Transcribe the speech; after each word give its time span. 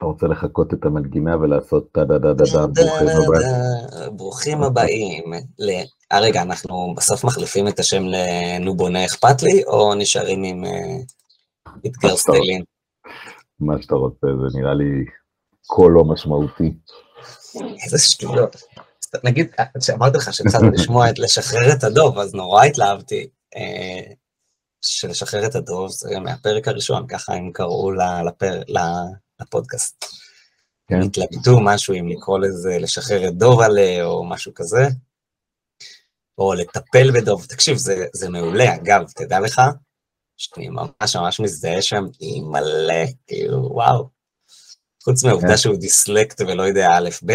אתה 0.00 0.08
רוצה 0.08 0.26
לחכות 0.26 0.74
את 0.74 0.84
המנגינה 0.84 1.36
ולעשות 1.36 1.92
טה 1.92 2.04
דה 2.04 2.18
דה 2.18 2.32
דה 2.32 2.44
דה, 2.44 2.66
ברוכים 2.66 3.08
הבאים. 3.08 4.16
ברוכים 4.16 4.62
הבאים. 4.62 5.32
אה, 6.12 6.20
רגע, 6.20 6.42
אנחנו 6.42 6.94
בסוף 6.96 7.24
מחליפים 7.24 7.68
את 7.68 7.78
השם 7.78 8.02
ל"נו 8.04 8.76
בונה 8.76 9.04
אכפת 9.04 9.42
לי", 9.42 9.64
או 9.64 9.94
נשארים 9.94 10.42
עם 10.44 10.64
אתגר 11.86 12.16
סטיילים? 12.16 12.62
מה 13.60 13.82
שאתה 13.82 13.94
רוצה, 13.94 14.26
זה 14.26 14.58
נראה 14.58 14.74
לי 14.74 15.04
קול 15.66 15.92
לא 15.92 16.04
משמעותי. 16.04 16.72
איזה 17.84 17.98
שטויות. 17.98 18.56
נגיד, 19.24 19.50
כשאמרתי 19.80 20.18
לך 20.18 20.34
שהתחלתי 20.34 20.66
לשמוע 20.76 21.10
את 21.10 21.18
לשחרר 21.18 21.72
את 21.78 21.84
הדוב, 21.84 22.18
אז 22.18 22.34
נורא 22.34 22.64
התלהבתי. 22.64 23.28
שלשחרר 24.82 25.46
את 25.46 25.54
הדוב 25.54 25.90
זה 25.90 26.20
מהפרק 26.20 26.68
הראשון, 26.68 27.06
ככה 27.06 27.34
הם 27.34 27.50
קראו 27.52 27.92
לפודקאסט. 29.40 30.04
כן. 30.88 31.02
התלבטו 31.02 31.60
משהו 31.64 31.94
אם 31.94 32.08
לקרוא 32.08 32.38
לזה 32.38 32.78
לשחרר 32.78 33.28
את 33.28 33.34
דוב 33.34 33.60
עליה 33.60 34.04
או 34.04 34.24
משהו 34.24 34.54
כזה, 34.54 34.88
או 36.38 36.54
לטפל 36.54 37.10
בדוב. 37.14 37.46
תקשיב, 37.46 37.76
זה, 37.76 38.06
זה 38.12 38.28
מעולה. 38.28 38.74
אגב, 38.74 39.04
תדע 39.14 39.40
לך, 39.40 39.60
שאני 40.36 40.68
ממש 40.68 41.16
ממש 41.16 41.40
מזדהה 41.40 41.82
שם 41.82 42.04
עם 42.20 42.44
מלא, 42.52 43.04
כאילו, 43.26 43.68
וואו. 43.72 44.08
חוץ 45.04 45.24
מהעובדה 45.24 45.48
כן. 45.48 45.56
שהוא 45.56 45.76
דיסלקט 45.76 46.40
ולא 46.40 46.62
יודע 46.62 46.88
א', 46.92 47.08
ב'. 47.26 47.32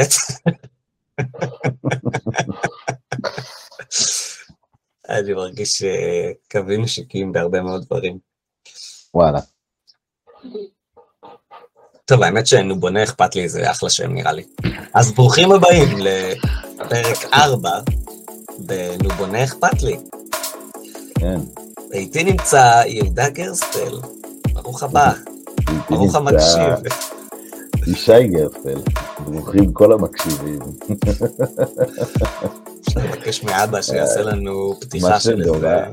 אני 5.10 5.34
מרגיש 5.34 5.84
אה, 5.84 6.32
קווים 6.52 6.82
נשיקים 6.82 7.32
בהרבה 7.32 7.62
מאוד 7.62 7.86
דברים. 7.86 8.20
וואלה. 9.14 9.40
טוב, 12.08 12.24
האמת 12.24 12.48
שנו 12.48 12.80
בונה 12.80 13.04
אכפת 13.04 13.36
לי, 13.36 13.50
זה 13.50 13.72
אחלה 13.72 13.90
שם 13.90 14.14
נראה 14.14 14.32
לי. 14.32 14.44
אז 14.94 15.12
ברוכים 15.12 15.52
הבאים 15.52 15.98
לפרק 15.98 17.34
4 17.34 17.70
בנו 18.58 19.10
בונה 19.18 19.44
אכפת 19.44 19.82
לי. 19.82 19.98
כן. 21.20 21.40
ואיתי 21.92 22.24
נמצא 22.24 22.84
יהודה 22.86 23.30
גרסטל, 23.30 24.00
ברוך 24.54 24.84
הבא, 24.84 25.12
ברוך 25.90 26.16
המקשיב. 26.16 26.94
ישי 27.88 28.28
גרסטל, 28.28 28.82
ברוכים 29.20 29.74
כל 29.74 29.92
המקשיבים. 29.92 30.60
אפשר 32.82 33.00
לבקש 33.00 33.44
מאבא 33.44 33.82
שיעשה 33.82 34.22
לנו 34.22 34.78
פתיחה 34.82 35.20
של 35.20 35.42
איזה. 35.42 35.84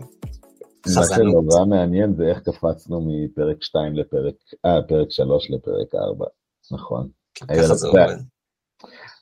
מה 0.87 1.03
שנורא 1.17 1.65
מעניין 1.67 2.15
זה 2.15 2.25
איך 2.25 2.39
קפצנו 2.39 3.01
מפרק 3.07 3.63
2 3.63 3.95
לפרק, 3.95 4.35
אה, 4.65 4.83
פרק 4.89 5.11
3 5.11 5.51
לפרק 5.51 5.95
4, 5.95 6.27
נכון. 6.73 7.09
ככה 7.41 7.75
זה 7.75 7.87
עובד. 7.87 8.17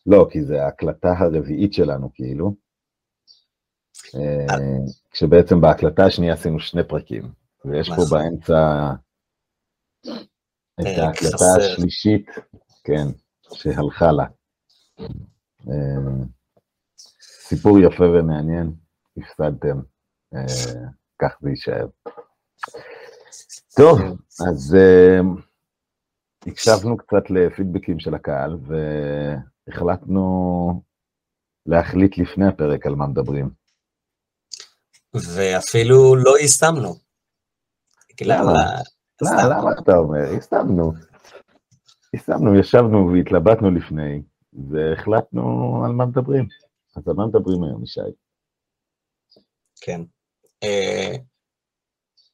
לא, 0.06 0.26
כי 0.30 0.42
זה 0.42 0.62
ההקלטה 0.64 1.08
הרביעית 1.18 1.72
שלנו, 1.72 2.10
כאילו. 2.14 2.54
אה, 4.14 4.56
כשבעצם 5.10 5.60
בהקלטה 5.60 6.04
השנייה 6.06 6.34
עשינו 6.34 6.60
שני 6.60 6.84
פרקים, 6.88 7.32
ויש 7.64 7.88
פה. 7.88 8.02
באמצע 8.10 8.90
את 10.80 10.98
ההקלטה 10.98 11.44
השלישית, 11.58 12.26
כן, 12.84 13.06
שהלכה 13.54 14.12
לה. 14.12 14.24
אה, 15.68 16.24
סיפור 17.20 17.78
יפה 17.78 18.04
ומעניין, 18.04 18.72
הפסדתם, 19.16 19.80
אה, 20.34 20.90
כך 21.20 21.36
זה 21.40 21.50
יישאר. 21.50 21.86
טוב, 23.76 23.98
אז 24.48 24.76
הקשבנו 26.46 26.96
קצת 26.96 27.30
לפידבקים 27.30 28.00
של 28.00 28.14
הקהל, 28.14 28.58
והחלטנו 29.66 30.82
להחליט 31.66 32.18
לפני 32.18 32.48
הפרק 32.48 32.86
על 32.86 32.94
מה 32.94 33.06
מדברים. 33.06 33.50
ואפילו 35.14 36.16
לא 36.16 36.38
יישמנו. 36.38 36.94
למה? 38.20 38.52
למה 39.22 39.70
אתה 39.82 39.96
אומר? 39.96 40.32
יישמנו. 40.34 40.92
יישמנו, 42.14 42.58
ישבנו 42.60 43.12
והתלבטנו 43.12 43.70
לפני, 43.70 44.22
והחלטנו 44.52 45.42
על 45.84 45.92
מה 45.92 46.06
מדברים. 46.06 46.48
אז 46.96 47.08
על 47.08 47.14
מה 47.14 47.26
מדברים 47.26 47.64
היום, 47.64 47.82
ישי? 47.84 48.00
כן. 49.80 50.00
אה, 50.62 51.16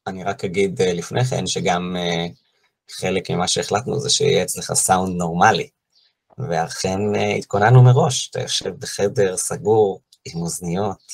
אני 0.07 0.25
רק 0.25 0.45
אגיד 0.45 0.81
אה, 0.81 0.93
לפני 0.93 1.25
כן, 1.25 1.47
שגם 1.47 1.97
אה, 1.99 2.27
חלק 2.91 3.31
ממה 3.31 3.49
שהחלטנו 3.49 4.01
זה 4.01 4.11
שיהיה 4.11 4.43
אצלך 4.43 4.73
סאונד 4.73 5.17
נורמלי. 5.17 5.69
ואכן 6.39 6.99
התכוננו 7.39 7.83
מראש, 7.83 8.31
אתה 8.31 8.41
יושב 8.41 8.71
בחדר 8.71 9.37
סגור 9.37 10.01
עם 10.25 10.43
אוזניות, 10.43 11.13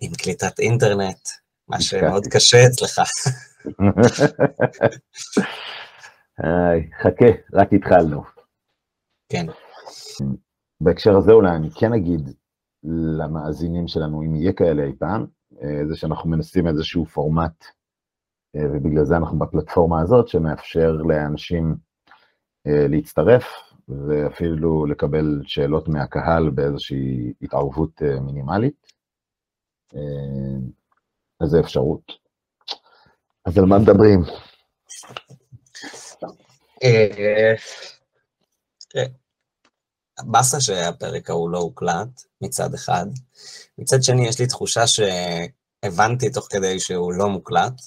עם 0.00 0.12
קליטת 0.14 0.58
אינטרנט, 0.58 1.28
מה 1.68 1.80
שמאוד 1.80 2.26
קשה 2.26 2.66
אצלך. 2.66 3.00
חכה, 7.02 7.26
רק 7.52 7.68
התחלנו. 7.72 8.22
כן. 9.28 9.46
בהקשר 10.80 11.16
הזה 11.16 11.32
אולי 11.32 11.56
אני 11.56 11.70
כן 11.70 11.92
אגיד 11.92 12.30
למאזינים 13.18 13.88
שלנו, 13.88 14.22
אם 14.22 14.36
יהיה 14.36 14.52
כאלה 14.52 14.82
אי 14.82 14.92
פעם, 14.98 15.26
זה 15.88 15.96
שאנחנו 15.96 16.30
מנסים 16.30 16.66
איזשהו 16.66 17.06
פורמט, 17.06 17.64
אה, 18.56 18.60
ובגלל 18.72 19.04
זה 19.04 19.16
אנחנו 19.16 19.38
בפלטפורמה 19.38 20.00
הזאת, 20.02 20.28
שמאפשר 20.28 20.92
לאנשים 20.92 21.76
אה, 22.66 22.88
להצטרף, 22.88 23.44
ואפילו 23.88 24.86
לקבל 24.86 25.42
שאלות 25.46 25.88
מהקהל 25.88 26.50
באיזושהי 26.50 27.32
התערבות 27.42 28.02
מינימלית. 28.02 28.94
אז 31.40 31.48
זה 31.48 31.60
אפשרות. 31.60 32.12
אז 33.44 33.58
על 33.58 33.64
מה 33.64 33.78
מדברים? 33.78 34.20
באסה 40.22 40.60
שהפרק 40.60 41.30
ההוא 41.30 41.50
לא 41.50 41.58
הוקלט, 41.58 42.22
מצד 42.40 42.74
אחד. 42.74 43.06
מצד 43.78 44.02
שני, 44.02 44.28
יש 44.28 44.38
לי 44.38 44.46
תחושה 44.46 44.84
שהבנתי 44.86 46.30
תוך 46.30 46.46
כדי 46.50 46.80
שהוא 46.80 47.12
לא 47.12 47.28
מוקלט, 47.28 47.82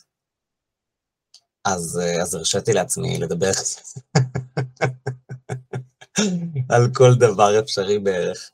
אז, 1.66 2.02
אז 2.22 2.36
הרשיתי 2.36 2.74
לעצמי 2.74 3.18
לדבר 3.18 3.50
על 6.70 6.90
כל 6.94 7.16
דבר 7.16 7.60
אפשרי 7.60 8.00
בערך. 8.00 8.52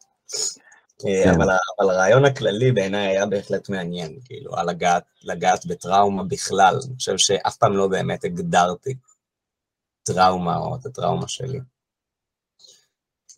כן. 1.00 1.32
אבל, 1.36 1.48
אבל 1.80 1.90
הרעיון 1.90 2.26
הכללי 2.26 2.72
בעיניי 2.72 3.08
היה 3.08 3.26
בהחלט 3.26 3.70
מעניין, 3.70 4.20
כאילו, 4.26 4.56
על 4.56 4.70
לגעת, 4.70 5.04
לגעת 5.24 5.66
בטראומה 5.66 6.24
בכלל. 6.24 6.80
אני 6.88 6.96
חושב 6.96 7.18
שאף 7.18 7.58
פעם 7.58 7.78
לא 7.78 7.88
באמת 7.88 8.24
הגדרתי 8.24 8.96
טראומה 10.04 10.58
או 10.58 10.76
את 10.76 10.86
הטראומה 10.86 11.28
שלי. 11.28 11.60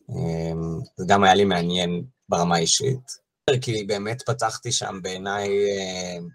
אמ, 0.09 0.79
זה 0.97 1.05
גם 1.07 1.23
היה 1.23 1.33
לי 1.33 1.45
מעניין 1.45 2.03
ברמה 2.29 2.55
האישית, 2.55 3.25
כי 3.61 3.83
באמת 3.83 4.21
פתחתי 4.21 4.71
שם 4.71 4.99
בעיניי, 5.01 5.49
אמ, 5.49 6.27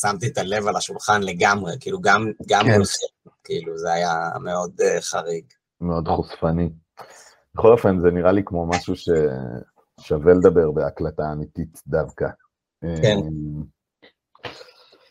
שמתי 0.00 0.26
את 0.26 0.38
הלב 0.38 0.66
על 0.66 0.76
השולחן 0.76 1.22
לגמרי, 1.22 1.72
כאילו 1.80 2.00
גם, 2.00 2.32
גם 2.48 2.64
כן. 2.64 2.72
מולכם, 2.76 3.30
כאילו 3.44 3.78
זה 3.78 3.92
היה 3.92 4.14
מאוד 4.40 4.80
uh, 4.80 5.00
חריג. 5.00 5.44
מאוד 5.80 6.08
חושפני. 6.08 6.70
בכל 7.54 7.72
אופן, 7.72 8.00
זה 8.00 8.10
נראה 8.10 8.32
לי 8.32 8.42
כמו 8.46 8.66
משהו 8.66 8.94
ששווה 8.96 10.34
לדבר 10.34 10.70
בהקלטה 10.70 11.22
אמיתית 11.32 11.82
דווקא. 11.86 12.26
כן. 13.02 13.16
אמ, 13.18 13.62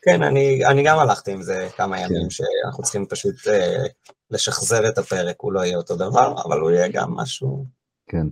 כן, 0.02 0.24
אני, 0.24 0.66
אני 0.66 0.84
גם 0.84 1.00
הלכתי 1.00 1.32
עם 1.32 1.42
זה 1.42 1.68
כמה 1.78 1.98
כן. 1.98 2.04
ימים, 2.04 2.30
שאנחנו 2.30 2.84
צריכים 2.84 3.06
פשוט 3.06 3.36
uh, 3.36 4.10
לשחזר 4.32 4.90
את 4.90 4.98
הפרק, 4.98 5.36
הוא 5.40 5.54
לא 5.54 5.60
יהיה 5.60 5.78
אותו 5.78 5.96
דבר, 5.96 6.34
אבל 6.46 6.60
הוא 6.60 6.72
יהיה 6.72 6.88
גם 6.94 7.14
משהו... 7.14 7.66
כן. 8.08 8.28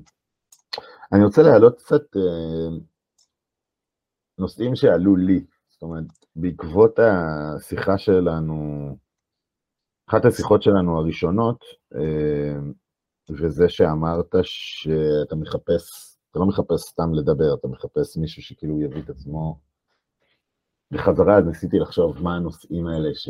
אני 1.13 1.23
רוצה 1.23 1.41
להעלות 1.41 1.77
קצת 1.77 2.15
uh, 2.15 2.79
נושאים 4.37 4.75
שעלו 4.75 5.15
לי, 5.15 5.45
זאת 5.69 5.81
אומרת, 5.81 6.05
בעקבות 6.35 6.99
השיחה 6.99 7.97
שלנו, 7.97 8.89
אחת 10.09 10.25
השיחות 10.25 10.63
שלנו 10.63 10.99
הראשונות, 10.99 11.63
uh, 11.93 11.97
וזה 13.29 13.69
שאמרת 13.69 14.35
שאתה 14.41 15.35
מחפש, 15.35 16.17
אתה 16.31 16.39
לא 16.39 16.45
מחפש 16.45 16.81
סתם 16.81 17.13
לדבר, 17.13 17.53
אתה 17.59 17.67
מחפש 17.67 18.17
מישהו 18.17 18.41
שכאילו 18.41 18.81
יביא 18.81 19.01
את 19.01 19.09
עצמו. 19.09 19.59
בחזרה, 20.91 21.37
אז 21.37 21.45
ניסיתי 21.45 21.79
לחשוב 21.79 22.23
מה 22.23 22.35
הנושאים 22.35 22.87
האלה, 22.87 23.09
ש... 23.15 23.29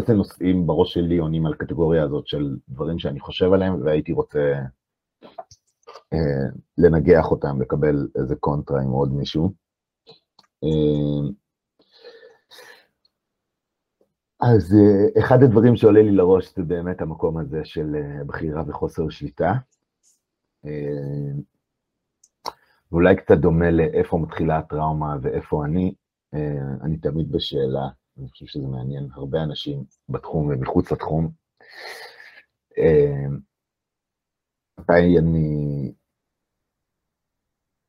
איזה 0.00 0.14
נושאים 0.14 0.66
בראש 0.66 0.94
שלי 0.94 1.18
עונים 1.18 1.46
על 1.46 1.52
הקטגוריה 1.52 2.04
הזאת 2.04 2.26
של 2.26 2.56
דברים 2.68 2.98
שאני 2.98 3.20
חושב 3.20 3.52
עליהם, 3.52 3.82
והייתי 3.84 4.12
רוצה 4.12 4.54
אה, 6.12 6.48
לנגח 6.78 7.30
אותם, 7.30 7.62
לקבל 7.62 8.08
איזה 8.16 8.36
קונטרה 8.36 8.82
עם 8.82 8.90
עוד 8.90 9.12
מישהו. 9.12 9.52
אה, 10.64 11.30
אז 14.40 14.74
אה, 14.74 15.20
אחד 15.24 15.42
הדברים 15.42 15.76
שעולה 15.76 16.02
לי 16.02 16.10
לראש 16.10 16.54
זה 16.56 16.62
באמת 16.62 17.00
המקום 17.00 17.38
הזה 17.38 17.60
של 17.64 17.94
אה, 17.94 18.24
בחירה 18.24 18.62
וחוסר 18.68 19.08
שליטה. 19.08 19.52
אה, 20.64 21.32
ואולי 22.92 23.16
קצת 23.16 23.38
דומה 23.38 23.70
לאיפה 23.70 24.18
מתחילה 24.18 24.58
הטראומה 24.58 25.16
ואיפה 25.22 25.64
אני. 25.64 25.94
אני 26.82 26.98
תמיד 26.98 27.32
בשאלה, 27.32 27.88
אני 28.20 28.28
חושב 28.28 28.46
שזה 28.46 28.68
מעניין 28.68 29.08
הרבה 29.12 29.42
אנשים 29.42 29.84
בתחום 30.08 30.48
ומחוץ 30.48 30.92
לתחום. 30.92 31.30
מתי 34.80 35.18
אני 35.18 35.92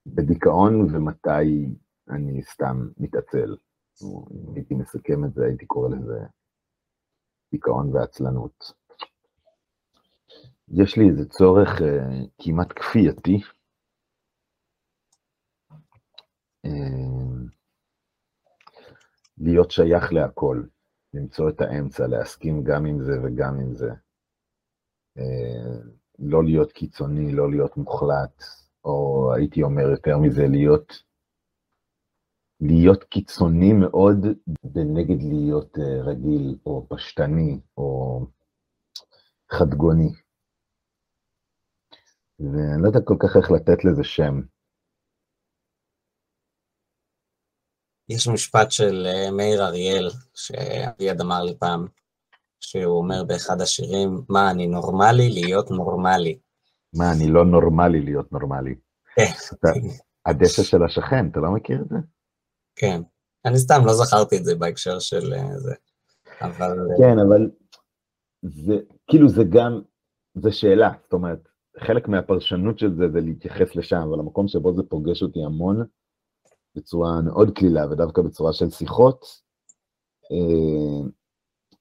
בדיכאון 0.05 0.95
ומתי 0.95 1.75
אני 2.09 2.43
סתם 2.43 2.87
מתעצל. 2.97 3.55
אם 4.03 4.55
הייתי 4.55 4.73
מסכם 4.75 5.25
את 5.25 5.33
זה, 5.33 5.45
הייתי 5.45 5.65
קורא 5.65 5.89
לזה 5.89 6.19
דיכאון 7.51 7.95
ועצלנות. 7.95 8.73
יש 10.67 10.97
לי 10.97 11.09
איזה 11.09 11.29
צורך 11.29 11.69
uh, 11.69 11.83
כמעט 12.43 12.67
כפייתי. 12.75 13.37
Uh, 16.67 17.60
להיות 19.41 19.71
שייך 19.71 20.13
להכל, 20.13 20.63
למצוא 21.13 21.49
את 21.49 21.61
האמצע, 21.61 22.07
להסכים 22.07 22.63
גם 22.63 22.85
עם 22.85 23.01
זה 23.01 23.13
וגם 23.23 23.59
עם 23.59 23.73
זה. 23.73 23.91
Uh, 25.19 25.87
לא 26.19 26.43
להיות 26.43 26.71
קיצוני, 26.71 27.31
לא 27.31 27.51
להיות 27.51 27.77
מוחלט, 27.77 28.43
או 28.85 29.29
הייתי 29.35 29.63
אומר 29.63 29.89
יותר 29.89 30.17
מזה, 30.17 30.47
להיות 30.47 31.03
להיות 32.61 33.03
קיצוני 33.03 33.73
מאוד 33.73 34.17
בנגד 34.63 35.23
להיות 35.23 35.77
אה, 35.77 36.01
רגיל, 36.01 36.57
או 36.65 36.87
פשטני, 36.89 37.59
או 37.77 38.19
חדגוני. 39.51 40.09
ואני 42.39 42.81
לא 42.81 42.87
יודע 42.87 42.99
כל 43.03 43.15
כך 43.19 43.37
איך 43.37 43.51
לתת 43.51 43.85
לזה 43.85 44.03
שם. 44.03 44.41
יש 48.15 48.27
משפט 48.27 48.71
של 48.71 49.07
אה, 49.07 49.31
מאיר 49.31 49.63
אריאל, 49.63 50.09
שאביעד 50.35 51.21
אמר 51.21 51.43
לי 51.43 51.55
פעם, 51.59 51.87
שהוא 52.59 52.97
אומר 52.97 53.23
באחד 53.23 53.61
השירים, 53.61 54.21
מה, 54.29 54.51
אני 54.51 54.67
נורמלי 54.67 55.29
להיות 55.29 55.71
נורמלי. 55.71 56.39
מה, 56.93 57.11
אני 57.13 57.27
לא 57.27 57.45
נורמלי 57.45 58.01
להיות 58.01 58.31
נורמלי. 58.31 58.75
כן. 59.15 59.31
הדשא 60.25 60.63
של 60.63 60.83
השכן, 60.83 61.29
אתה 61.31 61.39
לא 61.39 61.51
מכיר 61.51 61.81
את 61.81 61.89
זה? 61.89 61.95
כן. 62.75 63.01
אני 63.45 63.57
סתם 63.57 63.85
לא 63.85 63.93
זכרתי 63.93 64.37
את 64.37 64.45
זה 64.45 64.55
בהקשר 64.55 64.99
של 64.99 65.33
אה, 65.33 65.57
זה, 65.57 65.73
אבל... 66.41 66.79
אה, 66.79 66.97
כן, 66.97 67.19
אבל 67.27 67.49
זה, 68.41 68.73
כאילו 69.07 69.29
זה 69.29 69.43
גם, 69.49 69.81
זה 70.33 70.51
שאלה, 70.51 70.89
זאת 71.03 71.13
אומרת, 71.13 71.39
חלק 71.79 72.07
מהפרשנות 72.07 72.79
של 72.79 72.95
זה 72.95 73.09
זה 73.13 73.21
להתייחס 73.21 73.75
לשם, 73.75 73.97
אבל 73.97 74.19
המקום 74.19 74.47
שבו 74.47 74.75
זה 74.75 74.81
פוגש 74.89 75.23
אותי 75.23 75.39
המון, 75.45 75.85
בצורה 76.75 77.21
מאוד 77.21 77.51
קלילה, 77.55 77.91
ודווקא 77.91 78.21
בצורה 78.21 78.53
של 78.53 78.69
שיחות, 78.69 79.25
אה, 80.31 81.09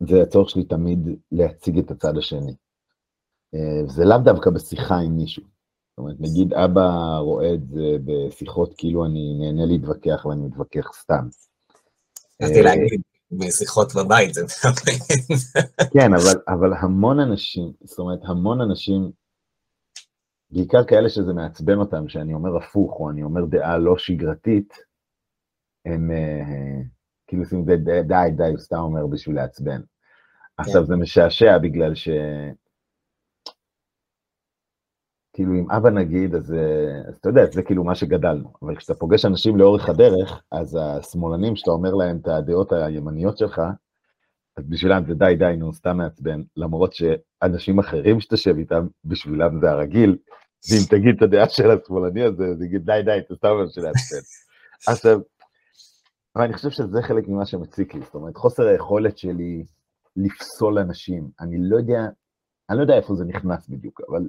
זה 0.09 0.23
הצורך 0.23 0.51
שלי 0.51 0.65
תמיד 0.65 0.99
להציג 1.33 1.79
את 1.79 1.91
הצד 1.91 2.17
השני. 2.17 2.55
זה 3.87 4.05
לאו 4.05 4.19
דווקא 4.19 4.51
בשיחה 4.51 4.95
עם 4.95 5.17
מישהו. 5.17 5.43
אומרת, 6.01 6.17
נגיד 6.21 6.55
אבא 6.55 7.17
רואה 7.19 7.55
את 7.55 7.69
זה 7.69 7.97
בשיחות 8.05 8.75
כאילו 8.77 9.05
אני 9.07 9.35
נהנה 9.39 9.67
להתווכח 9.67 10.27
ואני 10.27 10.47
מתווכח 10.47 10.91
סתם. 11.03 11.29
רציתי 12.43 12.59
אה, 12.59 12.65
להגיד, 12.65 13.01
בשיחות 13.31 13.95
בבית 13.95 14.35
זה 14.35 14.43
כן, 15.93 16.15
אבל, 16.15 16.41
אבל 16.49 16.73
המון 16.81 17.21
אנשים, 17.21 17.73
זאת 17.85 17.99
אומרת, 17.99 18.21
המון 18.25 18.61
אנשים, 18.61 19.11
בעיקר 20.50 20.85
כאלה 20.85 21.08
שזה 21.08 21.32
מעצבן 21.32 21.79
אותם, 21.79 22.08
שאני 22.08 22.35
אומר 22.35 22.56
הפוך, 22.56 23.00
או 23.00 23.11
אני 23.11 23.23
אומר 23.23 23.44
דעה 23.44 23.79
לא 23.79 23.99
שגרתית, 23.99 24.75
הם 25.85 26.11
אה, 26.11 26.82
כאילו 27.26 27.43
עושים 27.43 27.64
די, 27.64 27.76
די, 28.02 28.31
די, 28.37 28.50
הוא 28.50 28.58
סתם 28.58 28.76
אומר 28.76 29.06
בשביל 29.06 29.37
לעצבן. 29.37 29.81
עכשיו, 30.56 30.81
כן. 30.82 30.87
זה 30.87 30.97
משעשע 30.97 31.58
בגלל 31.58 31.94
ש... 31.94 32.08
כאילו 35.32 35.55
עם 35.55 35.70
אבא 35.70 35.91
נגיד, 35.91 36.35
אז, 36.35 36.52
אה, 36.52 37.08
אז 37.08 37.17
אתה 37.17 37.29
יודע, 37.29 37.47
זה 37.50 37.62
כאילו 37.62 37.85
מה 37.85 37.94
שגדלנו, 37.94 38.52
אבל 38.62 38.76
כשאתה 38.76 38.94
פוגש 38.94 39.25
אנשים 39.25 39.56
לאורך 39.56 39.88
הדרך, 39.88 40.43
אז 40.52 40.79
השמאלנים, 40.81 41.56
שאתה 41.56 41.70
אומר 41.70 41.94
להם 41.94 42.19
את 42.23 42.29
הדעות 42.29 42.73
הימניות 42.73 43.38
שלך, 43.38 43.62
אז 44.56 44.64
בשבילם 44.69 45.05
זה 45.06 45.14
די 45.14 45.35
די 45.38 45.56
נו, 45.58 45.73
סתם 45.73 45.97
מעצבן, 45.97 46.43
למרות 46.56 46.93
שאנשים 46.93 47.79
אחרים 47.79 48.20
שתשב 48.20 48.56
איתם, 48.58 48.87
בשבילם 49.05 49.61
זה 49.61 49.70
הרגיל, 49.70 50.17
ואם 50.70 50.81
תגיד 50.91 51.17
את 51.17 51.23
הדעה 51.23 51.49
של 51.49 51.70
השמאלני 51.70 52.23
הזה, 52.23 52.44
אז 52.44 52.62
יגיד 52.62 52.85
די 52.85 53.00
די, 53.05 53.19
אתה 53.26 53.35
סתם 53.35 53.49
בשביל 53.67 53.85
לעצבן. 53.85 54.19
עכשיו, 54.93 55.20
אבל 56.37 56.44
אני 56.44 56.52
חושב 56.52 56.70
שזה 56.70 57.02
חלק 57.02 57.29
ממה 57.29 57.47
שמציק 57.47 57.94
לי, 57.94 58.00
זאת 58.00 58.14
אומרת, 58.14 58.37
חוסר 58.37 58.67
היכולת 58.67 59.19
שלי 59.19 59.64
לפסול 60.17 60.79
אנשים, 60.79 61.31
אני 61.41 61.56
לא 61.61 61.76
יודע, 61.76 62.00
אני 62.70 62.76
לא 62.79 62.82
יודע 62.82 62.97
איפה 62.97 63.14
זה 63.14 63.25
נכנס 63.25 63.69
בדיוק, 63.69 64.00
אבל 64.08 64.29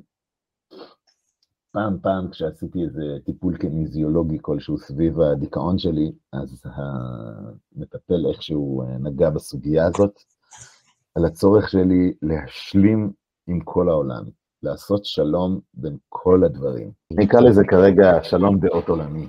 פעם 1.71 1.97
פעם 2.01 2.31
כשעשיתי 2.31 2.79
איזה 2.83 3.01
טיפול 3.25 3.57
קניזיולוגי 3.57 4.37
כלשהו 4.41 4.77
סביב 4.77 5.21
הדיכאון 5.21 5.79
שלי, 5.79 6.11
אז 6.33 6.63
המטפל 6.65 8.25
איכשהו 8.29 8.81
אה, 8.81 8.97
נגע 8.97 9.29
בסוגיה 9.29 9.85
הזאת, 9.85 10.21
על 11.15 11.25
הצורך 11.25 11.69
שלי 11.69 12.13
להשלים 12.21 13.11
עם 13.47 13.59
כל 13.63 13.89
העולם, 13.89 14.23
לעשות 14.63 15.05
שלום 15.05 15.59
בין 15.73 15.97
כל 16.09 16.43
הדברים. 16.45 16.91
אני 17.17 17.25
אקרא 17.25 17.39
לזה 17.39 17.61
כרגע 17.69 18.23
שלום 18.23 18.59
דעות 18.59 18.89
עולמי. 18.89 19.27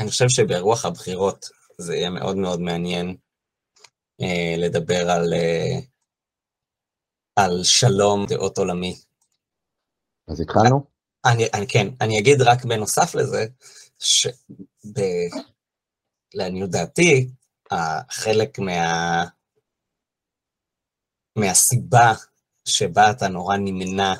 אני 0.00 0.08
חושב 0.08 0.28
שברוח 0.28 0.84
הבחירות 0.84 1.46
זה 1.78 1.94
יהיה 1.94 2.10
מאוד 2.10 2.36
מאוד 2.36 2.60
מעניין 2.60 3.16
אה, 4.20 4.54
לדבר 4.58 5.10
על, 5.10 5.32
אה, 5.32 5.78
על 7.36 7.62
שלום 7.62 8.26
דעות 8.28 8.58
עולמי. 8.58 8.94
אז 10.28 10.40
התחלנו? 10.40 10.95
אני, 11.32 11.46
אני, 11.54 11.66
כן, 11.66 11.86
אני 12.00 12.18
אגיד 12.18 12.42
רק 12.42 12.64
בנוסף 12.64 13.14
לזה, 13.14 13.46
שלעניות 16.34 16.70
דעתי, 16.70 17.28
חלק 18.10 18.58
מה... 18.58 19.24
מהסיבה 21.36 22.12
שבה 22.64 23.10
אתה 23.10 23.28
נורא 23.28 23.56
נמנע 23.56 24.14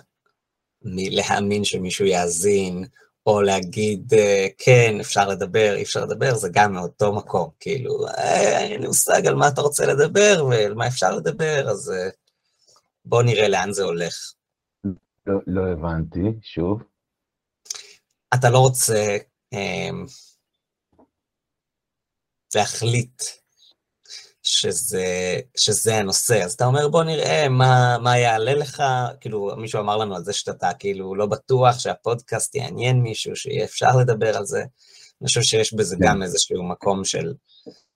מלהאמין 0.83 1.65
שמישהו 1.65 2.07
יאזין, 2.07 2.85
או 3.27 3.43
להגיד, 3.43 4.15
אה, 4.15 4.47
כן, 4.59 4.97
אפשר 5.01 5.29
לדבר, 5.29 5.75
אי 5.77 5.83
אפשר 5.83 6.05
לדבר, 6.05 6.35
זה 6.35 6.49
גם 6.53 6.73
מאותו 6.73 7.13
מקום, 7.13 7.51
כאילו, 7.61 8.07
אה, 8.09 8.59
אין 8.59 8.81
לי 8.81 8.87
מושג 8.87 9.27
על 9.27 9.35
מה 9.35 9.49
אתה 9.49 9.61
רוצה 9.61 9.87
לדבר 9.87 10.47
ועל 10.51 10.75
מה 10.75 10.87
אפשר 10.87 11.11
לדבר, 11.11 11.69
אז 11.71 11.91
אה, 11.91 12.09
בוא 13.05 13.23
נראה 13.23 13.49
לאן 13.49 13.73
זה 13.73 13.83
הולך. 13.83 14.33
לא, 15.27 15.41
לא 15.47 15.67
הבנתי, 15.73 16.21
שוב. 16.43 16.83
אתה 18.35 18.51
לא 18.51 18.59
רוצה 18.59 19.17
אה, 19.53 19.91
להחליט 22.55 23.23
שזה, 24.43 25.41
שזה 25.57 25.97
הנושא, 25.97 26.45
אז 26.45 26.53
אתה 26.53 26.65
אומר 26.65 26.89
בוא 26.89 27.05
נראה 27.05 27.49
מה, 27.49 27.99
מה 28.03 28.19
יעלה 28.19 28.55
לך, 28.55 28.83
כאילו 29.21 29.51
מישהו 29.57 29.81
אמר 29.81 29.97
לנו 29.97 30.17
על 30.17 30.25
זה 30.25 30.33
שאתה 30.33 30.71
כאילו 30.79 31.15
לא 31.15 31.27
בטוח 31.27 31.79
שהפודקאסט 31.79 32.55
יעניין 32.55 33.01
מישהו, 33.01 33.37
שיהיה 33.37 33.65
אפשר 33.65 33.97
לדבר 34.01 34.37
על 34.37 34.45
זה, 34.45 34.65
אני 35.21 35.27
חושב 35.27 35.43
שיש 35.43 35.75
בזה 35.75 35.97
כן. 35.97 36.07
גם 36.07 36.23
איזשהו 36.23 36.69
מקום 36.69 37.05
של, 37.05 37.35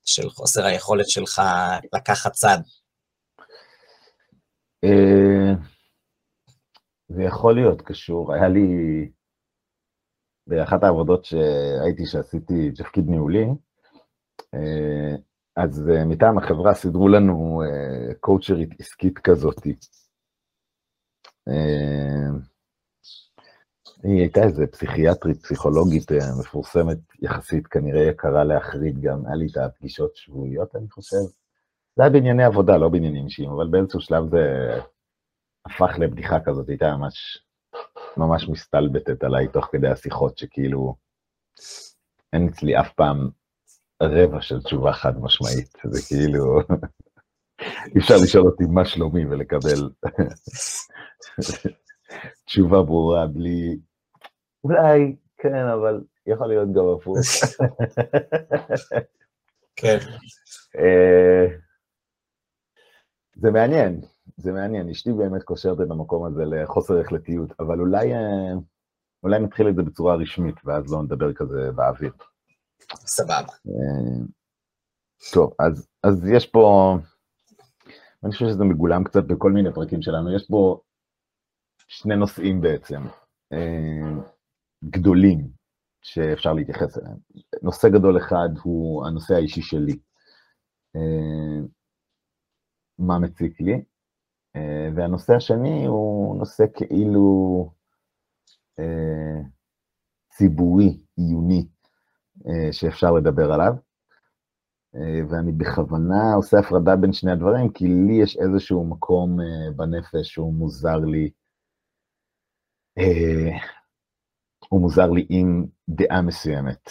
של 0.05 0.31
חוסר 0.31 0.65
היכולת 0.65 1.09
שלך 1.09 1.43
לקחת 1.95 2.33
צד. 2.33 2.59
אה, 4.85 5.55
זה 7.09 7.23
יכול 7.23 7.55
להיות 7.55 7.83
קשור, 7.83 8.35
היה 8.35 8.49
לי 8.49 8.67
באחת 10.51 10.83
העבודות 10.85 11.25
שהייתי, 11.25 12.07
שעשיתי 12.07 12.71
תפקיד 12.71 13.09
ניהולי, 13.09 13.47
אה, 14.55 15.17
אז 15.57 15.91
אה, 15.91 16.05
מטעם 16.05 16.39
החברה 16.39 16.75
סידרו 16.75 17.09
לנו 17.09 17.63
קואוצ'רית 18.21 18.71
אה, 18.71 18.77
עסקית 18.79 19.19
כזאת. 19.19 19.65
היא 24.03 24.21
הייתה 24.21 24.43
איזה 24.43 24.67
פסיכיאטרית, 24.67 25.43
פסיכולוגית 25.43 26.13
מפורסמת 26.41 26.99
יחסית, 27.23 27.67
כנראה 27.67 28.03
יקרה 28.03 28.45
להחריד 28.45 29.01
גם, 29.01 29.27
היה 29.27 29.35
לי 29.35 29.47
את 29.53 29.57
הפגישות 29.57 30.17
שבועיות, 30.17 30.77
אני 30.77 30.91
חושב. 30.91 31.17
זה 31.97 32.03
היה 32.03 32.11
בענייני 32.11 32.45
עבודה, 32.45 32.77
לא 32.77 32.89
בעניינים 32.89 33.25
אישיים, 33.25 33.51
אבל 33.51 33.69
באיזשהו 33.69 34.01
שלב 34.01 34.31
זה 34.31 34.75
הפך 35.67 35.99
לבדיחה 35.99 36.41
כזאת, 36.41 36.69
הייתה 36.69 36.97
ממש 36.97 37.45
ממש 38.17 38.49
מסתלבטת 38.49 39.25
עליי 39.25 39.49
תוך 39.49 39.69
כדי 39.73 39.89
השיחות, 39.89 40.39
שכאילו, 40.39 40.95
אין 42.33 42.49
אצלי 42.49 42.81
אף 42.81 42.93
פעם 42.93 43.31
רבע 44.03 44.41
של 44.41 44.63
תשובה 44.63 44.93
חד 44.93 45.21
משמעית, 45.21 45.77
זה 45.85 46.01
כאילו... 46.09 46.61
אי 47.95 47.99
אפשר 48.01 48.15
לשאול 48.23 48.47
אותי 48.47 48.65
מה 48.65 48.85
שלומי 48.85 49.27
ולקבל 49.27 49.91
תשובה 52.47 52.83
ברורה 52.83 53.27
בלי... 53.27 53.79
אולי, 54.65 55.17
כן, 55.39 55.67
אבל 55.75 56.05
יכול 56.27 56.47
להיות 56.47 56.69
גם 56.73 56.85
הפוך. 56.97 57.17
כן. 59.77 59.99
אה, 60.77 61.47
זה 63.35 63.51
מעניין, 63.51 64.01
זה 64.41 64.53
מעניין. 64.53 64.89
אשתי 64.89 65.13
באמת 65.13 65.43
קושרת 65.43 65.81
את 65.81 65.91
המקום 65.91 66.27
הזה 66.27 66.45
לחוסר 66.45 67.01
החלטיות, 67.01 67.51
אבל 67.61 67.81
אולי, 67.81 68.15
אה, 68.15 68.53
אולי 69.23 69.41
נתחיל 69.41 69.69
את 69.69 69.77
זה 69.77 69.83
בצורה 69.83 70.15
רשמית, 70.15 70.55
ואז 70.65 70.93
לא 70.93 71.03
נדבר 71.03 71.33
כזה 71.33 71.73
באוויר. 71.75 72.13
סבבה. 72.93 73.53
אה, 73.69 74.25
טוב, 75.33 75.53
אז, 75.59 75.89
אז 76.03 76.29
יש 76.29 76.47
פה, 76.47 76.95
אני 78.25 78.33
חושב 78.33 78.47
שזה 78.47 78.65
מגולם 78.65 79.05
קצת 79.05 79.25
בכל 79.25 79.53
מיני 79.53 79.73
פרקים 79.75 80.03
שלנו, 80.03 80.37
יש 80.37 80.47
פה 80.49 80.81
שני 81.89 82.17
נושאים 82.17 82.61
בעצם, 82.61 83.03
גדולים, 84.85 85.49
שאפשר 86.03 86.53
להתייחס 86.53 86.99
אליהם. 86.99 87.17
נושא 87.63 87.89
גדול 87.89 88.19
אחד 88.19 88.49
הוא 88.63 89.07
הנושא 89.07 89.35
האישי 89.35 89.63
שלי. 89.63 89.99
מה 92.99 93.19
מציק 93.19 93.61
לי, 93.61 93.73
אה, 93.73 93.79
והנושא 94.97 95.35
השני 95.35 95.87
הוא 95.87 96.39
נושא 96.39 96.65
כאילו 96.75 97.71
אה, 98.79 99.41
ציבורי, 100.31 101.01
עיוני, 101.17 101.67
אה, 102.47 102.73
שאפשר 102.73 103.13
לדבר 103.13 103.53
עליו. 103.53 103.73
ואני 105.31 105.53
בכוונה 105.53 106.35
עושה 106.35 106.59
הפרדה 106.59 106.97
בין 106.97 107.13
שני 107.13 107.33
הדברים, 107.33 107.73
כי 107.73 107.89
לי 107.89 108.13
יש 108.23 108.37
איזשהו 108.37 108.85
מקום 108.85 109.39
בנפש 109.77 110.29
שהוא 110.29 110.55
מוזר 110.55 110.97
לי, 110.97 111.31
הוא 114.69 114.81
מוזר 114.81 115.11
לי 115.11 115.27
עם 115.29 115.67
דעה 115.89 116.23
מסוימת 116.23 116.91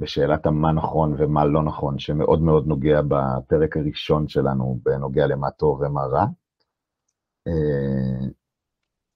בשאלת 0.00 0.46
המה 0.46 0.72
נכון 0.72 1.14
ומה 1.18 1.44
לא 1.44 1.62
נכון, 1.62 1.98
שמאוד 1.98 2.42
מאוד 2.42 2.66
נוגע 2.66 3.00
בפרק 3.02 3.76
הראשון 3.76 4.28
שלנו, 4.28 4.80
בנוגע 4.82 5.26
למה 5.26 5.50
טוב 5.50 5.80
ומה 5.80 6.02
רע. 6.02 6.26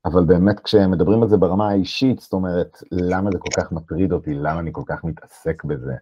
אבל 0.05 0.25
באמת 0.25 0.61
כשמדברים 0.61 1.23
על 1.23 1.29
זה 1.29 1.37
ברמה 1.37 1.69
האישית, 1.69 2.21
זאת 2.21 2.33
אומרת, 2.33 2.83
למה 2.93 3.31
זה 3.33 3.39
כל 3.39 3.61
כך 3.61 3.73
מטריד 3.73 4.13
אותי, 4.13 4.35
למה 4.35 4.61
אני 4.61 4.71
כל 4.73 4.83
כך 4.87 5.05
מתעסק 5.05 5.65
בזה? 5.65 5.95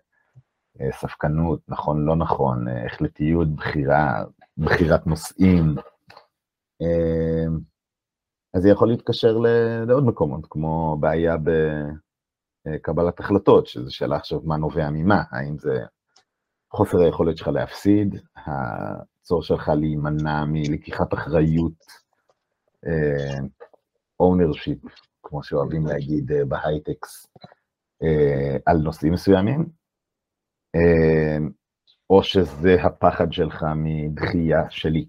ספקנות, 0.93 1.61
נכון, 1.69 2.05
לא 2.05 2.17
נכון, 2.17 2.65
החלטיות, 2.69 3.49
בחירה, 3.49 4.25
בחירת 4.59 5.07
נושאים. 5.07 5.75
אז 8.55 8.63
זה 8.63 8.69
יכול 8.69 8.89
להתקשר 8.89 9.39
לעוד 9.87 10.05
מקומות, 10.05 10.47
כמו 10.51 10.97
בעיה 11.01 11.37
בקבלת 12.67 13.21
החלטות, 13.21 13.67
שזו 13.67 13.95
שאלה 13.95 14.17
עכשיו 14.17 14.41
מה 14.45 14.57
נובע 14.57 14.91
ממה, 14.91 15.23
האם 15.31 15.59
זה 15.59 15.85
חוסר 16.73 16.99
היכולת 16.99 17.37
שלך 17.37 17.49
להפסיד, 17.49 18.21
הצורך 18.37 19.45
שלך 19.45 19.69
להימנע 19.69 20.45
מלקיחת 20.47 21.15
אחריות, 21.15 21.85
ownership, 24.23 24.89
כמו 25.23 25.43
שאוהבים 25.43 25.87
להגיד 25.87 26.31
בהייטקס, 26.49 27.27
על 28.67 28.77
נושאים 28.77 29.13
מסוימים, 29.13 29.67
או 32.11 32.23
שזה 32.23 32.83
הפחד 32.83 33.33
שלך 33.33 33.65
מדחייה 33.77 34.71
שלי, 34.71 35.07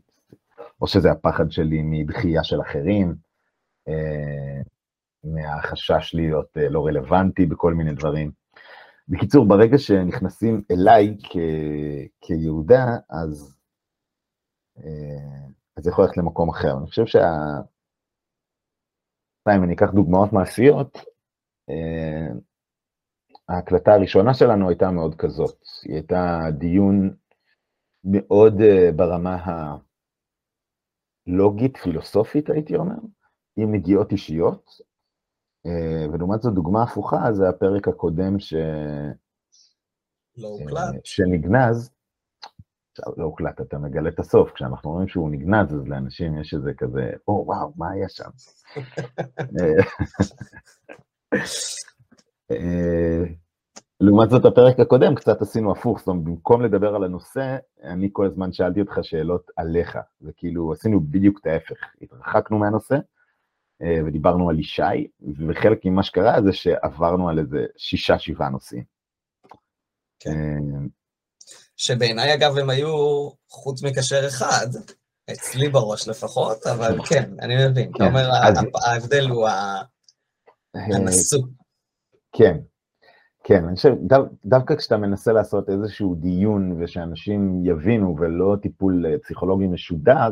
או 0.82 0.88
שזה 0.88 1.12
הפחד 1.12 1.52
שלי 1.52 1.82
מדחייה 1.84 2.44
של 2.44 2.62
אחרים, 2.62 3.16
אה, 3.88 4.62
מהחשש 5.24 6.16
להיות 6.16 6.58
אה, 6.58 6.70
לא 6.70 6.86
רלוונטי 6.88 7.46
בכל 7.46 7.74
מיני 7.74 7.94
דברים. 7.94 8.32
בקיצור, 9.08 9.48
ברגע 9.48 9.78
שנכנסים 9.78 10.62
אליי 10.72 11.18
כ- 11.24 12.08
כיהודה, 12.22 12.86
אז 13.10 13.58
אה, 14.78 15.48
זה 15.80 15.90
יכול 15.90 16.04
ללכת 16.04 16.18
למקום 16.18 16.50
אחר. 16.50 16.78
אני 16.78 16.88
חושב 16.88 17.06
שה... 17.06 17.28
אם 19.56 19.64
אני 19.64 19.74
אקח 19.74 19.92
דוגמאות 19.92 20.34
מעשיות, 20.34 20.98
ההקלטה 23.50 23.94
הראשונה 23.94 24.34
שלנו 24.34 24.70
הייתה 24.70 24.92
מאוד 24.92 25.16
כזאת. 25.16 25.64
היא 25.84 25.94
הייתה 25.94 26.40
דיון 26.58 27.16
מאוד 28.04 28.54
ברמה 28.96 29.38
הלוגית, 31.28 31.78
פילוסופית, 31.78 32.50
הייתי 32.50 32.76
אומר, 32.76 32.96
עם 33.58 33.76
נגיעות 33.76 34.12
אישיות, 34.12 34.66
אה, 35.66 36.06
ולעומת 36.14 36.42
זאת 36.42 36.54
דוגמה 36.54 36.84
הפוכה 36.84 37.34
זה 37.34 37.50
הפרק 37.50 37.88
הקודם 37.88 38.40
ש... 38.40 38.54
לא 40.38 40.48
הוקלט. 40.48 41.06
שנגנז, 41.06 41.92
לא 43.18 43.24
הוקלט, 43.24 43.62
אתה 43.62 43.78
מגלה 43.78 44.10
את 44.10 44.20
הסוף, 44.20 44.52
כשאנחנו 44.52 44.92
רואים 44.92 45.08
שהוא 45.08 45.32
נגנז, 45.32 45.74
אז 45.74 45.88
לאנשים 45.88 46.38
יש 46.38 46.54
איזה 46.54 46.74
כזה, 46.78 47.12
או 47.28 47.44
וואו, 47.48 47.74
מה 47.78 47.92
היה 47.92 48.10
שם? 48.10 48.30
אה, 52.52 53.24
לעומת 54.00 54.30
זאת, 54.30 54.46
הפרק 54.46 54.80
הקודם 54.80 55.16
קצת 55.16 55.42
עשינו 55.42 55.72
הפוך, 55.72 56.00
זאת 56.00 56.08
אומרת, 56.08 56.24
במקום 56.24 56.62
לדבר 56.62 56.96
על 56.96 57.04
הנושא, 57.04 57.58
אני 57.84 58.10
כל 58.12 58.26
הזמן 58.26 58.54
שאלתי 58.54 58.82
אותך 58.82 59.00
שאלות 59.02 59.52
עליך, 59.56 59.98
וכאילו 60.22 60.74
עשינו 60.74 61.00
בדיוק 61.00 61.40
את 61.42 61.46
ההפך, 61.46 61.78
התרחקנו 62.02 62.60
מהנושא, 62.60 62.96
אה, 63.82 64.00
ודיברנו 64.06 64.50
על 64.50 64.60
ישי, 64.60 65.08
וחלק 65.48 65.86
ממה 65.86 66.04
שקרה 66.04 66.42
זה 66.42 66.54
שעברנו 66.54 67.30
על 67.30 67.40
איזה 67.40 67.66
שישה, 67.78 68.20
שבעה 68.20 68.50
נושאים. 68.50 68.84
כן. 70.20 70.32
אה, 71.82 71.86
שבעיניי, 71.86 72.34
אגב, 72.34 72.58
הם 72.58 72.70
היו 72.70 73.30
חוץ 73.50 73.84
מקשר 73.84 74.28
אחד, 74.28 74.68
אצלי 75.32 75.70
בראש 75.70 76.08
לפחות, 76.08 76.68
אבל 76.68 76.98
כן, 77.10 77.32
אני 77.40 77.68
מבין. 77.68 77.92
אתה 77.96 78.08
אומר, 78.08 78.30
ההבדל 78.86 79.30
הוא 79.30 79.48
הנשוא. 80.74 81.48
כן, 82.32 82.58
כן, 83.44 83.66
אני 83.66 83.76
חושב, 83.76 83.94
דווקא 84.46 84.76
כשאתה 84.76 84.98
מנסה 84.98 85.34
לעשות 85.34 85.70
איזשהו 85.70 86.16
דיון 86.16 86.82
ושאנשים 86.82 87.66
יבינו 87.66 88.16
ולא 88.20 88.56
טיפול 88.62 89.06
אה, 89.06 89.20
פסיכולוגי 89.24 89.68
משודר, 89.68 90.30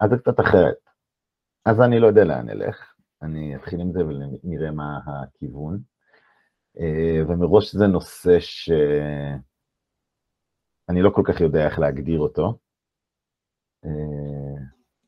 אז 0.00 0.10
זה 0.10 0.16
קצת 0.16 0.40
אחרת. 0.40 0.74
אז 1.64 1.80
אני 1.80 2.00
לא 2.00 2.06
יודע 2.06 2.24
לאן 2.24 2.46
נלך, 2.46 2.94
אני 3.22 3.56
אתחיל 3.56 3.80
עם 3.80 3.92
זה 3.92 4.00
ונראה 4.04 4.70
מה 4.70 4.98
הכיוון. 5.06 5.93
אה, 6.80 7.20
ומראש 7.28 7.74
זה 7.74 7.86
נושא 7.86 8.40
שאני 8.40 9.42
לא 11.02 11.10
כל 11.14 11.22
כך 11.24 11.40
יודע 11.40 11.66
איך 11.66 11.78
להגדיר 11.78 12.20
אותו. 12.20 12.58
אה, 13.84 14.60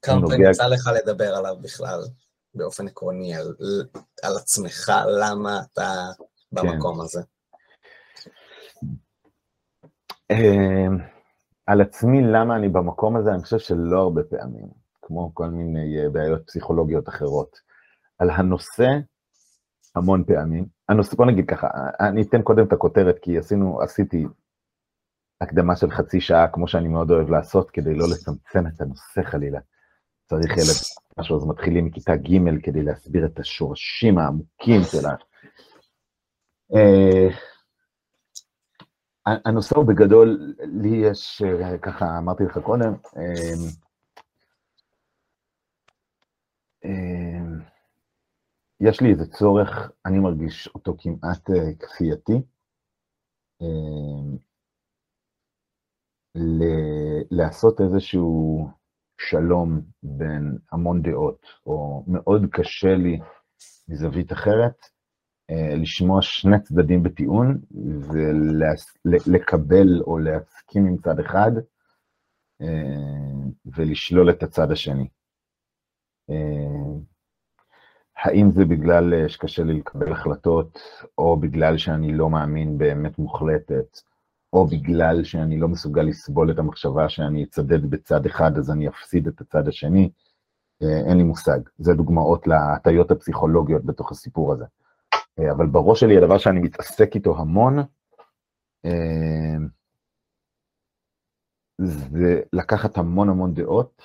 כמה 0.03 0.21
פעמים 0.21 0.51
יצא 0.51 0.67
לך 0.67 0.91
לדבר 0.97 1.35
עליו 1.35 1.57
בכלל, 1.63 2.01
באופן 2.55 2.89
עקרוני, 2.89 3.35
על, 3.35 3.55
על 4.23 4.37
עצמך, 4.37 4.93
למה 5.21 5.61
אתה 5.73 5.93
במקום 6.53 6.95
כן. 6.95 7.03
הזה? 7.03 7.21
אה, 10.31 10.87
על 11.67 11.81
עצמי, 11.81 12.23
למה 12.33 12.57
אני 12.57 12.69
במקום 12.69 13.17
הזה, 13.17 13.31
אני 13.31 13.43
חושב 13.43 13.59
שלא 13.59 13.99
הרבה 13.99 14.23
פעמים. 14.31 14.87
כמו 15.03 15.31
כל 15.35 15.47
מיני 15.47 15.99
אה, 15.99 16.11
בעיות 16.11 16.47
פסיכולוגיות 16.47 17.09
אחרות. 17.09 17.57
על 18.19 18.31
הנושא, 18.31 18.89
המון 19.97 20.25
פעמים. 20.25 20.76
הנושא, 20.89 21.17
בוא 21.17 21.27
נגיד 21.27 21.49
ככה, 21.49 21.69
אני 22.01 22.23
אתן 22.23 22.43
קודם 22.43 22.67
את 22.67 22.73
הכותרת, 22.73 23.19
כי 23.19 23.39
עשינו, 23.39 23.83
עשיתי 23.83 24.25
הקדמה 25.41 25.77
של 25.77 25.91
חצי 25.91 26.21
שעה, 26.21 26.49
כמו 26.49 26.69
שאני 26.69 26.89
מאוד 26.89 27.11
אוהב 27.11 27.31
לעשות, 27.31 27.71
כדי 27.71 27.95
לא 27.95 28.07
לצמצם 28.13 28.67
את 28.67 28.81
הנושא 28.81 29.23
חלילה. 29.23 29.61
צריך 30.25 30.51
ילד, 30.51 30.77
משהו, 31.19 31.37
אז 31.37 31.47
מתחילים 31.47 31.85
מכיתה 31.85 32.17
ג' 32.17 32.61
כדי 32.63 32.83
להסביר 32.83 33.27
את 33.27 33.39
השורשים 33.39 34.19
העמוקים 34.19 34.81
שלה. 34.83 35.15
Uh, 36.73 37.33
הנושא 39.27 39.77
הוא 39.77 39.85
בגדול, 39.85 40.55
לי 40.59 40.97
יש, 40.97 41.43
אה, 41.43 41.79
ככה 41.79 42.19
אמרתי 42.19 42.45
לך 42.45 42.59
קודם, 42.59 42.95
אמ, 43.17 43.71
יש 48.81 49.01
לי 49.01 49.11
איזה 49.11 49.27
צורך, 49.27 49.91
אני 50.07 50.19
מרגיש 50.19 50.69
אותו 50.75 50.97
כמעט 50.99 51.51
אה, 51.51 51.75
כפייתי, 51.79 52.33
אמ, 53.61 54.37
לעשות 57.31 57.81
איזשהו 57.81 58.69
שלום 59.21 59.81
בין 60.03 60.59
המון 60.73 61.03
דעות, 61.03 61.47
או 61.67 62.05
מאוד 62.07 62.43
קשה 62.53 62.95
לי 62.95 63.19
מזווית 63.89 64.33
אחרת, 64.33 64.77
אה, 65.51 65.77
לשמוע 65.77 66.23
שני 66.23 66.61
צדדים 66.63 67.03
בטיעון 67.03 67.61
ולקבל 69.15 70.01
או 70.01 70.19
להסכים 70.19 70.87
עם 70.87 70.97
צד 70.97 71.21
אחד, 71.21 71.51
ולשלול 73.67 74.31
את 74.31 74.43
הצד 74.43 74.71
השני. 74.73 75.09
האם 78.17 78.51
זה 78.51 78.65
בגלל 78.65 79.29
שקשה 79.29 79.63
לי 79.63 79.73
לקבל 79.73 80.13
החלטות, 80.13 80.81
או 81.19 81.37
בגלל 81.37 81.79
שאני 81.79 82.13
לא 82.13 82.31
מאמין 82.31 82.79
באמת 82.79 83.19
מוחלטת, 83.19 83.99
או 84.53 84.67
בגלל 84.67 85.25
שאני 85.25 85.59
לא 85.59 85.69
מסוגל 85.69 86.03
לסבול 86.03 86.51
את 86.51 86.59
המחשבה 86.59 87.09
שאני 87.09 87.45
אצדד 87.45 87.91
בצד 87.91 88.27
אחד 88.27 88.59
אז 88.59 88.71
אני 88.71 88.89
אפסיד 88.89 89.27
את 89.27 89.41
הצד 89.41 89.69
השני, 89.69 90.11
אין 90.81 91.17
לי 91.17 91.23
מושג. 91.23 91.61
זה 91.79 91.95
דוגמאות 91.95 92.47
להטיות 92.47 93.11
הפסיכולוגיות 93.11 93.85
בתוך 93.85 94.13
הסיפור 94.13 94.53
הזה. 94.53 94.65
אבל 95.51 95.67
בראש 95.67 96.01
שלי 96.01 96.17
הדבר 96.19 96.39
שאני 96.39 96.61
מתעסק 96.61 97.15
איתו 97.15 97.39
המון, 97.39 97.79
זה 101.79 102.41
לקחת 102.53 102.99
המון 102.99 103.29
המון 103.29 103.55
דעות 103.55 104.03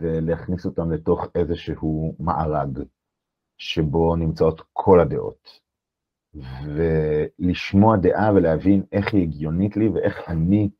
ולהכניס 0.00 0.66
אותן 0.66 0.88
לתוך 0.88 1.26
איזשהו 1.34 2.14
מארג 2.20 2.78
שבו 3.58 4.16
נמצאות 4.16 4.62
כל 4.72 5.00
הדעות. 5.00 5.68
ולשמוע 6.64 7.96
דעה 7.96 8.32
ולהבין 8.34 8.82
איך 8.92 9.14
היא 9.14 9.22
הגיונית 9.22 9.76
לי 9.76 9.88
ואיך 9.88 10.28
אני 10.28 10.70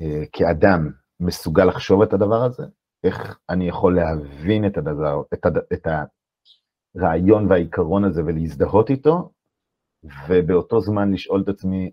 אה, 0.00 0.22
כאדם 0.32 0.90
מסוגל 1.20 1.64
לחשוב 1.64 2.02
את 2.02 2.12
הדבר 2.12 2.44
הזה, 2.44 2.62
איך 3.04 3.38
אני 3.48 3.68
יכול 3.68 3.96
להבין 3.96 4.66
את, 4.66 4.76
הדבר, 4.76 5.22
את, 5.34 5.46
הד, 5.46 5.56
את 5.72 5.86
הרעיון 6.96 7.50
והעיקרון 7.50 8.04
הזה 8.04 8.22
ולהזדהות 8.24 8.90
איתו, 8.90 9.32
ובאותו 10.28 10.80
זמן 10.80 11.12
לשאול 11.12 11.42
את 11.42 11.48
עצמי 11.48 11.90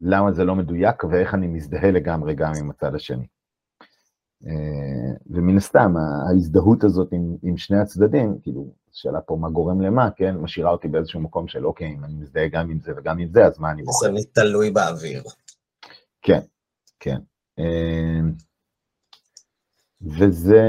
למה 0.00 0.32
זה 0.32 0.44
לא 0.44 0.54
מדויק 0.54 1.04
ואיך 1.04 1.34
אני 1.34 1.46
מזדהה 1.46 1.90
לגמרי 1.90 2.34
גם 2.34 2.52
עם 2.60 2.70
הצד 2.70 2.94
השני. 2.94 3.26
אה, 4.46 5.16
ומן 5.26 5.56
הסתם, 5.56 5.94
ההזדהות 5.96 6.84
הזאת 6.84 7.08
עם, 7.12 7.36
עם 7.42 7.56
שני 7.56 7.78
הצדדים, 7.78 8.38
כאילו, 8.42 8.72
השאלה 8.92 9.20
פה 9.20 9.36
מה 9.36 9.50
גורם 9.50 9.80
למה, 9.80 10.10
כן, 10.16 10.36
משאירה 10.36 10.70
אותי 10.70 10.88
באיזשהו 10.88 11.20
מקום 11.20 11.48
של 11.48 11.66
אוקיי, 11.66 11.94
אם 11.94 12.04
אני 12.04 12.14
מזדהה 12.14 12.48
גם 12.48 12.70
עם 12.70 12.80
זה 12.80 12.92
וגם 12.96 13.18
עם 13.18 13.28
זה, 13.32 13.46
אז 13.46 13.58
מה 13.58 13.70
אני 13.70 13.82
בוחר? 13.82 14.06
זה 14.06 14.28
תלוי 14.32 14.70
באוויר. 14.70 15.22
כן, 16.22 16.40
כן. 17.00 17.18
אה, 17.58 18.20
וזה 20.02 20.62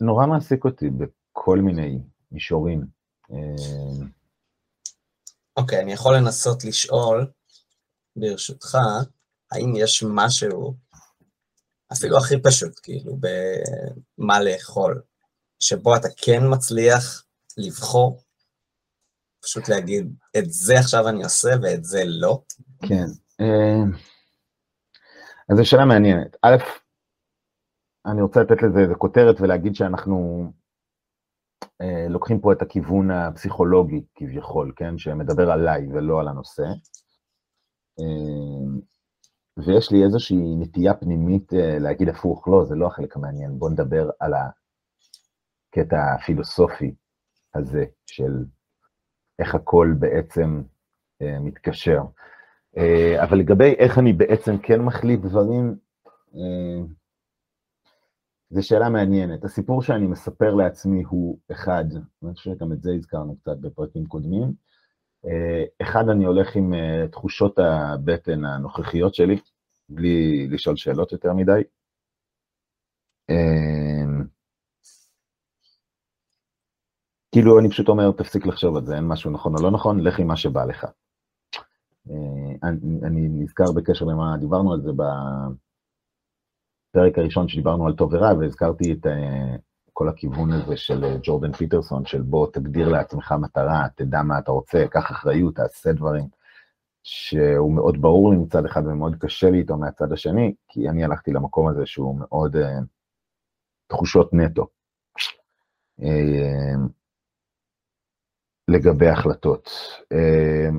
נורא 0.00 0.26
מעסיק 0.26 0.64
אותי 0.64 0.90
בכל 0.90 1.58
מיני 1.58 1.98
מישורים. 2.32 2.86
אה, 3.32 4.06
אוקיי, 5.56 5.78
okay, 5.78 5.82
אני 5.82 5.92
יכול 5.92 6.16
לנסות 6.16 6.64
לשאול, 6.64 7.26
ברשותך, 8.16 8.78
האם 9.52 9.72
יש 9.76 10.04
משהו, 10.08 10.74
אפילו 11.92 12.18
הכי 12.18 12.42
פשוט, 12.42 12.80
כאילו, 12.82 13.16
במה 14.18 14.40
לאכול, 14.40 15.02
שבו 15.58 15.96
אתה 15.96 16.08
כן 16.16 16.40
מצליח 16.50 17.24
לבחור, 17.58 18.22
פשוט 19.42 19.68
להגיד, 19.68 20.14
את 20.38 20.44
זה 20.52 20.78
עכשיו 20.78 21.08
אני 21.08 21.24
עושה 21.24 21.50
ואת 21.62 21.84
זה 21.84 22.02
לא? 22.06 22.42
כן. 22.88 23.06
אה, 23.40 23.82
אז 25.48 25.56
זו 25.56 25.66
שאלה 25.66 25.84
מעניינת. 25.84 26.36
א', 26.42 26.56
אני 28.06 28.22
רוצה 28.22 28.40
לתת 28.40 28.62
לזה 28.62 28.80
איזה 28.80 28.94
כותרת 28.94 29.40
ולהגיד 29.40 29.74
שאנחנו 29.74 30.46
אה, 31.80 32.08
לוקחים 32.08 32.40
פה 32.40 32.52
את 32.52 32.62
הכיוון 32.62 33.10
הפסיכולוגי 33.10 34.04
כביכול, 34.14 34.72
כן? 34.76 34.98
שמדבר 34.98 35.50
עליי 35.50 35.86
ולא 35.92 36.20
על 36.20 36.28
הנושא. 36.28 36.62
אה, 38.00 38.80
ויש 39.56 39.92
לי 39.92 40.04
איזושהי 40.04 40.56
נטייה 40.58 40.94
פנימית 40.94 41.52
להגיד 41.80 42.08
הפוך, 42.08 42.48
לא, 42.48 42.64
זה 42.64 42.74
לא 42.74 42.86
החלק 42.86 43.16
המעניין, 43.16 43.58
בואו 43.58 43.70
נדבר 43.70 44.10
על 44.20 44.32
הקטע 44.34 46.14
הפילוסופי 46.14 46.94
הזה 47.54 47.84
של 48.06 48.44
איך 49.38 49.54
הכל 49.54 49.94
בעצם 49.98 50.62
אה, 51.22 51.38
מתקשר. 51.40 52.00
אה, 52.76 53.24
אבל 53.24 53.38
לגבי 53.38 53.74
איך 53.78 53.98
אני 53.98 54.12
בעצם 54.12 54.58
כן 54.58 54.80
מחליט 54.80 55.20
דברים, 55.20 55.76
אה, 56.34 56.84
זו 58.50 58.66
שאלה 58.66 58.88
מעניינת. 58.88 59.44
הסיפור 59.44 59.82
שאני 59.82 60.06
מספר 60.06 60.54
לעצמי 60.54 61.02
הוא 61.02 61.38
אחד, 61.52 61.84
אני 62.24 62.34
חושב 62.34 62.50
שגם 62.54 62.72
את 62.72 62.82
זה 62.82 62.90
הזכרנו 62.92 63.36
קצת 63.36 63.56
בפרקים 63.60 64.06
קודמים. 64.06 64.52
אה, 65.26 65.64
אחד, 65.82 66.08
אני 66.08 66.24
הולך 66.24 66.56
עם 66.56 66.74
אה, 66.74 67.08
תחושות 67.12 67.58
הבטן 67.58 68.44
הנוכחיות 68.44 69.14
שלי, 69.14 69.38
בלי 69.94 70.46
לשאול 70.50 70.76
שאלות 70.76 71.12
יותר 71.12 71.32
מדי. 71.32 71.62
אה, 73.30 74.24
כאילו, 77.32 77.58
אני 77.58 77.70
פשוט 77.70 77.88
אומר, 77.88 78.12
תפסיק 78.12 78.46
לחשוב 78.46 78.76
על 78.76 78.84
זה, 78.84 78.96
אין 78.96 79.08
משהו 79.08 79.30
נכון 79.30 79.54
או 79.54 79.62
לא 79.62 79.70
נכון, 79.70 80.00
לך 80.00 80.18
עם 80.18 80.26
מה 80.26 80.36
שבא 80.36 80.64
לך. 80.64 80.86
אני, 82.62 83.00
אני 83.02 83.28
נזכר 83.28 83.72
בקשר 83.76 84.04
למה 84.04 84.36
דיברנו 84.40 84.72
על 84.72 84.80
זה 84.82 84.90
בפרק 86.92 87.18
הראשון 87.18 87.48
שדיברנו 87.48 87.86
על 87.86 87.92
טוב 87.96 88.12
ורע, 88.12 88.32
והזכרתי 88.32 88.92
את 88.92 89.06
כל 89.92 90.08
הכיוון 90.08 90.52
הזה 90.52 90.76
של 90.76 91.18
ג'ורדן 91.22 91.52
פיטרסון, 91.52 92.04
של 92.04 92.22
בוא 92.22 92.46
תגדיר 92.52 92.88
לעצמך 92.88 93.34
מטרה, 93.40 93.86
תדע 93.96 94.22
מה 94.22 94.38
אתה 94.38 94.50
רוצה, 94.50 94.84
קח 94.90 95.10
אחריות, 95.10 95.54
תעשה 95.56 95.92
דברים, 95.92 96.28
שהוא 97.02 97.74
מאוד 97.74 98.02
ברור 98.02 98.30
לי 98.30 98.36
מצד 98.36 98.64
אחד 98.66 98.86
ומאוד 98.86 99.16
קשה 99.20 99.50
לי 99.50 99.58
איתו 99.58 99.76
מהצד 99.76 100.12
השני, 100.12 100.54
כי 100.68 100.88
אני 100.88 101.04
הלכתי 101.04 101.32
למקום 101.32 101.68
הזה 101.68 101.86
שהוא 101.86 102.18
מאוד 102.18 102.56
uh, 102.56 102.84
תחושות 103.86 104.30
נטו. 104.32 104.66
Uh, 106.00 106.04
לגבי 108.68 109.08
החלטות. 109.08 109.70
Uh, 110.14 110.74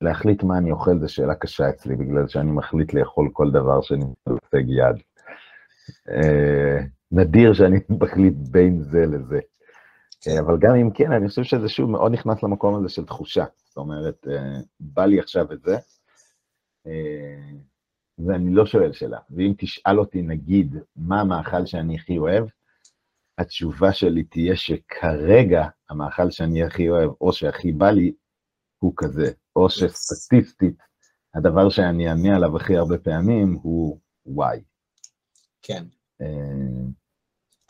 להחליט 0.00 0.42
מה 0.42 0.58
אני 0.58 0.70
אוכל 0.72 0.98
זו 0.98 1.08
שאלה 1.08 1.34
קשה 1.34 1.68
אצלי, 1.68 1.96
בגלל 1.96 2.28
שאני 2.28 2.50
מחליט 2.50 2.94
לאכול 2.94 3.30
כל 3.32 3.50
דבר 3.50 3.80
שאני 3.80 4.04
בהישג 4.26 4.70
יד. 4.70 4.96
Uh, 6.08 6.84
נדיר 7.12 7.52
שאני 7.52 7.78
מחליט 7.88 8.34
בין 8.50 8.80
זה 8.82 9.06
לזה. 9.06 9.40
כן. 10.20 10.38
אבל 10.46 10.58
גם 10.60 10.74
אם 10.74 10.90
כן, 10.90 11.12
אני 11.12 11.28
חושב 11.28 11.42
שזה 11.42 11.68
שוב 11.68 11.90
מאוד 11.90 12.12
נכנס 12.12 12.42
למקום 12.42 12.74
הזה 12.74 12.88
של 12.88 13.04
תחושה. 13.04 13.44
זאת 13.64 13.76
אומרת, 13.76 14.26
אה, 14.30 14.60
בא 14.80 15.06
לי 15.06 15.20
עכשיו 15.20 15.52
את 15.52 15.62
זה, 15.62 15.76
אה, 16.86 17.52
ואני 18.26 18.54
לא 18.54 18.66
שואל 18.66 18.92
שאלה. 18.92 19.18
ואם 19.30 19.54
תשאל 19.58 19.98
אותי, 19.98 20.22
נגיד, 20.22 20.76
מה 20.96 21.20
המאכל 21.20 21.66
שאני 21.66 21.96
הכי 21.96 22.18
אוהב, 22.18 22.44
התשובה 23.38 23.92
שלי 23.92 24.24
תהיה 24.24 24.56
שכרגע 24.56 25.68
המאכל 25.90 26.30
שאני 26.30 26.62
הכי 26.64 26.88
אוהב, 26.88 27.10
או 27.20 27.32
שהכי 27.32 27.72
בא 27.72 27.90
לי, 27.90 28.12
הוא 28.78 28.92
כזה. 28.96 29.32
או 29.56 29.70
שסטטיסטית, 29.70 30.76
הדבר 31.34 31.70
שאני 31.70 32.08
אענה 32.08 32.36
עליו 32.36 32.56
הכי 32.56 32.76
הרבה 32.76 32.98
פעמים 32.98 33.58
הוא 33.62 33.98
וואי. 34.26 34.62
כן. 35.62 35.84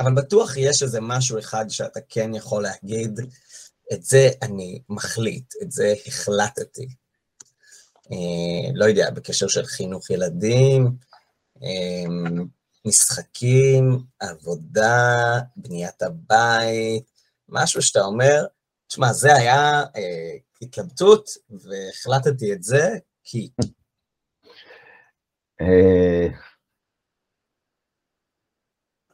אה, 0.00 0.04
אבל 0.04 0.14
בטוח 0.14 0.56
יש 0.56 0.82
איזה 0.82 0.98
משהו 1.00 1.38
אחד 1.38 1.64
שאתה 1.68 2.00
כן 2.08 2.34
יכול 2.34 2.62
להגיד, 2.62 3.20
את 3.92 4.04
זה 4.04 4.28
אני 4.42 4.82
מחליט, 4.88 5.54
את 5.62 5.72
זה 5.72 5.94
החלטתי. 6.06 6.88
אה, 8.12 8.70
לא 8.74 8.84
יודע, 8.84 9.10
בקשר 9.10 9.48
של 9.48 9.64
חינוך 9.64 10.10
ילדים, 10.10 10.90
אה, 11.62 12.04
משחקים, 12.84 13.98
עבודה, 14.20 15.40
בניית 15.56 16.02
הבית, 16.02 17.10
משהו 17.48 17.82
שאתה 17.82 18.00
אומר, 18.00 18.46
תשמע, 18.88 19.12
זה 19.12 19.34
היה 19.36 19.82
אה, 19.96 20.36
התלבטות, 20.62 21.30
והחלטתי 21.50 22.52
את 22.52 22.62
זה 22.62 22.98
כי... 23.24 23.50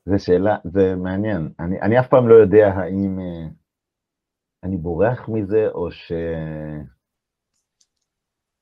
אה, 0.08 0.12
זה 0.12 0.18
שאלה, 0.18 0.56
זה 0.64 0.96
מעניין. 0.96 1.52
אני, 1.60 1.80
אני 1.80 2.00
אף 2.00 2.08
פעם 2.08 2.28
לא 2.28 2.34
יודע 2.34 2.66
האם 2.66 3.18
uh, 3.18 3.52
אני 4.64 4.76
בורח 4.76 5.28
מזה, 5.28 5.68
או, 5.68 5.90
ש... 5.90 6.12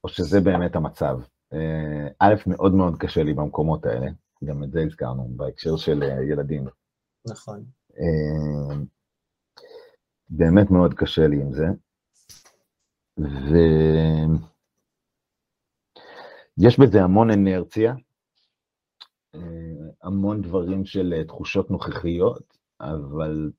או 0.05 0.09
שזה 0.09 0.41
באמת 0.41 0.77
המצב. 0.77 1.19
Uh, 1.55 1.57
א', 2.19 2.35
מאוד 2.47 2.75
מאוד 2.75 2.97
קשה 2.99 3.23
לי 3.23 3.35
במקומות 3.35 3.87
האלה, 3.87 4.07
גם 4.45 4.65
את 4.65 4.71
זה 4.71 4.81
הזכרנו, 4.87 5.29
בהקשר 5.37 5.77
של 5.77 6.03
uh, 6.03 6.33
ילדים. 6.33 6.65
נכון. 7.31 7.65
Uh, 7.91 8.75
באמת 10.29 10.71
מאוד 10.71 10.95
קשה 10.95 11.27
לי 11.27 11.43
עם 11.43 11.53
זה. 11.53 11.67
ויש 16.59 16.79
בזה 16.81 17.03
המון 17.03 17.31
אנרציה, 17.31 17.95
המון 20.03 20.43
דברים 20.43 20.85
של 20.85 21.15
אה, 21.17 21.25
תחושות 21.25 21.71
נוכחיות, 21.71 22.59
אבל 22.81 23.51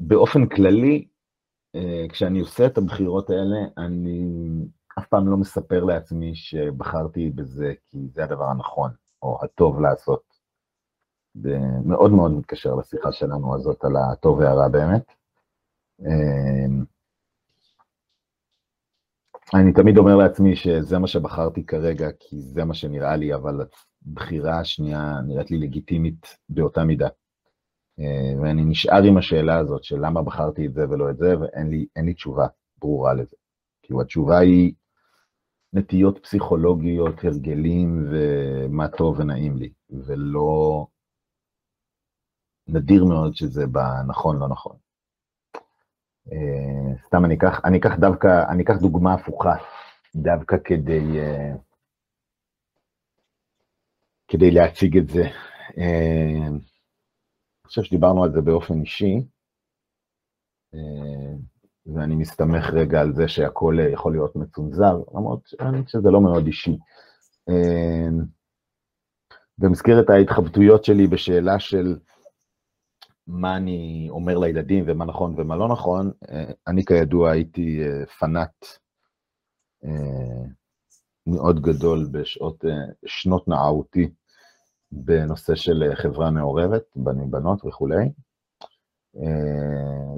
באופן 0.00 0.46
כללי, 0.46 1.08
אה, 1.74 2.06
כשאני 2.08 2.40
עושה 2.40 2.66
את 2.66 2.78
הבחירות 2.78 3.30
האלה, 3.30 3.56
אני 3.78 4.24
אף 4.98 5.06
פעם 5.06 5.28
לא 5.28 5.36
מספר 5.36 5.84
לעצמי 5.84 6.34
שבחרתי 6.34 7.30
בזה 7.30 7.72
כי 7.86 7.98
זה 8.14 8.24
הדבר 8.24 8.44
הנכון, 8.44 8.90
או 9.22 9.38
הטוב 9.42 9.80
לעשות. 9.80 10.22
זה 11.34 11.58
מאוד 11.84 12.10
מאוד 12.10 12.30
מתקשר 12.30 12.74
לשיחה 12.74 13.12
שלנו 13.12 13.54
הזאת 13.54 13.84
על 13.84 13.96
הטוב 13.96 14.38
והרע 14.38 14.68
באמת. 14.68 15.12
אמ, 16.00 16.84
אני 19.54 19.72
תמיד 19.72 19.98
אומר 19.98 20.16
לעצמי 20.16 20.56
שזה 20.56 20.98
מה 20.98 21.06
שבחרתי 21.06 21.66
כרגע, 21.66 22.08
כי 22.20 22.40
זה 22.40 22.64
מה 22.64 22.74
שנראה 22.74 23.16
לי, 23.16 23.34
אבל 23.34 23.66
הבחירה 24.06 24.60
השנייה 24.60 25.20
נראית 25.26 25.50
לי 25.50 25.58
לגיטימית 25.58 26.38
באותה 26.48 26.84
מידה. 26.84 27.08
אה, 28.00 28.40
ואני 28.42 28.64
נשאר 28.64 29.02
עם 29.02 29.16
השאלה 29.16 29.58
הזאת 29.58 29.84
של 29.84 29.96
למה 30.06 30.22
בחרתי 30.22 30.66
את 30.66 30.74
זה 30.74 30.88
ולא 30.88 31.10
את 31.10 31.16
זה, 31.18 31.38
ואין 31.40 31.70
לי, 31.70 31.86
לי 31.96 32.14
תשובה 32.14 32.46
ברורה 32.78 33.14
לזה. 33.14 33.36
כאילו 33.82 34.00
התשובה 34.00 34.38
היא 34.38 34.72
נטיות 35.72 36.18
פסיכולוגיות, 36.18 37.24
הרגלים 37.24 38.08
ומה 38.10 38.88
טוב 38.88 39.18
ונעים 39.18 39.56
לי, 39.56 39.72
ולא... 39.90 40.86
נדיר 42.68 43.04
מאוד 43.04 43.34
שזה 43.34 43.66
בנכון 43.66 44.38
לא 44.38 44.48
נכון. 44.48 44.76
אה, 46.32 46.96
סתם 47.06 47.24
אני 47.24 47.34
אקח, 47.34 47.60
אני 47.64 47.78
אקח 47.78 47.96
דווקא, 47.98 48.44
אני 48.48 48.62
אקח 48.62 48.76
דוגמה 48.76 49.14
הפוכה, 49.14 49.54
דווקא 50.16 50.56
כדי, 50.64 51.20
אה, 51.20 51.52
כדי 54.30 54.50
להציג 54.50 54.98
את 54.98 55.08
זה. 55.08 55.22
אה, 55.78 56.46
אני 56.48 57.66
חושב 57.66 57.82
שדיברנו 57.82 58.24
על 58.24 58.32
זה 58.32 58.40
באופן 58.40 58.80
אישי, 58.80 59.14
ואני 61.94 62.14
מסתמך 62.14 62.70
רגע 62.72 63.00
על 63.00 63.14
זה 63.14 63.28
שהכל 63.28 63.76
יכול 63.92 64.12
להיות 64.12 64.36
מצונזר, 64.36 64.96
למרות 65.14 65.40
שזה 65.86 66.10
לא 66.10 66.20
מאוד 66.20 66.46
אישי. 66.46 66.76
במסגרת 69.58 70.10
ההתחבטויות 70.10 70.84
שלי 70.84 71.06
בשאלה 71.06 71.58
של 71.58 71.96
מה 73.26 73.56
אני 73.56 74.06
אומר 74.10 74.38
לילדים 74.38 74.84
ומה 74.86 75.04
נכון 75.04 75.34
ומה 75.36 75.56
לא 75.56 75.68
נכון, 75.68 76.10
אה, 76.30 76.52
אני 76.66 76.84
כידוע 76.84 77.30
הייתי 77.30 77.80
אה, 77.82 78.06
פנאט 78.06 78.66
אה, 79.84 80.44
מאוד 81.26 81.60
גדול 81.60 82.08
בשעות, 82.12 82.64
שנות 83.06 83.48
נערותי 83.48 84.10
בנושא 84.92 85.54
של 85.54 85.92
חברה 85.94 86.30
מעורבת, 86.30 86.82
בנים 86.96 87.30
בנות 87.30 87.64
וכולי. 87.64 88.12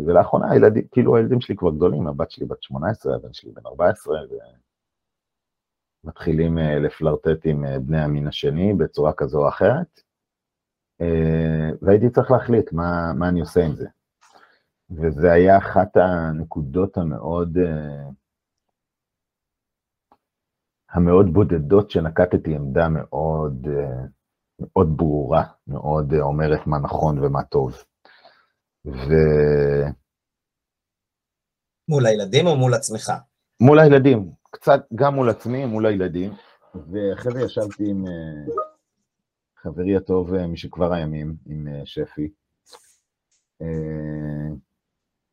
ולאחרונה 0.06 0.50
הילדים, 0.50 0.86
כאילו 0.90 1.16
הילדים 1.16 1.40
שלי 1.40 1.56
כבר 1.56 1.70
גדולים, 1.70 2.06
הבת 2.06 2.30
שלי 2.30 2.46
בת 2.46 2.62
18, 2.62 3.14
הבן 3.14 3.32
שלי 3.32 3.52
בן 3.52 3.66
14, 3.66 4.18
ומתחילים 6.04 6.58
לפלרטט 6.58 7.40
עם 7.44 7.64
בני 7.86 8.00
המין 8.00 8.26
השני 8.26 8.74
בצורה 8.74 9.12
כזו 9.12 9.42
או 9.42 9.48
אחרת. 9.48 10.02
אה, 11.02 11.70
והייתי 11.82 12.10
צריך 12.10 12.30
להחליט 12.30 12.72
מה, 12.72 13.12
מה 13.18 13.28
אני 13.28 13.40
עושה 13.40 13.64
עם 13.64 13.74
זה. 13.74 13.88
וזה 14.90 15.32
היה 15.32 15.58
אחת 15.58 15.96
הנקודות 15.96 16.96
המאוד, 16.96 17.58
אה, 17.58 18.08
המאוד 20.90 21.26
בודדות 21.32 21.90
שנקטתי 21.90 22.54
עמדה 22.54 22.88
מאוד, 22.88 23.66
אה, 23.66 24.04
מאוד 24.62 24.96
ברורה, 24.96 25.44
מאוד 25.66 26.14
אומרת 26.14 26.66
מה 26.66 26.78
נכון 26.78 27.18
ומה 27.18 27.42
טוב. 27.42 27.72
ו... 28.86 29.12
מול 31.88 32.06
הילדים 32.06 32.46
או 32.46 32.56
מול 32.56 32.74
עצמך? 32.74 33.12
מול 33.60 33.78
הילדים, 33.78 34.30
קצת 34.50 34.80
גם 34.94 35.14
מול 35.14 35.30
עצמי, 35.30 35.64
מול 35.66 35.86
הילדים, 35.86 36.32
ואחרי 36.74 37.32
זה 37.32 37.40
ישבתי 37.40 37.90
עם 37.90 38.04
חברי 39.62 39.96
הטוב 39.96 40.34
אה, 40.34 40.46
משכבר 40.46 40.92
הימים, 40.92 41.36
עם 41.46 41.68
אה, 41.68 41.80
שפי. 41.84 42.28
אה, 43.62 43.66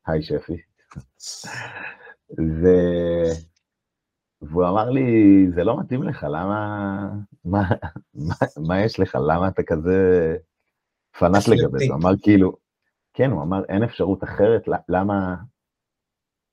היי 0.07 0.21
שפי. 0.21 0.57
ו... 2.39 2.67
והוא 4.41 4.67
אמר 4.67 4.89
לי, 4.89 5.47
זה 5.55 5.63
לא 5.63 5.79
מתאים 5.79 6.03
לך, 6.03 6.23
למה... 6.29 7.09
מה, 7.45 7.69
מה, 8.13 8.35
מה 8.67 8.81
יש 8.81 8.99
לך? 8.99 9.15
למה 9.15 9.47
אתה 9.47 9.63
כזה 9.63 10.37
פנאט 11.19 11.47
לגבי 11.47 11.79
זה? 11.79 11.85
הוא 11.93 12.01
אמר 12.01 12.11
כאילו, 12.21 12.55
כן, 13.13 13.31
הוא 13.31 13.43
אמר, 13.43 13.65
אין 13.65 13.83
אפשרות 13.83 14.23
אחרת, 14.23 14.67
למה... 14.89 15.35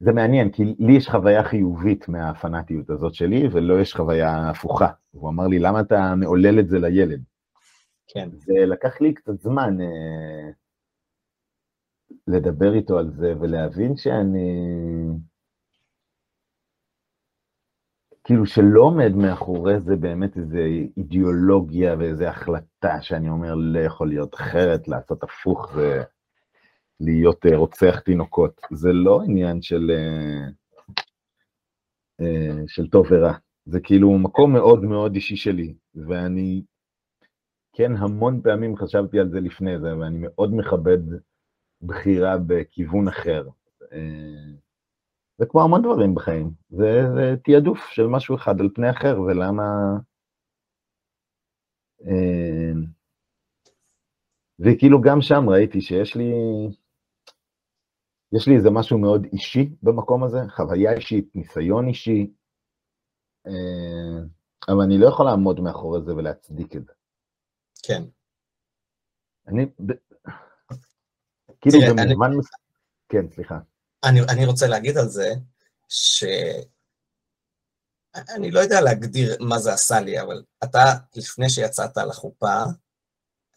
זה 0.01 0.12
מעניין, 0.12 0.51
כי 0.51 0.64
לי 0.79 0.92
יש 0.92 1.09
חוויה 1.09 1.44
חיובית 1.44 2.09
מהפנאטיות 2.09 2.90
הזאת 2.90 3.14
שלי, 3.14 3.49
ולא 3.53 3.81
יש 3.81 3.94
חוויה 3.94 4.51
הפוכה. 4.51 4.88
הוא 5.11 5.31
אמר 5.31 5.46
לי, 5.46 5.59
למה 5.59 5.81
אתה 5.81 6.14
מעולל 6.16 6.61
את 6.61 6.68
זה 6.68 6.79
לילד? 6.79 7.22
כן. 8.09 8.29
זה 8.33 8.66
לקח 8.66 9.01
לי 9.01 9.14
קצת 9.14 9.40
זמן 9.40 9.81
אה, 9.81 10.51
לדבר 12.27 12.75
איתו 12.75 12.99
על 12.99 13.11
זה 13.11 13.35
ולהבין 13.40 13.96
שאני... 13.96 14.51
כאילו 18.26 18.46
שלא 18.46 18.80
עומד 18.80 19.12
מאחורי 19.16 19.80
זה 19.80 19.96
באמת 19.96 20.36
איזו 20.36 20.58
אידיאולוגיה 20.96 21.96
ואיזו 21.98 22.24
החלטה 22.24 23.02
שאני 23.02 23.28
אומר, 23.28 23.54
לא 23.54 23.78
יכול 23.78 24.08
להיות 24.08 24.34
אחרת, 24.34 24.88
לעשות 24.88 25.22
הפוך 25.22 25.72
ולהיות 27.00 27.46
אה, 27.46 27.56
רוצח 27.56 28.00
תינוקות. 28.00 28.60
זה 28.72 28.92
לא 28.92 29.22
עניין 29.22 29.62
של, 29.62 29.90
אה, 29.90 30.48
אה, 32.20 32.62
של 32.66 32.88
טוב 32.88 33.06
ורע, 33.10 33.32
זה 33.66 33.80
כאילו 33.80 34.18
מקום 34.18 34.52
מאוד 34.52 34.84
מאוד 34.84 35.14
אישי 35.14 35.36
שלי, 35.36 35.74
ואני 35.94 36.62
כן, 37.72 37.92
המון 37.96 38.40
פעמים 38.42 38.76
חשבתי 38.76 39.18
על 39.18 39.30
זה 39.30 39.40
לפני 39.40 39.80
זה, 39.80 39.96
ואני 39.98 40.18
מאוד 40.20 40.54
מכבד 40.54 40.98
בחירה 41.82 42.36
בכיוון 42.46 43.08
אחר. 43.08 43.48
זה 45.38 45.46
כמו 45.49 45.62
המון 45.62 45.83
דברים 45.83 46.14
בחיים, 46.14 46.51
זה, 46.70 47.03
זה 47.14 47.35
תעדוף 47.44 47.79
של 47.90 48.07
משהו 48.07 48.37
אחד 48.37 48.61
על 48.61 48.68
פני 48.75 48.90
אחר, 48.90 49.20
ולמה... 49.20 49.62
אה, 52.07 52.72
וכאילו 54.59 55.01
גם 55.01 55.20
שם 55.20 55.49
ראיתי 55.49 55.81
שיש 55.81 56.16
לי, 56.16 56.33
יש 58.33 58.49
לי 58.49 58.57
איזה 58.57 58.70
משהו 58.70 58.99
מאוד 58.99 59.25
אישי 59.33 59.70
במקום 59.83 60.25
הזה, 60.25 60.38
חוויה 60.49 60.92
אישית, 60.92 61.37
ניסיון 61.37 61.88
אישי, 61.88 62.31
אה, 63.46 64.22
אבל 64.68 64.83
אני 64.85 64.99
לא 64.99 65.09
יכול 65.09 65.27
לעמוד 65.27 65.61
מאחורי 65.61 66.03
זה 66.03 66.14
ולהצדיק 66.14 66.77
את 66.77 66.85
זה. 66.85 66.92
כן. 67.83 68.03
אני, 69.49 69.66
כאילו 71.61 71.79
במובן, 71.88 72.27
אני... 72.27 72.37
כן, 73.09 73.31
סליחה. 73.31 73.59
אני, 74.04 74.20
אני 74.20 74.46
רוצה 74.46 74.66
להגיד 74.66 74.98
על 74.98 75.09
זה, 75.09 75.35
ש... 75.88 76.24
אני 78.35 78.50
לא 78.50 78.61
יודע 78.61 78.80
להגדיר 78.80 79.37
מה 79.40 79.59
זה 79.59 79.72
עשה 79.72 80.00
לי, 80.00 80.20
אבל 80.20 80.42
אתה, 80.64 80.94
לפני 81.16 81.50
שיצאת 81.50 81.96
לחופה, 81.96 82.62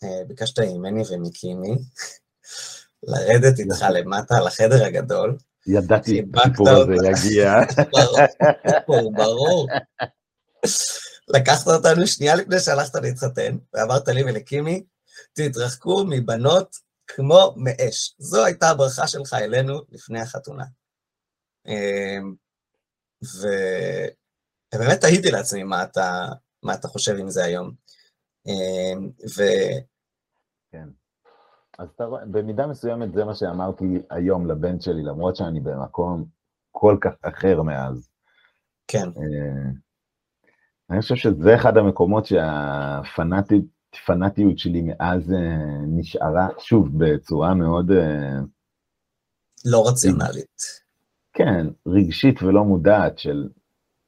אה, 0.04 0.21
ביקשת 0.28 0.60
ממני 0.60 1.04
ומקימי 1.10 1.75
לרדת 3.04 3.60
איתך 3.60 3.86
למטה 3.93 4.39
לחדר 4.39 4.86
הגדול. 4.86 5.38
ידעתי 5.67 6.21
שהסיפור 6.36 6.69
הזה 6.69 6.93
יגיע. 7.08 7.54
ברור, 8.88 9.13
ברור. 9.15 9.67
לקחת 11.28 11.67
אותנו 11.67 12.08
שנייה 12.08 12.36
לפני 12.36 12.60
שהלכת 12.60 12.95
להתחתן, 12.95 13.58
ואמרת 13.73 14.08
לי 14.08 14.23
ולקימי, 14.23 14.84
תתרחקו 15.34 16.06
מבנות 16.10 16.75
כמו 17.15 17.56
מאש. 17.58 18.15
זו 18.17 18.45
הייתה 18.45 18.69
הברכה 18.69 19.08
שלך 19.08 19.34
אלינו 19.34 19.74
לפני 19.89 20.22
החתונה. 20.22 20.63
אמ. 21.67 22.36
ובאמת 24.74 25.02
תהיתי 25.02 25.32
לעצמי 25.32 25.63
מה 25.63 25.84
אתה, 25.84 26.26
מה 26.63 26.74
אתה 26.74 26.88
חושב 26.88 27.15
עם 27.19 27.30
זה 27.30 27.43
היום. 27.43 27.72
אמ, 28.48 29.10
ו... 29.38 29.41
כן. 30.72 30.89
אז 31.80 31.89
אתה 31.95 32.04
רואה, 32.04 32.26
במידה 32.26 32.67
מסוימת 32.67 33.13
זה 33.13 33.26
מה 33.26 33.36
שאמרתי 33.36 33.86
היום 34.10 34.52
לבן 34.52 34.80
שלי, 34.80 35.04
למרות 35.04 35.36
שאני 35.36 35.60
במקום 35.60 36.26
כל 36.72 36.98
כך 37.02 37.13
אחר 37.22 37.62
מאז. 37.62 38.10
כן. 38.88 39.08
אה, 39.08 39.72
אני 40.89 41.02
חושב 41.02 41.15
שזה 41.15 41.56
אחד 41.56 41.78
המקומות 41.78 42.26
שהפנאטיות 43.95 44.58
שלי 44.58 44.82
מאז 44.82 45.32
אה, 45.32 45.82
נשארה, 45.88 46.47
שוב, 46.60 46.89
בצורה 46.97 47.54
מאוד... 47.54 47.91
אה, 47.91 48.39
לא 49.65 49.84
רציונלית. 49.88 50.62
כן, 51.34 51.67
רגשית 51.88 52.43
ולא 52.43 52.63
מודעת 52.63 53.19
של... 53.19 53.49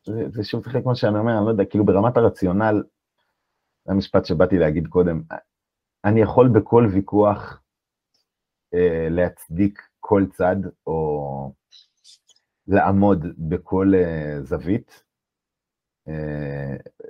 זה, 0.05 0.23
זה 0.33 0.43
שוב 0.43 0.67
חלק 0.67 0.83
כמו 0.83 0.95
שאני 0.95 1.19
אומר, 1.19 1.37
אני 1.37 1.45
לא 1.45 1.51
יודע, 1.51 1.65
כאילו 1.65 1.85
ברמת 1.85 2.17
הרציונל, 2.17 2.83
זה 3.85 3.91
המשפט 3.91 4.25
שבאתי 4.25 4.57
להגיד 4.57 4.87
קודם, 4.87 5.21
אני 6.05 6.21
יכול 6.21 6.49
בכל 6.49 6.87
ויכוח 6.93 7.61
אה, 8.73 9.07
להצדיק 9.09 9.81
כל 9.99 10.25
צד, 10.33 10.55
או 10.87 11.53
לעמוד 12.67 13.25
בכל 13.37 13.91
אה, 13.95 14.41
זווית, 14.43 15.03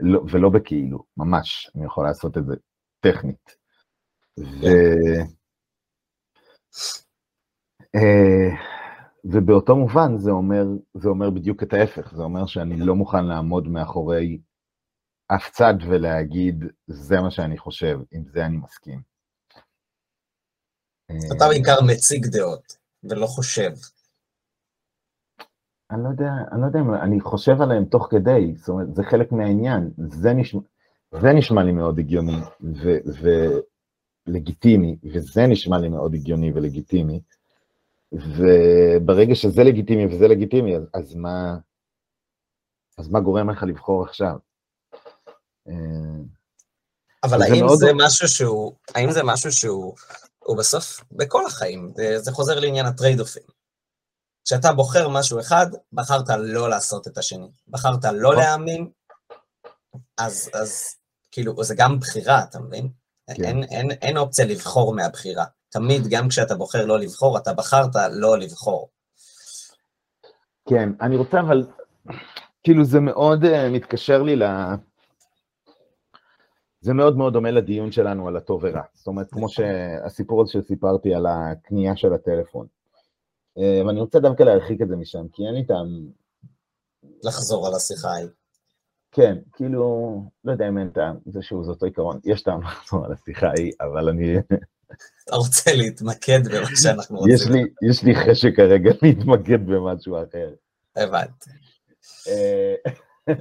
לא, 0.01 0.21
ולא 0.31 0.49
בכאילו, 0.49 1.03
ממש, 1.17 1.71
אני 1.75 1.85
יכול 1.85 2.05
לעשות 2.05 2.37
את 2.37 2.45
זה 2.45 2.53
טכנית. 2.99 3.55
ו... 4.39 4.65
אה, 7.95 8.55
ובאותו 9.23 9.75
מובן 9.75 10.17
זה 10.17 10.31
אומר, 10.31 10.63
זה 10.93 11.09
אומר 11.09 11.29
בדיוק 11.29 11.63
את 11.63 11.73
ההפך, 11.73 12.13
זה 12.15 12.23
אומר 12.23 12.45
שאני 12.45 12.75
לא 12.79 12.95
מוכן 12.95 13.25
לעמוד 13.25 13.67
מאחורי 13.67 14.41
אף 15.35 15.51
צד 15.51 15.73
ולהגיד, 15.89 16.65
זה 16.87 17.15
מה 17.21 17.31
שאני 17.31 17.57
חושב, 17.57 17.99
עם 18.11 18.23
זה 18.33 18.45
אני 18.45 18.57
מסכים. 18.57 19.01
אתה 21.37 21.47
בעיקר 21.49 21.81
מציג 21.87 22.27
דעות, 22.27 22.77
ולא 23.03 23.25
חושב. 23.27 23.71
אני 25.91 26.03
לא 26.03 26.09
יודע, 26.09 26.31
אני 26.51 26.61
לא 26.61 26.65
יודע, 26.65 26.79
אני 27.01 27.19
חושב 27.19 27.61
עליהם 27.61 27.85
תוך 27.85 28.07
כדי, 28.11 28.53
זאת 28.55 28.69
אומרת, 28.69 28.95
זה 28.95 29.03
חלק 29.03 29.31
מהעניין, 29.31 29.91
זה 29.97 30.33
נשמע, 30.33 30.61
זה 31.21 31.33
נשמע 31.33 31.63
לי 31.63 31.71
מאוד 31.71 31.99
הגיוני 31.99 32.37
ולגיטימי, 34.27 34.97
וזה 35.13 35.47
נשמע 35.47 35.77
לי 35.77 35.89
מאוד 35.89 36.13
הגיוני 36.13 36.51
ולגיטימי, 36.55 37.21
וברגע 38.11 39.35
שזה 39.35 39.63
לגיטימי 39.63 40.05
וזה 40.05 40.27
לגיטימי, 40.27 40.75
אז, 40.75 40.83
אז 40.93 41.15
מה, 41.15 41.57
אז 42.97 43.09
מה 43.09 43.19
גורם 43.19 43.49
לך 43.49 43.63
לבחור 43.63 44.03
עכשיו? 44.03 44.35
אה, 45.67 45.73
אבל 47.23 47.41
האם 47.41 47.69
זה, 47.69 47.75
זה 47.75 47.91
משהו 47.95 48.27
שהוא, 48.27 48.73
האם 48.95 49.11
זה 49.11 49.23
משהו 49.23 49.51
שהוא, 49.51 49.95
הוא 50.39 50.57
בסוף, 50.57 51.03
בכל 51.11 51.45
החיים, 51.45 51.91
זה, 51.95 52.19
זה 52.19 52.31
חוזר 52.31 52.59
לעניין 52.59 52.85
הטרייד-אופים. 52.85 53.60
כשאתה 54.45 54.73
בוחר 54.73 55.09
משהו 55.09 55.39
אחד, 55.39 55.67
בחרת 55.93 56.29
לא 56.29 56.69
לעשות 56.69 57.07
את 57.07 57.17
השני. 57.17 57.51
בחרת 57.67 58.05
לא 58.05 58.11
נכון. 58.11 58.35
להאמין, 58.35 58.89
אז, 60.17 60.49
אז 60.53 60.95
כאילו, 61.31 61.63
זה 61.63 61.75
גם 61.77 61.99
בחירה, 61.99 62.43
אתה 62.43 62.59
מבין? 62.59 62.89
כן. 63.35 63.43
אין, 63.43 63.63
אין, 63.63 63.91
אין 63.91 64.17
אופציה 64.17 64.45
לבחור 64.45 64.95
מהבחירה. 64.95 65.45
תמיד, 65.69 66.01
גם 66.09 66.29
כשאתה 66.29 66.55
בוחר 66.55 66.85
לא 66.85 66.99
לבחור, 66.99 67.37
אתה 67.37 67.53
בחרת 67.53 67.95
לא 68.11 68.37
לבחור. 68.37 68.89
כן, 70.69 70.89
אני 71.01 71.15
רוצה 71.15 71.39
אבל, 71.39 71.67
כאילו 72.63 72.85
זה 72.85 72.99
מאוד 72.99 73.43
uh, 73.43 73.47
מתקשר 73.71 74.21
לי 74.21 74.35
ל... 74.35 74.43
זה 76.81 76.93
מאוד 76.93 77.17
מאוד 77.17 77.33
דומה 77.33 77.51
לדיון 77.51 77.91
שלנו 77.91 78.27
על 78.27 78.37
הטוב 78.37 78.63
ורע. 78.63 78.81
זאת 78.93 79.07
אומרת, 79.07 79.27
כמו 79.31 79.45
נכון. 79.45 79.49
שהסיפור 79.49 80.41
הזה 80.41 80.51
שסיפרתי 80.51 81.13
על 81.13 81.25
הקנייה 81.25 81.95
של 81.95 82.13
הטלפון. 82.13 82.67
אה, 83.57 83.81
ואני 83.87 83.99
רוצה 83.99 84.19
דווקא 84.19 84.43
להרחיק 84.43 84.81
את 84.81 84.87
זה 84.87 84.95
משם, 84.95 85.27
כי 85.33 85.47
אין 85.47 85.53
לי 85.53 85.65
טעם... 85.65 86.07
לחזור 87.23 87.67
על 87.67 87.75
השיחה 87.75 88.07
ההיא. 88.07 88.27
כן, 89.11 89.37
כאילו, 89.53 90.23
לא 90.43 90.51
יודע 90.51 90.67
אם 90.67 90.77
אין 90.77 90.89
טעם, 90.89 91.17
זה 91.25 91.41
שהוא, 91.41 91.63
זה 91.63 91.71
אותו 91.71 91.85
עיקרון. 91.85 92.19
יש 92.23 92.41
טעם 92.41 92.61
לחזור 92.61 93.05
על 93.05 93.13
השיחה 93.13 93.47
ההיא, 93.47 93.71
אבל 93.81 94.09
אני... 94.09 94.37
אתה 95.23 95.35
רוצה 95.35 95.75
להתמקד 95.75 96.47
במה 96.47 96.75
שאנחנו 96.75 97.17
רוצים. 97.17 97.35
יש 97.35 97.47
לי, 97.47 97.63
יש 97.89 98.03
לי 98.03 98.15
חשק 98.15 98.55
כרגע 98.55 98.91
להתמקד 99.03 99.65
במשהו 99.65 100.23
אחר. 100.23 100.53
הבנתי. 100.95 101.49
אה, 102.27 102.75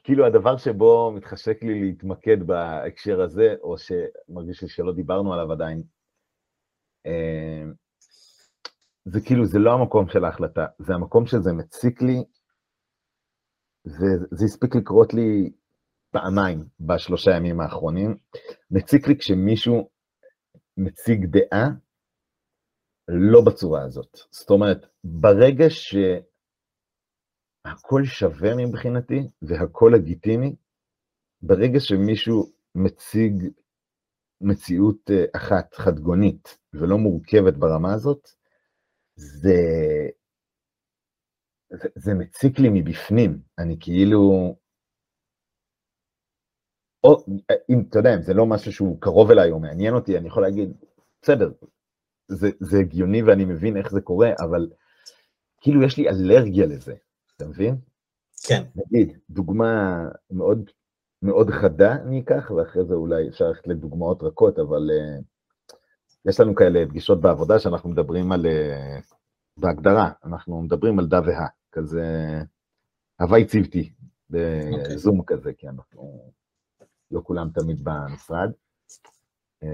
וכאילו 0.00 0.26
הדבר 0.26 0.56
שבו 0.56 1.12
מתחשק 1.16 1.62
לי 1.62 1.80
להתמקד 1.80 2.46
בהקשר 2.46 3.20
הזה, 3.20 3.54
או 3.62 3.76
שמרגיש 3.78 4.62
לי 4.62 4.68
שלא 4.68 4.92
דיברנו 4.92 5.34
עליו 5.34 5.52
עדיין, 5.52 5.82
זה 9.04 9.20
כאילו, 9.26 9.46
זה 9.46 9.58
לא 9.58 9.72
המקום 9.72 10.08
של 10.08 10.24
ההחלטה, 10.24 10.66
זה 10.78 10.94
המקום 10.94 11.26
שזה 11.26 11.52
מציק 11.52 12.02
לי, 12.02 12.24
וזה 13.86 14.44
הספיק 14.44 14.74
לקרות 14.76 15.14
לי 15.14 15.52
פעמיים 16.10 16.64
בשלושה 16.80 17.30
ימים 17.30 17.60
האחרונים. 17.60 18.16
מציק 18.70 19.08
לי 19.08 19.18
כשמישהו 19.18 19.90
מציג 20.76 21.26
דעה 21.26 21.68
לא 23.08 23.40
בצורה 23.46 23.82
הזאת. 23.84 24.18
זאת 24.30 24.50
אומרת, 24.50 24.86
ברגע 25.04 25.64
שהכל 25.70 26.04
שווה 28.04 28.50
מבחינתי 28.56 29.20
והכל 29.42 29.92
לגיטימי, 29.94 30.56
ברגע 31.42 31.80
שמישהו 31.80 32.52
מציג 32.74 33.32
מציאות 34.40 35.10
אה, 35.10 35.24
אחת, 35.36 35.74
חדגונית, 35.74 36.58
ולא 36.74 36.98
מורכבת 36.98 37.54
ברמה 37.54 37.94
הזאת, 37.94 38.28
זה, 39.16 39.58
זה, 41.72 41.88
זה 41.94 42.14
מציק 42.14 42.58
לי 42.58 42.68
מבפנים. 42.72 43.40
אני 43.58 43.76
כאילו... 43.80 44.54
או, 47.04 47.24
אם, 47.70 47.82
אתה 47.90 47.98
יודע, 47.98 48.14
אם 48.14 48.22
זה 48.22 48.34
לא 48.34 48.46
משהו 48.46 48.72
שהוא 48.72 49.00
קרוב 49.00 49.30
אליי 49.30 49.50
או 49.50 49.60
מעניין 49.60 49.94
אותי, 49.94 50.18
אני 50.18 50.28
יכול 50.28 50.42
להגיד, 50.42 50.72
בסדר, 51.22 51.52
זה, 52.28 52.48
זה 52.60 52.78
הגיוני 52.78 53.22
ואני 53.22 53.44
מבין 53.44 53.76
איך 53.76 53.90
זה 53.90 54.00
קורה, 54.00 54.30
אבל 54.38 54.70
כאילו 55.60 55.82
יש 55.82 55.96
לי 55.96 56.08
אלרגיה 56.08 56.66
לזה, 56.66 56.94
אתה 57.36 57.46
מבין? 57.46 57.76
כן. 58.46 58.62
נגיד, 58.76 59.18
דוגמה 59.30 59.98
מאוד 60.30 60.70
מאוד 61.22 61.50
חדה 61.50 61.92
אני 61.92 62.20
אקח, 62.20 62.50
ואחרי 62.50 62.84
זה 62.84 62.94
אולי 62.94 63.28
אפשר 63.28 63.44
ללכת 63.44 63.66
לדוגמאות 63.66 64.22
רכות, 64.22 64.58
אבל 64.58 64.90
uh, 64.90 65.22
יש 66.28 66.40
לנו 66.40 66.54
כאלה 66.54 66.84
פגישות 66.88 67.20
בעבודה 67.20 67.58
שאנחנו 67.58 67.90
מדברים 67.90 68.32
על, 68.32 68.46
uh, 68.46 69.14
בהגדרה, 69.56 70.10
אנחנו 70.24 70.62
מדברים 70.62 70.98
על 70.98 71.06
דה 71.06 71.20
והא, 71.26 71.46
כזה 71.72 72.04
הוואי 73.20 73.44
צוותי, 73.44 73.92
בזום 74.30 75.20
okay. 75.20 75.24
כזה, 75.26 75.52
כי 75.52 75.68
אנחנו 75.68 76.32
לא 77.10 77.20
כולם 77.24 77.50
תמיד 77.54 77.84
במשרד. 77.84 78.50
Uh, 79.64 79.66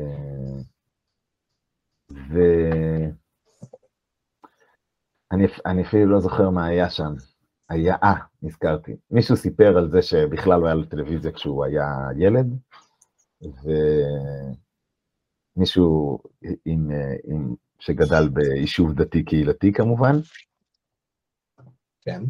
ואני 5.31 5.83
אפילו 5.83 6.07
לא 6.07 6.20
זוכר 6.20 6.50
מה 6.50 6.66
היה 6.66 6.90
שם. 6.90 7.12
היה, 7.72 7.96
אה, 8.02 8.14
נזכרתי. 8.42 8.96
מישהו 9.11 9.37
סיפר 9.37 9.78
על 9.78 9.90
זה 9.90 10.02
שבכלל 10.02 10.61
לא 10.61 10.66
היה 10.66 10.74
לו 10.74 10.85
טלוויזיה 10.85 11.32
כשהוא 11.32 11.64
היה 11.64 11.85
ילד, 12.16 12.46
ומישהו 15.56 16.18
עם, 16.64 16.90
עם, 17.24 17.54
שגדל 17.78 18.28
ביישוב 18.28 18.92
דתי 18.94 19.24
קהילתי 19.24 19.72
כמובן. 19.72 20.12
כן. 22.00 22.22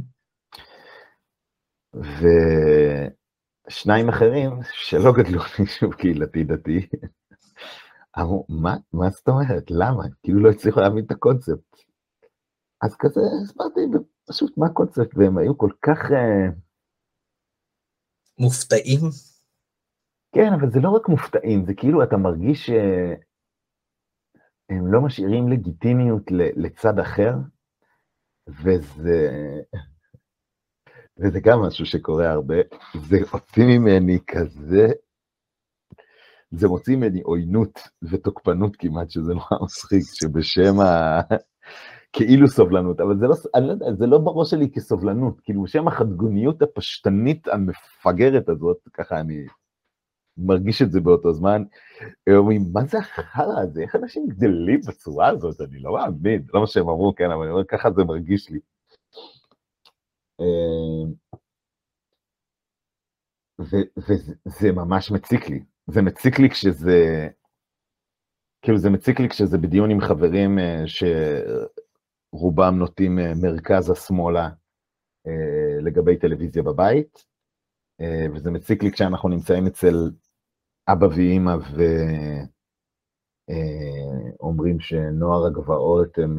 ושניים 3.69 4.09
אחרים 4.09 4.51
שלא 4.73 5.13
גדלו 5.13 5.41
ביישוב 5.59 5.95
קהילתי 5.95 6.45
דתי, 6.45 6.87
אמרו, 8.19 8.47
מה, 8.49 8.77
מה 8.93 9.11
זאת 9.11 9.29
אומרת? 9.29 9.71
למה? 9.71 10.05
כאילו 10.23 10.41
לא 10.41 10.51
הצליחו 10.51 10.81
להבין 10.81 11.05
את 11.05 11.11
הקונספט. 11.11 11.77
אז 12.83 12.97
כזה 12.99 13.21
הסברתי 13.43 13.81
פשוט 14.29 14.59
מה 14.59 14.67
הקונספט, 14.67 15.17
והם 15.17 15.39
היו 15.39 15.59
כל 15.59 15.71
כך... 15.83 15.99
Uh... 16.11 16.53
מופתעים? 18.39 19.01
כן, 20.35 20.53
אבל 20.61 20.71
זה 20.71 20.81
לא 20.81 20.91
רק 20.91 21.09
מופתעים, 21.09 21.65
זה 21.67 21.75
כאילו 21.75 22.03
אתה 22.03 22.17
מרגיש 22.17 22.67
שהם 22.67 23.17
לא 24.93 25.01
משאירים 25.01 25.49
לגיטימיות 25.49 26.23
לצד 26.57 26.99
אחר, 26.99 27.35
וזה... 28.49 29.31
וזה 31.19 31.41
גם 31.41 31.59
משהו 31.67 31.87
שקורה 31.87 32.31
הרבה, 32.31 32.55
זה 33.09 33.17
הוציא 33.33 33.65
ממני 33.65 34.19
כזה, 34.27 34.87
זה 36.51 36.69
מוציא 36.69 36.97
ממני 36.97 37.21
עוינות 37.21 37.81
ותוקפנות 38.03 38.77
כמעט, 38.77 39.11
שזה 39.11 39.33
נורא 39.35 39.65
מצחיק, 39.65 40.03
שבשם 40.15 40.81
ה... 40.81 41.21
כאילו 42.13 42.49
סובלנות, 42.49 43.01
אבל 43.01 43.19
זה 43.19 43.27
לא, 43.27 43.35
אני 43.55 43.67
לא 43.67 43.73
יודע, 43.73 43.87
זה 43.95 44.07
לא 44.07 44.19
בראש 44.19 44.51
שלי 44.51 44.71
כסובלנות, 44.71 45.41
כאילו 45.41 45.63
בשם 45.63 45.89
החדגוניות 45.89 46.63
הפשטנית 46.63 47.49
המפגרת 47.49 48.49
הזאת, 48.49 48.89
ככה 48.93 49.21
אני 49.21 49.47
מרגיש 50.37 50.83
את 50.83 50.93
זה 50.93 51.01
באותו 51.01 51.33
זמן, 51.33 51.63
אומרים, 52.31 52.63
מה 52.73 52.85
זה 52.85 52.99
החרא 52.99 53.61
הזה, 53.63 53.83
איך 53.83 53.97
אנשים 53.97 54.27
גדלים 54.29 54.81
בצורה 54.89 55.29
הזאת, 55.29 55.61
אני 55.61 55.79
לא 55.79 55.93
מאמין, 55.93 56.43
לא 56.55 56.61
מה 56.61 56.67
שהם 56.67 56.89
אמרו, 56.89 57.15
כן, 57.15 57.31
אבל 57.31 57.43
אני 57.43 57.51
אומר, 57.51 57.65
ככה 57.65 57.91
זה 57.91 58.05
מרגיש 58.05 58.51
לי. 58.51 58.59
אה, 60.41 61.13
וזה 63.97 64.73
ממש 64.73 65.11
מציק 65.11 65.49
לי, 65.49 65.65
זה 65.87 66.03
מציק 66.03 66.39
לי 66.39 66.51
כשזה, 66.51 67.29
כאילו 68.63 68.79
זה 68.79 68.91
מציק 68.91 69.21
לי 69.21 69.29
כשזה 69.29 69.59
בדיון 69.59 69.91
עם 69.91 70.01
חברים 70.01 70.59
אה, 70.59 70.83
ש... 70.87 71.05
רובם 72.33 72.75
נוטים 72.79 73.19
אה, 73.19 73.33
מרכזה 73.43 73.95
שמאלה 73.95 74.49
אה, 75.27 75.81
לגבי 75.81 76.17
טלוויזיה 76.17 76.63
בבית, 76.63 77.25
אה, 78.01 78.27
וזה 78.35 78.51
מציק 78.51 78.83
לי 78.83 78.93
כשאנחנו 78.93 79.29
נמצאים 79.29 79.67
אצל 79.67 80.11
אבא 80.89 81.07
ואימא 81.07 81.57
ו... 81.75 81.83
אה, 83.51 84.31
אומרים 84.41 84.81
שנוער 84.81 85.47
הגבעות 85.47 86.19
הם 86.19 86.39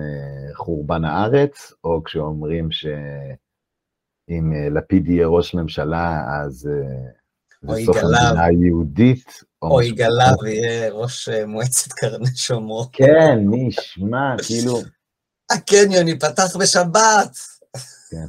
חורבן 0.53 1.05
הארץ, 1.05 1.73
או 1.83 2.03
כשאומרים 2.03 2.71
שאם 2.71 4.53
לפיד 4.71 5.07
יהיה 5.07 5.27
ראש 5.27 5.55
ממשלה, 5.55 6.25
אז 6.41 6.69
זה 7.61 7.85
סוף 7.85 7.97
המדינה 7.97 8.45
היהודית. 8.45 9.43
או 9.61 9.81
יגאלה 9.81 10.31
ויהיה 10.41 10.91
ראש 10.91 11.29
מועצת 11.29 11.91
קרני 11.91 12.35
שומרון. 12.35 12.87
כן, 12.91 13.39
מי 13.45 13.67
ישמע, 13.67 14.35
כאילו... 14.47 14.77
הקניון 15.53 16.07
ייפתח 16.07 16.57
בשבת. 16.59 17.31
כן. 18.09 18.25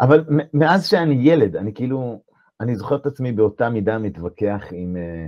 אבל 0.00 0.24
מאז 0.54 0.86
שאני 0.86 1.14
ילד, 1.14 1.56
אני 1.56 1.74
כאילו, 1.74 2.22
אני 2.60 2.76
זוכר 2.76 2.96
את 2.96 3.06
עצמי 3.06 3.32
באותה 3.32 3.68
מידה 3.68 3.98
מתווכח 3.98 4.62
עם, 4.72 4.96
אה, 4.96 5.26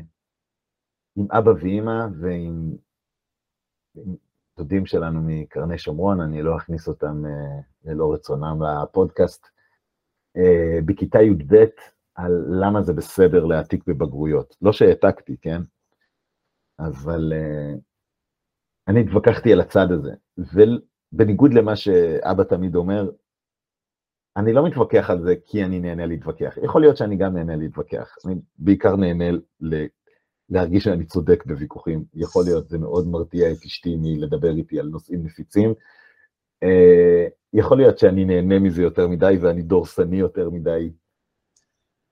עם 1.17 1.27
אבא 1.31 1.51
ואימא 1.51 2.07
ועם 2.21 2.71
דודים 4.59 4.87
שלנו 4.87 5.21
מקרני 5.23 5.79
שומרון, 5.79 6.21
אני 6.21 6.43
לא 6.43 6.57
אכניס 6.57 6.89
אותם 6.89 7.27
אה, 7.27 7.61
ללא 7.85 8.13
רצונם 8.15 8.59
לפודקאסט, 8.63 9.47
אה, 10.37 10.79
בכיתה 10.85 11.23
י"ב, 11.23 11.65
על 12.15 12.45
למה 12.49 12.83
זה 12.83 12.93
בסדר 12.93 13.45
להעתיק 13.45 13.85
בבגרויות. 13.87 14.57
לא 14.63 14.73
שהעתקתי, 14.73 15.37
כן? 15.41 15.63
אבל 16.79 17.33
אני 18.89 19.01
התווכחתי 19.01 19.53
על 19.53 19.61
הצד 19.61 19.87
הזה, 19.91 20.13
ובניגוד 21.13 21.55
למה 21.55 21.77
שאבא 21.77 22.45
תמיד 22.45 22.75
אומר, 22.75 23.11
אני 24.37 24.53
לא 24.53 24.67
מתווכח 24.67 25.11
על 25.11 25.23
זה 25.23 25.35
כי 25.45 25.65
אני 25.65 25.81
נהנה 25.81 26.07
להתווכח. 26.07 26.59
יכול 26.65 26.81
להיות 26.81 26.97
שאני 26.97 27.17
גם 27.17 27.37
נהנה 27.37 27.57
להתווכח. 27.57 28.15
אני 28.27 28.35
בעיקר 28.59 28.97
נהנה 28.97 29.25
ל... 29.61 29.87
להרגיש 30.49 30.85
שאני 30.85 31.05
צודק 31.05 31.45
בוויכוחים. 31.47 32.05
יכול 32.15 32.45
להיות, 32.45 32.69
זה 32.69 32.79
מאוד 32.79 33.09
מרתיע 33.09 33.53
את 33.53 33.57
אשתי 33.67 33.97
מלדבר 33.97 34.57
איתי 34.57 34.81
על 34.81 34.89
נושאים 34.89 35.25
נפיצים. 35.25 35.75
Uh, 36.65 37.31
יכול 37.53 37.77
להיות 37.77 37.99
שאני 37.99 38.25
נהנה 38.25 38.59
מזה 38.59 38.83
יותר 38.83 39.09
מדי 39.09 39.37
ואני 39.41 39.63
דורסני 39.63 40.17
יותר 40.17 40.51
מדי, 40.51 40.93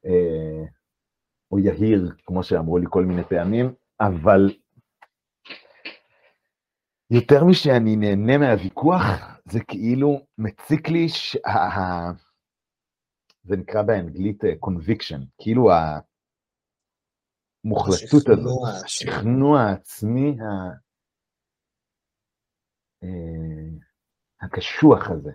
uh, 0.07 0.69
או 1.53 1.59
יהיר, 1.59 2.13
כמו 2.27 2.43
שאמרו 2.43 2.79
לי 2.79 2.87
כל 2.91 3.05
מיני 3.05 3.25
פעמים, 3.25 3.75
אבל 4.01 4.51
יותר 7.11 7.45
משאני 7.45 7.97
נהנה 7.97 8.39
מהוויכוח, 8.39 9.05
זה 9.45 9.61
כאילו 9.69 10.27
מציק 10.39 10.89
לי, 10.89 11.09
ש... 11.09 11.37
זה 13.45 13.57
נקרא 13.57 13.83
באנגלית 13.83 14.45
אה, 14.45 14.51
conviction, 14.67 15.21
כאילו 15.39 15.71
המוחלטות 17.65 18.29
הזאת, 18.29 18.69
השכנוע 18.85 19.61
העצמי 19.61 20.37
אה, 23.03 23.09
הקשוח 24.43 25.11
הזה. 25.11 25.31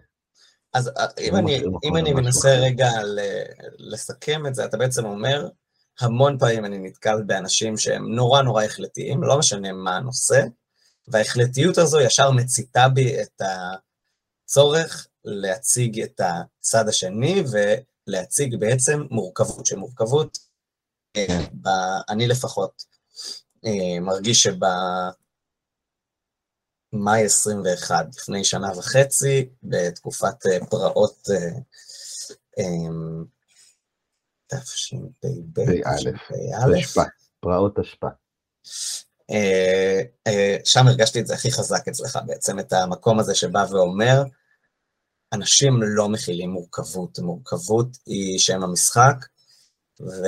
אז 0.74 0.88
אה, 0.88 1.06
אם 1.22 1.36
אני, 1.36 1.58
אם 1.84 1.98
אני 1.98 2.14
מנסה 2.14 2.50
רגע 2.50 2.90
לסכם 3.78 4.48
את 4.48 4.56
זה, 4.56 4.66
אתה 4.66 4.78
בעצם 4.78 5.06
אומר, 5.06 5.50
המון 6.00 6.38
פעמים 6.40 6.66
אני 6.66 6.78
נתקל 6.78 7.24
באנשים 7.28 7.78
שהם 7.78 8.16
נורא 8.16 8.42
נורא 8.42 8.64
החלטיים, 8.64 9.24
לא 9.24 9.40
משנה 9.40 9.72
מה 9.72 9.98
הנושא, 9.98 10.42
וההחלטיות 11.08 11.78
הזו 11.78 12.02
ישר 12.02 12.32
מציתה 12.32 12.88
בי 12.90 13.22
את 13.22 13.42
הצורך 14.46 15.08
להציג 15.24 16.02
את 16.02 16.22
הצד 16.24 16.88
השני 16.88 17.44
ולהציג 17.52 18.56
בעצם 18.60 19.02
מורכבות, 19.12 19.66
שמורכבות, 19.66 20.38
אה, 21.18 21.28
כן. 21.28 21.44
ב, 21.62 21.68
אני 22.10 22.28
לפחות 22.28 22.84
אה, 23.66 24.00
מרגיש 24.02 24.44
שבמאי 26.94 27.26
21, 27.26 28.06
לפני 28.16 28.44
שנה 28.44 28.72
וחצי, 28.78 29.50
בתקופת 29.64 30.46
אה, 30.46 30.66
פרעות 30.66 31.30
תשפ"ב, 34.48 35.60
תשפ"א, 36.78 37.04
פרעות 37.40 37.80
תשפ"א. 37.80 38.08
אה, 39.32 40.02
אה, 40.28 40.58
שם 40.64 40.88
הרגשתי 40.88 41.20
את 41.20 41.28
זה 41.28 41.34
הכי 41.34 41.52
חזק 41.52 41.88
אצלך 41.88 42.20
בעצם, 42.26 42.60
את 42.60 42.74
המקום 42.74 43.20
הזה 43.20 43.36
שבא 43.36 43.66
ואומר, 43.70 44.24
אנשים 45.34 45.74
לא 45.84 46.10
מכילים 46.10 46.50
מורכבות, 46.50 47.20
מורכבות 47.20 47.88
היא 48.06 48.40
שם 48.40 48.64
המשחק, 48.64 49.16
ו... 50.02 50.24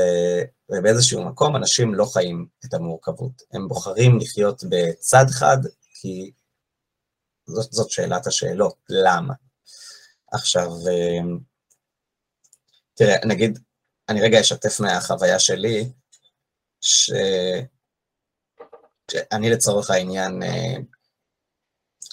ובאיזשהו 0.70 1.26
מקום 1.26 1.56
אנשים 1.56 1.96
לא 1.96 2.06
חיים 2.06 2.48
את 2.66 2.74
המורכבות. 2.74 3.42
הם 3.54 3.68
בוחרים 3.68 4.20
לחיות 4.20 4.64
בצד 4.70 5.26
חד, 5.30 5.58
כי 5.94 6.32
זאת, 7.48 7.72
זאת 7.72 7.92
שאלת 7.92 8.28
השאלות, 8.28 8.76
למה? 8.90 9.34
עכשיו, 10.32 10.68
אה, 10.88 11.38
תראה, 12.94 13.16
נגיד, 13.26 13.60
אני 14.10 14.22
רגע 14.22 14.42
אשתף 14.42 14.80
מהחוויה 14.80 15.40
שלי, 15.40 15.90
ש... 16.82 17.12
אני 19.32 19.50
לצורך 19.50 19.92
העניין 19.92 20.44
אה, 20.44 20.76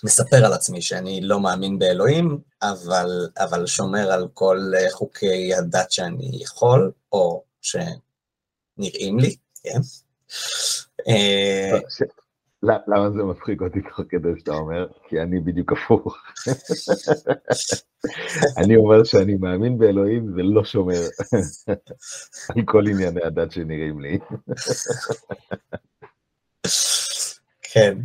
מספר 0.04 0.46
על 0.46 0.52
עצמי 0.52 0.83
שאני 0.83 1.20
לא 1.20 1.40
מאמין 1.40 1.78
באלוהים, 1.78 2.38
אבל, 2.62 3.28
אבל 3.38 3.66
שומר 3.66 4.12
על 4.12 4.28
כל 4.35 4.59
אה, 4.76 4.90
חוקי 4.90 5.54
הדת 5.54 5.90
שאני 5.90 6.42
יכול, 6.42 6.92
או 7.12 7.44
שנראים 7.62 9.18
לי, 9.18 9.37
כן? 9.62 9.78
אה, 11.09 11.78
למה 12.62 13.11
זה 13.11 13.22
מצחיק 13.22 13.62
אותי 13.62 13.80
תוך 13.83 14.00
כדי 14.09 14.28
שאתה 14.38 14.52
אומר? 14.52 14.87
כי 15.09 15.20
אני 15.20 15.40
בדיוק 15.40 15.72
הפוך. 15.72 16.07
אני 18.64 18.76
אומר 18.76 19.04
שאני 19.04 19.35
מאמין 19.35 19.78
באלוהים 19.78 20.33
ולא 20.37 20.64
שומר 20.64 21.00
על 22.48 22.62
כל 22.64 22.88
ענייני 22.88 23.24
הדת 23.24 23.52
שנראים 23.52 24.00
לי. 24.00 24.18
כן. 27.62 27.98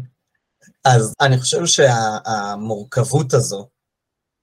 אז 0.86 1.14
אני 1.22 1.40
חושב 1.40 1.66
שהמורכבות 1.66 3.34
הזו, 3.34 3.70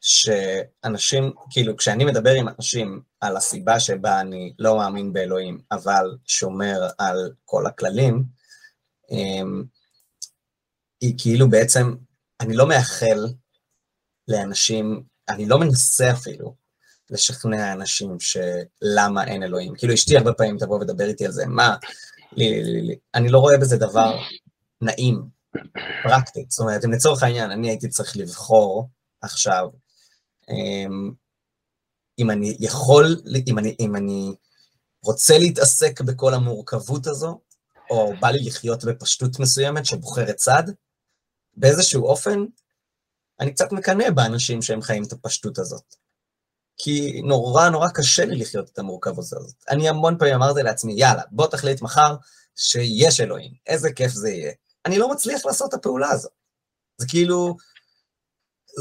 שאנשים, 0.00 1.32
כאילו, 1.50 1.76
כשאני 1.76 2.04
מדבר 2.04 2.30
עם 2.30 2.48
אנשים 2.48 3.02
על 3.20 3.36
הסיבה 3.36 3.80
שבה 3.80 4.20
אני 4.20 4.52
לא 4.58 4.76
מאמין 4.76 5.12
באלוהים, 5.12 5.60
אבל 5.72 6.16
שומר 6.26 6.88
על 6.98 7.32
כל 7.44 7.66
הכללים, 7.66 8.24
אמ, 9.10 9.64
היא 11.00 11.14
כאילו 11.18 11.48
בעצם, 11.50 11.94
אני 12.40 12.56
לא 12.56 12.66
מאחל 12.68 13.26
לאנשים, 14.28 15.02
אני 15.28 15.46
לא 15.46 15.58
מנסה 15.58 16.12
אפילו 16.12 16.54
לשכנע 17.10 17.72
אנשים 17.72 18.16
שלמה 18.20 19.24
אין 19.26 19.42
אלוהים. 19.42 19.74
כאילו, 19.74 19.94
אשתי 19.94 20.16
הרבה 20.16 20.32
פעמים 20.32 20.58
תבוא 20.58 20.80
ודבר 20.80 21.04
איתי 21.04 21.26
על 21.26 21.32
זה, 21.32 21.46
מה. 21.46 21.76
אני 23.14 23.28
לא 23.28 23.38
רואה 23.38 23.58
בזה 23.58 23.76
דבר 23.76 24.18
נעים, 24.80 25.22
פרקטית. 26.02 26.50
זאת 26.50 26.60
אומרת, 26.60 26.84
אם 26.84 26.92
לצורך 26.92 27.22
העניין 27.22 27.50
אני 27.50 27.68
הייתי 27.68 27.88
צריך 27.88 28.16
לבחור 28.16 28.88
עכשיו, 29.20 29.68
אמ, 30.50 31.12
אם 32.18 32.30
אני 32.30 32.56
יכול, 32.60 33.16
אם 33.46 33.58
אני, 33.58 33.76
אם 33.80 33.96
אני 33.96 34.34
רוצה 35.04 35.38
להתעסק 35.38 36.00
בכל 36.00 36.34
המורכבות 36.34 37.06
הזו, 37.06 37.40
או 37.90 38.12
בא 38.20 38.28
לי 38.28 38.44
לחיות 38.44 38.84
בפשטות 38.84 39.40
מסוימת 39.40 39.86
שבוחרת 39.86 40.36
צד, 40.36 40.62
באיזשהו 41.54 42.06
אופן, 42.06 42.44
אני 43.40 43.52
קצת 43.54 43.72
מקנא 43.72 44.10
באנשים 44.10 44.62
שהם 44.62 44.82
חיים 44.82 45.02
את 45.04 45.12
הפשטות 45.12 45.58
הזאת. 45.58 46.05
כי 46.78 47.22
נורא 47.24 47.68
נורא 47.68 47.88
קשה 47.88 48.24
לי 48.24 48.36
לחיות 48.36 48.70
את 48.70 48.78
המורכבות 48.78 49.24
הזאת. 49.24 49.54
אני 49.70 49.88
המון 49.88 50.18
פעמים 50.18 50.34
אמרתי 50.34 50.62
לעצמי, 50.62 50.92
יאללה, 50.92 51.22
בוא 51.30 51.46
תחליט 51.46 51.82
מחר 51.82 52.16
שיש 52.56 53.20
אלוהים, 53.20 53.52
איזה 53.66 53.92
כיף 53.92 54.12
זה 54.12 54.30
יהיה. 54.30 54.52
אני 54.86 54.98
לא 54.98 55.10
מצליח 55.10 55.46
לעשות 55.46 55.68
את 55.68 55.74
הפעולה 55.74 56.10
הזאת. 56.10 56.32
זה 56.98 57.06
כאילו, 57.08 57.56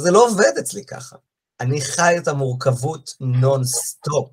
זה 0.03 0.11
לא 0.11 0.25
עובד 0.25 0.51
אצלי 0.59 0.85
ככה. 0.85 1.15
אני 1.59 1.81
חי 1.81 2.17
את 2.17 2.27
המורכבות 2.27 3.13
נונסטופ. 3.19 4.31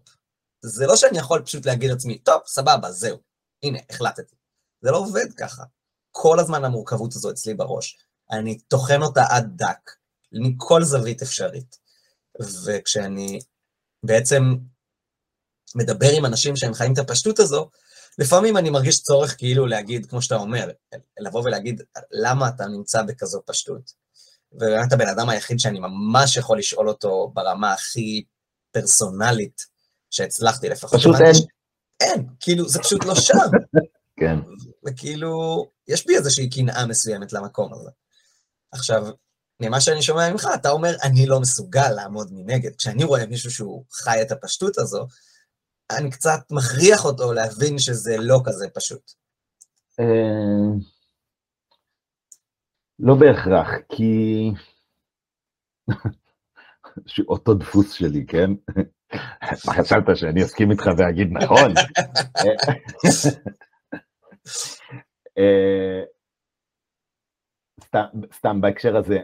זה 0.62 0.86
לא 0.86 0.96
שאני 0.96 1.18
יכול 1.18 1.42
פשוט 1.42 1.66
להגיד 1.66 1.90
לעצמי, 1.90 2.18
טוב, 2.18 2.40
סבבה, 2.46 2.92
זהו, 2.92 3.18
הנה, 3.62 3.78
החלטתי. 3.90 4.34
זה 4.80 4.90
לא 4.90 4.96
עובד 4.96 5.32
ככה. 5.36 5.64
כל 6.10 6.40
הזמן 6.40 6.64
המורכבות 6.64 7.12
הזו 7.14 7.30
אצלי 7.30 7.54
בראש. 7.54 7.98
אני 8.30 8.58
טוחן 8.58 9.02
אותה 9.02 9.22
עד 9.30 9.52
דק, 9.56 9.90
מכל 10.32 10.82
זווית 10.82 11.22
אפשרית. 11.22 11.78
וכשאני 12.64 13.40
בעצם 14.03 14.55
מדבר 15.74 16.09
עם 16.12 16.26
אנשים 16.26 16.57
שהם 16.57 16.74
חיים 16.74 16.92
את 16.92 16.98
הפשטות 16.98 17.38
הזו, 17.38 17.70
לפעמים 18.18 18.57
אני 18.57 18.70
מרגיש 18.70 19.03
צורך 19.03 19.34
כאילו 19.38 19.66
להגיד, 19.66 20.07
כמו 20.07 20.22
שאתה 20.22 20.34
אומר, 20.34 20.70
לבוא 21.18 21.42
ולהגיד, 21.44 21.82
למה 22.11 22.48
אתה 22.48 22.66
נמצא 22.66 23.03
בכזו 23.03 23.42
פשטות? 23.46 23.92
ובאמת 24.53 24.92
הבן 24.92 25.09
אדם 25.09 25.28
היחיד 25.28 25.59
שאני 25.59 25.80
ממש 25.80 26.36
יכול 26.36 26.59
לשאול 26.59 26.88
אותו 26.88 27.30
ברמה 27.34 27.72
הכי 27.72 28.24
פרסונלית 28.70 29.66
שהצלחתי 30.11 30.68
לפחות. 30.68 31.00
פשוט 31.00 31.16
אין. 31.20 31.34
אין, 32.00 32.26
כאילו, 32.40 32.68
זה 32.68 32.78
פשוט 32.78 33.05
לא 33.05 33.14
שם. 33.14 33.34
כן. 34.20 34.36
וכאילו, 34.86 35.64
יש 35.88 36.07
בי 36.07 36.16
איזושהי 36.16 36.50
קנאה 36.50 36.86
מסוימת 36.86 37.32
למקום 37.32 37.74
הזה. 37.74 37.90
עכשיו, 38.72 39.07
ממה 39.62 39.80
שאני 39.80 40.02
שומע 40.02 40.32
ממך, 40.32 40.48
אתה 40.54 40.70
אומר, 40.70 40.96
אני 41.02 41.26
לא 41.26 41.40
מסוגל 41.40 41.90
לעמוד 41.90 42.28
מנגד. 42.32 42.76
כשאני 42.76 43.04
רואה 43.04 43.26
מישהו 43.26 43.50
שהוא 43.50 43.84
חי 43.92 44.22
את 44.22 44.32
הפשטות 44.32 44.78
הזו, 44.78 45.06
אני 45.90 46.10
קצת 46.10 46.40
מכריח 46.50 47.04
אותו 47.04 47.32
להבין 47.32 47.78
שזה 47.78 48.16
לא 48.18 48.40
כזה 48.44 48.68
פשוט. 48.74 49.12
אה, 50.00 50.04
לא 52.98 53.14
בהכרח, 53.14 53.68
כי... 53.88 54.50
אותו 57.28 57.54
דפוס 57.54 57.92
שלי, 57.92 58.26
כן? 58.26 58.50
מה 59.66 59.74
חשבת 59.82 60.16
שאני 60.16 60.44
אסכים 60.44 60.70
איתך 60.70 60.86
ואגיד 60.98 61.28
נכון? 61.32 61.74
אה, 67.95 68.07
סתם, 68.07 68.20
סתם 68.32 68.61
בהקשר 68.61 68.97
הזה, 68.97 69.18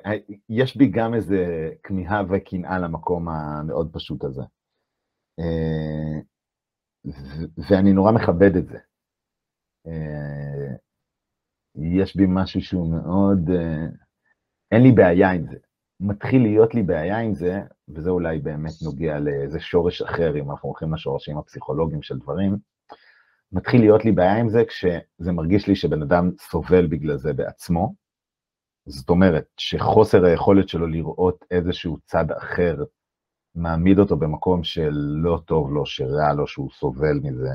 יש 0.49 0.77
בי 0.77 0.87
גם 0.87 1.14
איזה 1.14 1.71
כמיהה 1.83 2.23
וקנאה 2.29 2.79
למקום 2.79 3.29
המאוד 3.29 3.91
פשוט 3.93 4.25
הזה. 4.25 4.43
אה, 5.39 6.21
ואני 7.71 7.93
נורא 7.93 8.12
מכבד 8.12 8.57
את 8.57 8.66
זה. 8.66 8.79
אה, 9.87 10.77
יש 11.75 12.16
בי 12.16 12.25
משהו 12.29 12.61
שהוא 12.61 12.91
מאוד, 12.91 13.51
אין 14.73 14.83
לי 14.83 14.93
בעיה 14.93 15.31
עם 15.31 15.47
זה. 15.47 15.57
מתחיל 16.01 16.43
להיות 16.43 16.75
לי 16.75 16.83
בעיה 16.83 17.19
עם 17.19 17.35
זה, 17.35 17.61
וזה 17.89 18.11
אולי 18.11 18.39
באמת 18.39 18.73
נוגע 18.85 19.19
לאיזה 19.19 19.61
שורש 19.61 20.03
אחר, 20.03 20.37
אם 20.37 20.51
אנחנו 20.51 20.69
הולכים 20.69 20.95
לשורשים 20.95 21.39
הפסיכולוגיים 21.39 22.03
של 22.03 22.19
דברים, 22.19 22.57
מתחיל 23.53 23.81
להיות 23.81 24.05
לי 24.05 24.12
בעיה 24.12 24.37
עם 24.37 24.49
זה 24.49 24.64
כשזה 24.64 25.33
מרגיש 25.33 25.69
לי 25.69 25.77
שבן 25.77 26.03
אדם 26.03 26.31
סובל 26.39 26.87
בגלל 26.87 27.16
זה 27.16 27.33
בעצמו. 27.33 27.95
זאת 28.89 29.11
אומרת, 29.11 29.45
שחוסר 29.57 30.24
היכולת 30.24 30.68
שלו 30.68 30.86
לראות 30.86 31.45
איזשהו 31.51 31.99
צד 32.05 32.32
אחר 32.39 32.76
מעמיד 33.55 33.99
אותו 33.99 34.16
במקום 34.16 34.64
שלא 34.64 35.41
טוב 35.45 35.72
לו, 35.72 35.86
שרע 35.86 36.32
לו, 36.32 36.47
שהוא 36.47 36.70
סובל 36.70 37.20
מזה. 37.22 37.51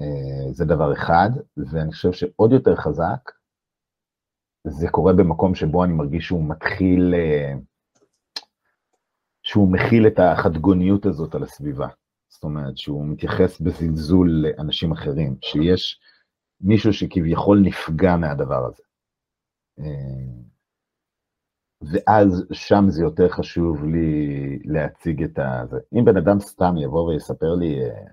אה, 0.00 0.52
זה 0.52 0.64
דבר 0.64 0.92
אחד, 0.92 1.30
ואני 1.56 1.92
חושב 1.92 2.12
שעוד 2.12 2.52
יותר 2.52 2.76
חזק, 2.76 3.30
זה 4.66 4.88
קורה 4.90 5.12
במקום 5.12 5.54
שבו 5.54 5.84
אני 5.84 5.92
מרגיש 5.92 6.26
שהוא 6.26 6.50
מתחיל, 6.50 7.14
אה, 7.14 7.52
שהוא 9.42 9.72
מכיל 9.72 10.06
את 10.06 10.18
החדגוניות 10.18 11.06
הזאת 11.06 11.34
על 11.34 11.42
הסביבה. 11.42 11.88
זאת 12.28 12.44
אומרת, 12.44 12.78
שהוא 12.78 13.06
מתייחס 13.06 13.60
בזלזול 13.60 14.30
לאנשים 14.30 14.92
אחרים, 14.92 15.36
שיש 15.42 16.00
מישהו 16.60 16.92
שכביכול 16.92 17.60
נפגע 17.62 18.16
מהדבר 18.16 18.66
הזה. 18.66 18.89
אה, 19.80 20.40
ואז 21.82 22.44
שם 22.52 22.84
זה 22.88 23.02
יותר 23.02 23.28
חשוב 23.28 23.84
לי 23.84 24.58
להציג 24.64 25.22
את 25.22 25.38
ה... 25.38 25.62
אם 25.98 26.04
בן 26.04 26.16
אדם 26.16 26.40
סתם 26.40 26.74
יבוא 26.76 27.08
ויספר 27.08 27.54
לי, 27.54 27.80
אה, 27.80 28.04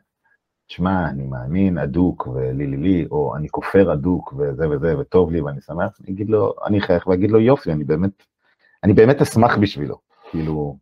תשמע, 0.68 1.10
אני 1.10 1.24
מאמין 1.24 1.78
אדוק 1.78 2.28
ולי 2.28 2.68
לי 2.68 2.78
לי, 2.78 3.08
או 3.12 3.36
אני 3.36 3.50
כופר 3.50 3.94
אדוק 3.94 4.34
וזה 4.34 4.70
וזה, 4.70 5.00
וטוב 5.00 5.32
לי 5.32 5.42
ואני 5.42 5.62
שמח, 5.62 6.00
אני 6.02 6.14
אגיד 6.14 6.30
לו, 6.30 6.54
אני 6.66 6.80
אחייך 6.80 7.08
ואגיד 7.08 7.32
לו, 7.32 7.40
יופי, 7.40 7.72
אני 7.72 7.84
באמת, 7.84 8.24
אני 8.84 8.94
באמת 8.94 9.22
אשמח 9.22 9.58
בשבילו. 9.58 9.98
כאילו, 10.32 10.78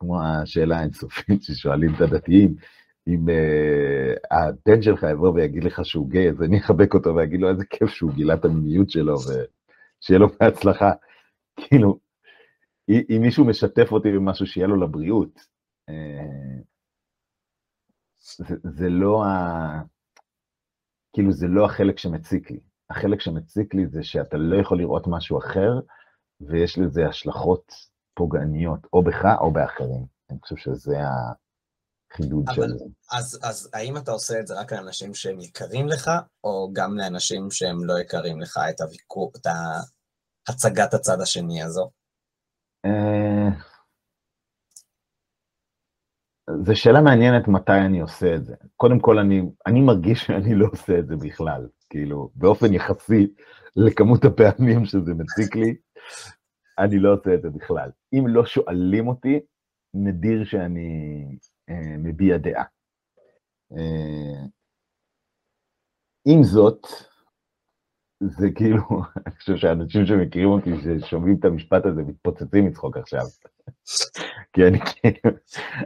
כמו 0.00 0.22
השאלה 0.22 0.78
האינסופית 0.78 1.42
ששואלים 1.42 1.94
את 1.94 2.00
הדתיים, 2.00 2.54
אם 3.08 3.26
uh, 3.28 4.36
הבן 4.36 4.82
שלך 4.82 5.06
יבוא 5.12 5.32
ויגיד 5.34 5.64
לך 5.64 5.84
שהוא 5.84 6.10
גיי, 6.10 6.30
אז 6.30 6.42
אני 6.42 6.58
אחבק 6.58 6.94
אותו 6.94 7.14
ואגיד 7.14 7.40
לו 7.40 7.48
איזה 7.48 7.64
כיף 7.70 7.88
שהוא 7.88 8.12
גילה 8.12 8.34
את 8.34 8.44
המיניות 8.44 8.90
שלו, 8.90 9.14
ושיהיה 10.00 10.18
לו 10.18 10.28
בהצלחה. 10.40 10.92
כאילו, 11.56 11.98
אם 12.88 13.18
מישהו 13.20 13.44
משתף 13.44 13.92
אותי 13.92 14.08
במשהו 14.12 14.46
שיהיה 14.46 14.66
לו 14.66 14.76
לבריאות, 14.76 15.40
uh, 15.90 16.64
זה, 18.64 18.88
לא 18.88 19.24
ה... 19.24 19.82
כאילו, 21.12 21.32
זה 21.32 21.46
לא 21.46 21.64
החלק 21.64 21.98
שמציק 21.98 22.50
לי. 22.50 22.60
החלק 22.90 23.20
שמציק 23.20 23.74
לי 23.74 23.86
זה 23.86 24.02
שאתה 24.02 24.36
לא 24.36 24.60
יכול 24.60 24.78
לראות 24.78 25.06
משהו 25.06 25.38
אחר, 25.38 25.80
ויש 26.40 26.78
לזה 26.78 27.06
השלכות 27.08 27.72
פוגעניות, 28.14 28.86
או 28.92 29.02
בך 29.02 29.24
או 29.40 29.52
באחרים. 29.52 30.06
אני 30.30 30.38
חושב 30.40 30.56
שזה 30.56 30.96
החידוד 32.12 32.44
אבל, 32.48 32.54
של 32.54 32.78
זה. 32.78 32.84
אז, 33.12 33.38
אז 33.42 33.70
האם 33.72 33.96
אתה 33.96 34.12
עושה 34.12 34.40
את 34.40 34.46
זה 34.46 34.60
רק 34.60 34.72
לאנשים 34.72 35.14
שהם 35.14 35.40
יקרים 35.40 35.88
לך, 35.88 36.10
או 36.44 36.70
גם 36.72 36.96
לאנשים 36.96 37.50
שהם 37.50 37.84
לא 37.84 37.98
יקרים 37.98 38.40
לך, 38.40 38.58
את 38.70 38.80
הוויכוח, 38.80 39.30
את 39.36 39.46
הצגת 40.48 40.94
הצד 40.94 41.20
השני 41.20 41.62
הזו? 41.62 41.90
אה, 42.84 43.48
זו 46.64 46.76
שאלה 46.76 47.00
מעניינת 47.00 47.48
מתי 47.48 47.72
אני 47.86 48.00
עושה 48.00 48.34
את 48.34 48.44
זה. 48.44 48.54
קודם 48.76 49.00
כל, 49.00 49.18
אני, 49.18 49.42
אני 49.66 49.80
מרגיש 49.80 50.26
שאני 50.26 50.54
לא 50.54 50.66
עושה 50.72 50.98
את 50.98 51.06
זה 51.06 51.16
בכלל, 51.16 51.68
כאילו, 51.90 52.30
באופן 52.34 52.74
יחסי 52.74 53.26
לכמות 53.76 54.24
הפעמים 54.24 54.84
שזה 54.84 55.14
מציק 55.14 55.56
לי, 55.56 55.74
אני 56.78 56.98
לא 56.98 57.14
עושה 57.14 57.34
את 57.34 57.42
זה 57.42 57.50
בכלל. 57.50 57.90
אם 58.12 58.24
לא 58.26 58.46
שואלים 58.46 59.08
אותי, 59.08 59.40
נדיר 59.94 60.44
שאני 60.44 61.24
מביע 61.98 62.36
דעה. 62.36 62.64
אה, 63.72 64.44
עם 66.24 66.42
זאת, 66.42 66.86
זה 68.20 68.48
כאילו, 68.54 68.78
אני 69.26 69.34
חושב 69.34 69.56
שאנשים 69.56 70.06
שמכירים 70.06 70.48
אותי, 70.48 70.70
ששומעים 70.80 71.36
את 71.40 71.44
המשפט 71.44 71.86
הזה, 71.86 72.02
מתפוצצים 72.02 72.66
מצחוק 72.66 72.96
עכשיו. 72.96 73.24
כי 74.52 74.62
אני, 74.68 74.78
כאילו, 74.80 75.36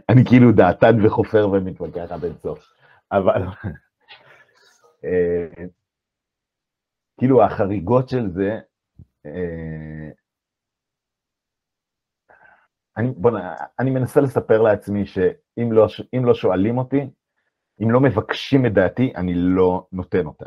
אני 0.08 0.24
כאילו 0.24 0.52
דעתן 0.52 1.06
וחופר 1.06 1.48
ומתווכח 1.50 2.06
עד 2.10 2.24
אינסוף. 2.24 2.72
אבל, 3.12 3.42
אה, 5.04 5.64
כאילו 7.18 7.44
החריגות 7.44 8.08
של 8.08 8.30
זה, 8.30 8.58
אה, 9.26 10.10
אני, 12.96 13.10
בוא, 13.16 13.30
אני 13.78 13.90
מנסה 13.90 14.20
לספר 14.20 14.62
לעצמי 14.62 15.06
שאם 15.06 15.72
לא, 15.72 15.86
לא 16.22 16.34
שואלים 16.34 16.78
אותי, 16.78 17.10
אם 17.82 17.90
לא 17.90 18.00
מבקשים 18.00 18.66
את 18.66 18.74
דעתי, 18.74 19.12
אני 19.16 19.34
לא 19.34 19.86
נותן 19.92 20.26
אותה. 20.26 20.46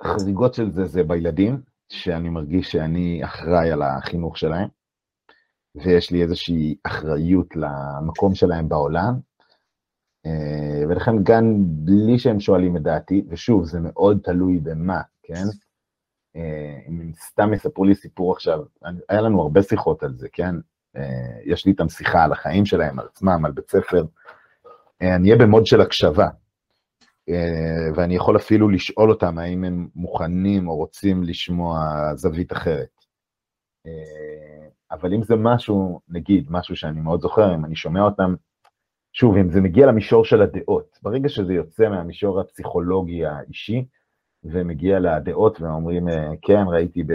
החריגות 0.00 0.54
של 0.54 0.70
זה 0.70 0.84
זה 0.84 1.02
בילדים, 1.02 1.60
שאני 1.88 2.28
מרגיש 2.28 2.72
שאני 2.72 3.20
אחראי 3.24 3.72
על 3.72 3.82
החינוך 3.82 4.38
שלהם, 4.38 4.68
ויש 5.74 6.10
לי 6.10 6.22
איזושהי 6.22 6.76
אחריות 6.84 7.56
למקום 7.56 8.34
שלהם 8.34 8.68
בעולם, 8.68 9.14
ולכן 10.88 11.12
גם 11.22 11.44
בלי 11.58 12.18
שהם 12.18 12.40
שואלים 12.40 12.76
את 12.76 12.82
דעתי, 12.82 13.24
ושוב, 13.28 13.64
זה 13.64 13.80
מאוד 13.80 14.20
תלוי 14.22 14.58
במה, 14.58 15.00
כן? 15.22 15.44
אם 16.88 17.00
הם 17.00 17.12
סתם 17.14 17.54
יספרו 17.54 17.84
לי 17.84 17.94
סיפור 17.94 18.32
עכשיו, 18.32 18.60
היה 19.08 19.20
לנו 19.20 19.42
הרבה 19.42 19.62
שיחות 19.62 20.02
על 20.02 20.14
זה, 20.14 20.28
כן? 20.32 20.54
יש 21.44 21.66
לי 21.66 21.72
איתם 21.72 21.88
שיחה 21.88 22.24
על 22.24 22.32
החיים 22.32 22.66
שלהם, 22.66 22.98
על 22.98 23.06
עצמם, 23.06 23.44
על 23.44 23.52
בית 23.52 23.70
ספר. 23.70 24.04
אני 25.00 25.32
אהיה 25.32 25.36
במוד 25.36 25.66
של 25.66 25.80
הקשבה, 25.80 26.28
אה, 27.28 27.88
ואני 27.94 28.16
יכול 28.16 28.36
אפילו 28.36 28.68
לשאול 28.68 29.10
אותם 29.10 29.38
האם 29.38 29.64
הם 29.64 29.88
מוכנים 29.94 30.68
או 30.68 30.76
רוצים 30.76 31.22
לשמוע 31.22 31.88
זווית 32.14 32.52
אחרת. 32.52 33.04
אה, 33.86 34.68
אבל 34.90 35.14
אם 35.14 35.22
זה 35.22 35.36
משהו, 35.36 36.00
נגיד, 36.08 36.46
משהו 36.50 36.76
שאני 36.76 37.00
מאוד 37.00 37.20
זוכר, 37.20 37.54
אם 37.54 37.64
אני 37.64 37.76
שומע 37.76 38.02
אותם, 38.02 38.34
שוב, 39.12 39.36
אם 39.36 39.50
זה 39.50 39.60
מגיע 39.60 39.86
למישור 39.86 40.24
של 40.24 40.42
הדעות, 40.42 40.98
ברגע 41.02 41.28
שזה 41.28 41.52
יוצא 41.52 41.88
מהמישור 41.88 42.40
הפסיכולוגי 42.40 43.26
האישי, 43.26 43.84
ומגיע 44.44 44.98
לדעות 44.98 45.60
ואומרים, 45.60 46.08
אה, 46.08 46.30
כן, 46.42 46.62
ראיתי 46.68 47.02
ב... 47.02 47.12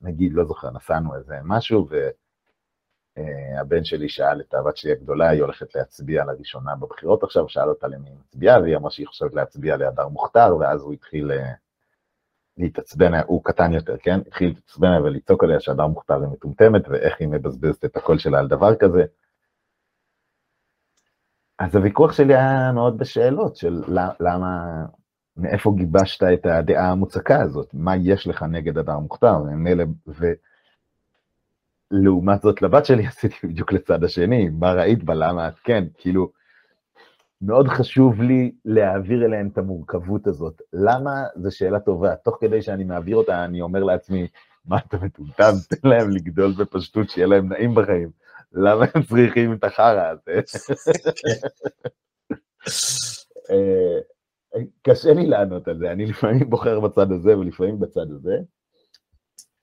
נגיד, 0.00 0.32
לא 0.32 0.44
זוכר, 0.44 0.70
נסענו 0.70 1.14
איזה 1.16 1.34
משהו, 1.44 1.86
ו... 1.90 2.08
אה, 3.18 3.84
שלי 3.84 4.08
שאל 4.08 4.40
את 4.40 4.54
הבת 4.54 4.76
שלי 4.76 4.92
הגדולה, 4.92 5.28
היא 5.28 5.42
הולכת 5.42 5.74
להצביע 5.74 6.24
לראשונה 6.24 6.76
בבחירות 6.76 7.22
עכשיו, 7.22 7.48
שאל 7.48 7.68
אותה 7.68 7.86
למי 7.86 8.08
היא 8.08 8.16
מצביעה, 8.18 8.60
והיא 8.60 8.76
אמרה 8.76 8.90
שהיא 8.90 9.06
חושבת 9.06 9.34
להצביע 9.34 9.76
להדר 9.76 10.08
מוכתר, 10.08 10.56
ואז 10.60 10.82
הוא 10.82 10.92
התחיל 10.92 11.32
אה, 11.32 11.52
להתעצבן, 12.56 13.14
הוא 13.26 13.44
קטן 13.44 13.72
יותר, 13.72 13.96
כן? 13.96 14.20
התחיל 14.26 14.48
להתעצבן 14.48 14.88
ולצעוק 15.04 15.44
עליה 15.44 15.60
שהדר 15.60 15.86
מוכתר 15.86 16.20
היא 16.20 16.28
מטומטמת, 16.32 16.88
ואיך 16.88 17.14
היא 17.20 17.28
מבזבזת 17.28 17.84
את 17.84 17.96
הקול 17.96 18.18
שלה 18.18 18.38
על 18.38 18.48
דבר 18.48 18.76
כזה. 18.76 19.04
אז 21.58 21.76
הוויכוח 21.76 22.12
שלי 22.12 22.34
היה 22.34 22.72
מאוד 22.72 22.98
בשאלות 22.98 23.56
של 23.56 23.82
למה, 24.20 24.84
מאיפה 25.36 25.72
גיבשת 25.76 26.22
את 26.22 26.46
הדעה 26.46 26.90
המוצקה 26.90 27.42
הזאת, 27.42 27.70
מה 27.72 27.96
יש 27.96 28.26
לך 28.26 28.42
נגד 28.42 28.78
הדר 28.78 28.98
מוכתר, 28.98 29.38
ו... 30.08 30.32
לעומת 31.90 32.42
זאת 32.42 32.62
לבת 32.62 32.84
שלי 32.84 33.06
עשיתי 33.16 33.46
בדיוק 33.46 33.72
לצד 33.72 34.04
השני, 34.04 34.48
מה 34.48 34.72
ראית 34.72 35.04
בה, 35.04 35.14
למה 35.14 35.48
את 35.48 35.58
כן, 35.64 35.84
כאילו, 35.98 36.30
מאוד 37.42 37.68
חשוב 37.68 38.22
לי 38.22 38.52
להעביר 38.64 39.24
אליהם 39.24 39.48
את 39.52 39.58
המורכבות 39.58 40.26
הזאת. 40.26 40.62
למה? 40.72 41.24
זו 41.36 41.56
שאלה 41.56 41.80
טובה. 41.80 42.16
תוך 42.16 42.38
כדי 42.40 42.62
שאני 42.62 42.84
מעביר 42.84 43.16
אותה, 43.16 43.44
אני 43.44 43.60
אומר 43.60 43.84
לעצמי, 43.84 44.28
מה 44.66 44.78
אתה 44.78 44.96
מטומטם? 44.96 45.52
תן 45.68 45.88
להם 45.88 46.10
לגדול 46.10 46.52
בפשטות, 46.58 47.10
שיהיה 47.10 47.26
להם 47.26 47.48
נעים 47.48 47.74
בחיים. 47.74 48.10
למה 48.52 48.86
הם 48.94 49.02
צריכים 49.02 49.52
את 49.52 49.64
החרא 49.64 50.12
הזה? 50.12 50.40
אה, 54.54 54.60
קשה 54.82 55.14
לי 55.14 55.26
לענות 55.26 55.68
על 55.68 55.78
זה, 55.78 55.92
אני 55.92 56.06
לפעמים 56.06 56.50
בוחר 56.50 56.80
בצד 56.80 57.12
הזה 57.12 57.38
ולפעמים 57.38 57.80
בצד 57.80 58.10
הזה. 58.10 58.36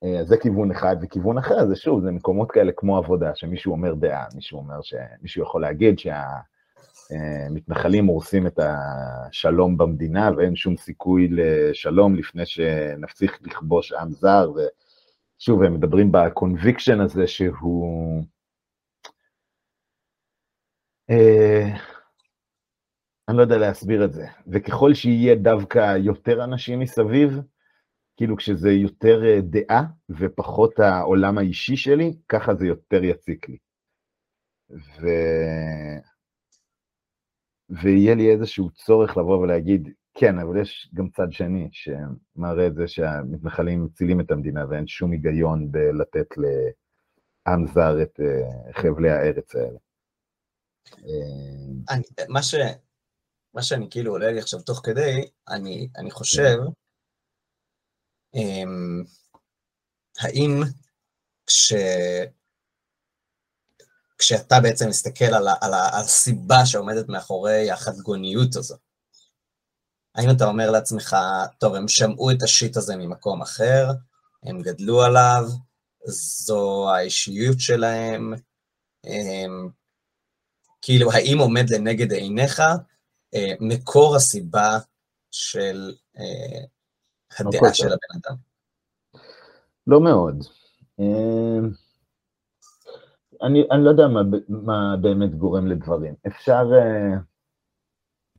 אה, 0.03 0.23
זה 0.23 0.37
כיוון 0.37 0.71
אחד, 0.71 0.95
וכיוון 1.01 1.37
אחר 1.37 1.67
זה 1.67 1.75
שוב, 1.75 2.03
זה 2.03 2.11
מקומות 2.11 2.51
כאלה 2.51 2.71
כמו 2.71 2.97
עבודה, 2.97 3.35
שמישהו 3.35 3.71
אומר 3.71 3.93
דעה, 3.93 4.25
מישהו 4.35 4.59
אומר 4.59 4.81
שמישהו 4.81 5.43
יכול 5.43 5.61
להגיד 5.61 5.99
שהמתנחלים 7.09 8.05
הורסים 8.05 8.47
את 8.47 8.59
השלום 8.59 9.77
במדינה 9.77 10.29
ואין 10.37 10.55
שום 10.55 10.77
סיכוי 10.77 11.27
לשלום 11.31 12.15
לפני 12.15 12.45
שנפסיק 12.45 13.39
לכבוש 13.41 13.93
עם 13.93 14.11
זר, 14.11 14.51
ושוב, 14.51 15.63
הם 15.63 15.73
מדברים 15.73 16.11
בקונביקשן 16.11 16.99
הזה 16.99 17.27
שהוא... 17.27 18.21
אני 23.31 23.37
לא 23.37 23.43
יודע 23.43 23.57
להסביר 23.57 24.05
את 24.05 24.13
זה. 24.13 24.25
וככל 24.47 24.93
שיהיה 24.93 25.35
דווקא 25.35 25.97
יותר 25.97 26.43
אנשים 26.43 26.79
מסביב, 26.79 27.39
כאילו 28.17 28.37
כשזה 28.37 28.71
יותר 28.71 29.25
אה, 29.25 29.41
דעה 29.41 29.83
ופחות 30.09 30.79
העולם 30.79 31.37
האישי 31.37 31.75
שלי, 31.77 32.17
ככה 32.29 32.55
זה 32.55 32.65
יותר 32.67 33.03
יציק 33.03 33.49
לי. 33.49 33.57
ו... 34.69 35.07
ויהיה 37.69 38.15
לי 38.15 38.31
איזשהו 38.31 38.69
צורך 38.69 39.17
לבוא 39.17 39.37
ולהגיד, 39.37 39.89
כן, 40.13 40.39
אבל 40.39 40.61
יש 40.61 40.89
גם 40.93 41.09
צד 41.09 41.31
שני 41.31 41.69
שמראה 41.71 42.67
את 42.67 42.75
זה 42.75 42.87
שהמתנחלים 42.87 43.85
מצילים 43.85 44.19
את 44.19 44.31
המדינה 44.31 44.65
ואין 44.69 44.87
שום 44.87 45.11
היגיון 45.11 45.71
בלתת 45.71 46.27
לעם 46.37 47.67
זר 47.67 48.01
את 48.01 48.19
אה, 48.19 48.71
חבלי 48.73 49.09
הארץ 49.09 49.55
האלה. 49.55 49.77
אה, 51.89 51.95
מה, 52.29 52.41
ש, 52.41 52.55
מה 53.53 53.63
שאני 53.63 53.87
כאילו 53.89 54.11
עולה 54.11 54.31
לי 54.31 54.39
עכשיו 54.39 54.61
תוך 54.61 54.81
כדי, 54.83 55.29
אני, 55.49 55.89
אני 55.97 56.11
חושב, 56.11 56.57
אמ, 58.35 59.03
האם 60.19 60.61
כש... 61.47 61.73
כשאתה 64.17 64.59
בעצם 64.59 64.89
מסתכל 64.89 65.25
על, 65.25 65.47
על, 65.47 65.73
על 65.73 66.03
הסיבה 66.03 66.65
שעומדת 66.65 67.09
מאחורי 67.09 67.71
החדגוניות 67.71 68.55
הזו, 68.55 68.75
האם 70.15 70.29
אתה 70.35 70.45
אומר 70.45 70.71
לעצמך, 70.71 71.15
טוב, 71.59 71.75
הם 71.75 71.87
שמעו 71.87 72.31
את 72.31 72.43
השיט 72.43 72.77
הזה 72.77 72.95
ממקום 72.95 73.41
אחר, 73.41 73.87
הם 74.43 74.61
גדלו 74.61 75.01
עליו, 75.01 75.43
זו 76.05 76.89
האישיות 76.89 77.59
שלהם, 77.59 78.33
הם, 79.03 79.69
כאילו, 80.81 81.11
האם 81.11 81.37
עומד 81.39 81.69
לנגד 81.69 82.11
עיניך 82.11 82.61
מקור 83.59 84.15
הסיבה 84.15 84.79
של 85.31 85.93
אה, 86.17 86.63
הדעה 87.39 87.73
של 87.73 87.87
הבן 87.87 88.19
אדם? 88.21 88.35
לא 89.87 90.01
מאוד. 90.01 90.43
אה, 90.99 91.59
אני, 93.43 93.63
אני 93.71 93.83
לא 93.83 93.89
יודע 93.89 94.07
מה, 94.07 94.21
מה 94.49 94.97
באמת 95.01 95.35
גורם 95.35 95.67
לדברים. 95.67 96.13
אפשר... 96.27 96.71
אה, 96.73 97.17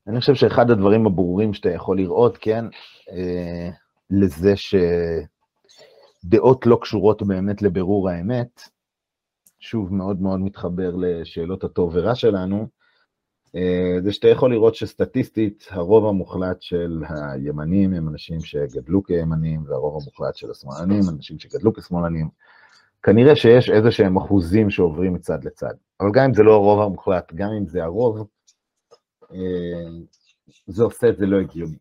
אני 0.07 0.21
חושב 0.21 0.35
שאחד 0.35 0.71
הדברים 0.71 1.07
הברורים 1.07 1.55
שאתה 1.55 1.71
יכול 1.71 1.97
לראות, 1.97 2.39
כן, 2.41 2.65
אה, 3.11 3.71
לזה 4.11 4.53
שדעות 6.25 6.67
לא 6.67 6.79
קשורות 6.83 7.23
באמת 7.23 7.63
לבירור 7.63 8.09
האמת, 8.09 8.63
שוב, 9.61 9.95
מאוד 9.95 10.21
מאוד 10.21 10.41
מתחבר 10.41 10.95
לשאלות 10.97 11.65
הטוב 11.65 11.93
ורע 11.95 12.15
שלנו, 12.15 12.57
אה, 12.57 12.67
זה 14.03 14.13
שאתה 14.13 14.29
יכול 14.29 14.51
לראות 14.51 14.75
שסטטיסטית 14.75 15.67
הרוב 15.71 16.07
המוחלט 16.07 16.63
של 16.63 17.03
הימנים 17.09 17.95
הם 17.95 18.09
אנשים 18.09 18.41
שגדלו 18.41 19.03
כימנים, 19.03 19.65
והרוב 19.67 20.03
המוחלט 20.03 20.37
של 20.37 20.51
השמאלנים 20.51 21.03
אנשים 21.09 21.39
שגדלו 21.39 21.75
כשמאלנים. 21.75 22.29
כנראה 23.03 23.37
שיש 23.37 23.71
איזה 23.71 23.91
שהם 23.91 24.17
אחוזים 24.17 24.71
שעוברים 24.71 25.15
מצד 25.15 25.45
לצד, 25.45 25.75
אבל 26.01 26.11
גם 26.15 26.25
אם 26.25 26.35
זה 26.35 26.43
לא 26.43 26.55
הרוב 26.55 26.81
המוחלט, 26.81 27.33
גם 27.35 27.49
אם 27.59 27.67
זה 27.67 27.85
הרוב, 27.85 28.29
אה, 29.33 29.37
זה 30.67 30.83
עושה 30.83 31.09
את 31.09 31.17
זה 31.17 31.27
לא 31.27 31.41
הגיוני. 31.41 31.77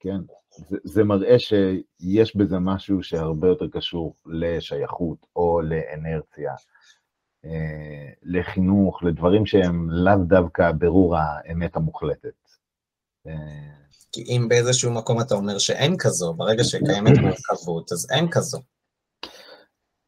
כן? 0.00 0.20
זה, 0.68 0.76
זה 0.84 1.04
מראה 1.04 1.38
שיש 1.38 2.36
בזה 2.36 2.58
משהו 2.58 3.02
שהרבה 3.02 3.48
יותר 3.48 3.68
קשור 3.68 4.14
לשייכות 4.26 5.26
או 5.36 5.60
לאנרציה, 5.60 6.50
אה, 6.50 6.56
לחינוך, 8.22 9.02
לדברים 9.02 9.46
שהם 9.46 9.90
לאו 9.90 10.16
דווקא 10.16 10.72
ברור 10.72 11.16
האמת 11.16 11.76
המוחלטת. 11.76 12.34
אה, 13.26 13.32
כי 14.12 14.22
אם 14.22 14.46
באיזשהו 14.48 14.92
מקום 14.92 15.20
אתה 15.20 15.34
אומר 15.34 15.58
שאין 15.58 15.96
כזו, 15.98 16.34
ברגע 16.34 16.64
שקיימת 16.64 17.18
מורכבות, 17.18 17.92
אז 17.92 18.06
אין 18.10 18.28
כזו. 18.30 18.62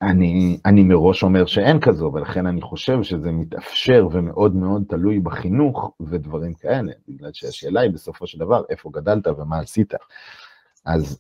אני, 0.03 0.61
אני 0.67 0.83
מראש 0.83 1.23
אומר 1.23 1.47
שאין 1.47 1.81
כזו, 1.81 2.11
ולכן 2.15 2.47
אני 2.47 2.61
חושב 2.61 3.03
שזה 3.03 3.31
מתאפשר 3.31 4.09
ומאוד 4.13 4.55
מאוד 4.55 4.85
תלוי 4.89 5.19
בחינוך 5.19 5.93
ודברים 6.01 6.55
כאלה, 6.55 6.93
בגלל 7.09 7.31
שהשאלה 7.33 7.81
היא 7.81 7.91
בסופו 7.91 8.27
של 8.27 8.39
דבר 8.39 8.63
איפה 8.71 8.91
גדלת 8.93 9.27
ומה 9.27 9.59
עשית. 9.59 9.95
אז 10.85 11.19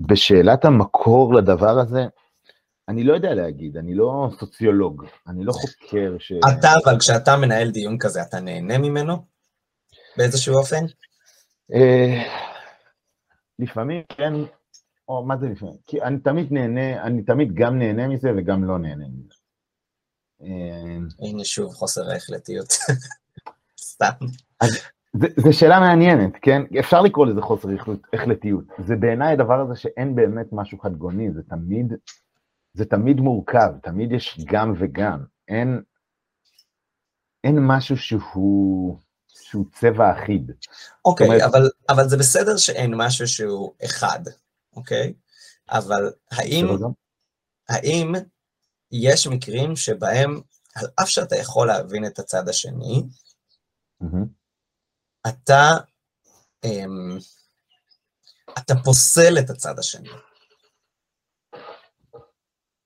בשאלת 0.00 0.64
המקור 0.64 1.34
לדבר 1.34 1.78
הזה, 1.78 2.06
אני 2.90 3.04
לא 3.04 3.14
יודע 3.14 3.34
להגיד, 3.34 3.76
אני 3.76 3.94
לא 3.94 4.30
סוציולוג, 4.38 5.04
אני 5.28 5.44
לא 5.44 5.52
חוקר 5.52 6.16
ש... 6.18 6.32
אתה, 6.32 6.68
אבל 6.84 6.98
כשאתה 6.98 7.36
מנהל 7.36 7.70
דיון 7.70 7.98
כזה, 7.98 8.22
אתה 8.22 8.40
נהנה 8.40 8.78
ממנו? 8.78 9.16
באיזשהו 10.16 10.54
אופן? 10.54 10.84
אה, 11.74 12.22
לפעמים 13.58 14.02
כן, 14.08 14.32
או 15.08 15.24
מה 15.24 15.36
זה 15.36 15.46
לפעמים? 15.48 15.76
כי 15.86 16.02
אני 16.02 16.18
תמיד 16.18 16.52
נהנה, 16.52 17.02
אני 17.02 17.22
תמיד 17.22 17.54
גם 17.54 17.78
נהנה 17.78 18.08
מזה 18.08 18.28
וגם 18.36 18.64
לא 18.64 18.78
נהנה 18.78 19.04
מזה. 19.08 19.34
אה, 20.42 21.26
הנה 21.26 21.44
שוב 21.44 21.74
חוסר 21.74 22.10
ההחלטיות. 22.10 22.68
סתם. 23.92 24.26
זו 25.16 25.52
שאלה 25.52 25.80
מעניינת, 25.80 26.32
כן? 26.42 26.62
אפשר 26.78 27.00
לקרוא 27.00 27.26
לזה 27.26 27.42
חוסר 27.42 27.68
החלטיות. 28.12 28.64
זה 28.86 28.96
בעיניי 28.96 29.32
הדבר 29.32 29.60
הזה 29.60 29.76
שאין 29.76 30.14
באמת 30.14 30.46
משהו 30.52 30.78
חדגוני, 30.78 31.32
זה 31.32 31.42
תמיד 31.42 31.92
זה 32.72 32.84
תמיד 32.84 33.16
מורכב, 33.16 33.70
תמיד 33.82 34.12
יש 34.12 34.40
גם 34.44 34.74
וגם. 34.78 35.24
אין, 35.48 35.82
אין 37.44 37.58
משהו 37.66 37.96
שהוא, 37.96 38.98
שהוא 39.28 39.66
צבע 39.72 40.12
אחיד. 40.12 40.50
אוקיי, 41.04 41.26
okay, 41.26 41.30
אומרת... 41.30 41.42
אבל, 41.42 41.70
אבל 41.88 42.08
זה 42.08 42.16
בסדר 42.16 42.56
שאין 42.56 42.94
משהו 42.96 43.28
שהוא 43.28 43.74
אחד, 43.84 44.20
אוקיי? 44.76 45.14
Okay? 45.16 45.30
אבל 45.70 46.12
האם, 46.30 46.66
האם 47.68 48.12
יש 48.92 49.26
מקרים 49.26 49.76
שבהם, 49.76 50.40
על 50.74 50.86
אף 51.02 51.08
שאתה 51.08 51.36
יכול 51.36 51.66
להבין 51.66 52.06
את 52.06 52.18
הצד 52.18 52.48
השני, 52.48 53.02
mm-hmm. 54.02 54.26
אתה, 55.28 55.70
um, 56.66 57.22
אתה 58.58 58.74
פוסל 58.84 59.38
את 59.38 59.50
הצד 59.50 59.78
השני. 59.78 60.10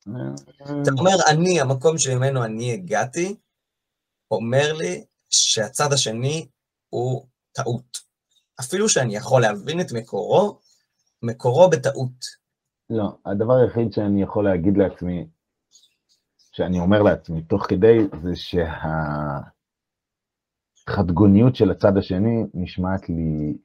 אתה 0.08 0.90
אומר, 0.98 1.16
אני, 1.30 1.60
המקום 1.60 1.98
שממנו 1.98 2.44
אני 2.44 2.72
הגעתי, 2.72 3.36
אומר 4.30 4.72
לי 4.72 5.04
שהצד 5.30 5.92
השני 5.92 6.48
הוא 6.88 7.26
טעות. 7.52 7.98
אפילו 8.60 8.88
שאני 8.88 9.16
יכול 9.16 9.42
להבין 9.42 9.80
את 9.80 9.86
מקורו, 9.92 10.58
מקורו 11.22 11.70
בטעות. 11.70 12.44
לא, 12.90 13.18
הדבר 13.26 13.54
היחיד 13.54 13.92
שאני 13.92 14.22
יכול 14.22 14.44
להגיד 14.44 14.76
לעצמי, 14.76 15.28
שאני 16.52 16.78
אומר 16.78 17.02
לעצמי 17.02 17.42
תוך 17.42 17.66
כדי, 17.68 17.98
זה 18.22 18.30
שהחדגוניות 20.86 21.56
של 21.56 21.70
הצד 21.70 21.96
השני 21.98 22.44
נשמעת 22.54 23.08
לי 23.08 23.58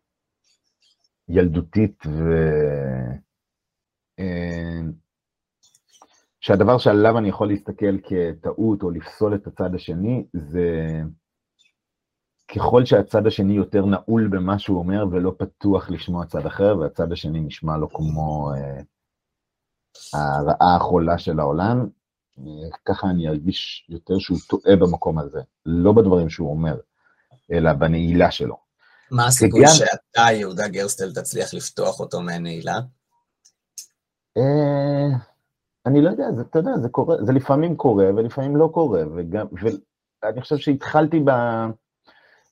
ילדותית 1.28 2.04
ו... 2.06 2.22
אה, 6.40 6.46
שהדבר 6.46 6.78
שעליו 6.78 7.18
אני 7.18 7.30
יכול 7.30 7.48
להסתכל 7.48 7.98
כטעות 8.04 8.84
או 8.84 8.90
לפסול 8.92 9.36
את 9.36 9.48
הצד 9.48 9.76
השני, 9.76 10.26
זה 10.34 11.02
ככל 12.56 12.86
שהצד 12.86 13.28
השני 13.28 13.54
יותר 13.54 13.86
נעול 13.86 14.28
במה 14.28 14.60
שהוא 14.60 14.80
אומר 14.80 15.06
ולא 15.12 15.36
פתוח 15.38 15.90
לשמוע 15.90 16.26
צד 16.26 16.46
אחר, 16.46 16.78
והצד 16.78 17.12
השני 17.12 17.40
נשמע 17.40 17.78
לו 17.78 17.90
כמו 17.94 18.52
אה, 18.54 18.82
הרעה 20.14 20.76
החולה 20.76 21.18
של 21.18 21.40
העולם, 21.40 21.88
ככה 22.86 23.10
אני 23.10 23.28
ארגיש 23.28 23.88
יותר 23.90 24.20
שהוא 24.20 24.38
טועה 24.48 24.76
במקום 24.76 25.20
הזה, 25.20 25.40
לא 25.66 25.92
בדברים 25.92 26.30
שהוא 26.30 26.50
אומר, 26.52 26.78
אלא 27.52 27.74
בנעילה 27.74 28.32
שלו. 28.32 28.58
מה 29.12 29.28
הסיכוי 29.28 29.62
וגם- 29.62 29.72
שאתה, 29.74 30.32
יהודה 30.32 30.68
גרסטל, 30.68 31.14
תצליח 31.14 31.54
לפתוח 31.54 32.00
אותו 32.00 32.22
מהנעילה? 32.22 32.80
אה, 34.38 35.18
אני 35.86 36.02
לא 36.02 36.10
יודע, 36.10 36.32
זה, 36.36 36.42
אתה 36.42 36.60
יודע, 36.60 36.78
זה 36.78 36.90
קורה, 36.90 37.16
זה 37.24 37.34
לפעמים 37.34 37.76
קורה 37.76 38.06
ולפעמים 38.16 38.56
לא 38.56 38.70
קורה, 38.74 39.04
וגם, 39.16 39.46
ואני 40.24 40.42
חושב 40.42 40.58
שהתחלתי 40.58 41.20
ב... 41.26 41.32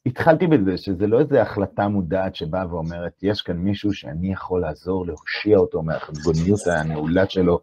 התחלתי 0.06 0.48
בזה 0.48 0.78
שזה 0.78 1.08
לא 1.08 1.20
איזו 1.20 1.38
החלטה 1.38 1.88
מודעת 1.88 2.36
שבאה 2.36 2.74
ואומרת, 2.74 3.24
יש 3.24 3.42
כאן 3.42 3.58
מישהו 3.58 3.94
שאני 3.94 4.34
יכול 4.34 4.62
לעזור 4.62 5.06
להושיע 5.06 5.58
אותו 5.58 5.82
מהחשבוניות 5.82 6.60
הנעולה 6.68 7.30
שלו, 7.30 7.60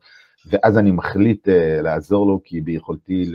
ואז 0.47 0.79
אני 0.79 0.91
מחליט 0.91 1.49
uh, 1.49 1.83
לעזור 1.83 2.27
לו 2.27 2.41
כי 2.45 2.61
ביכולתי 2.61 3.33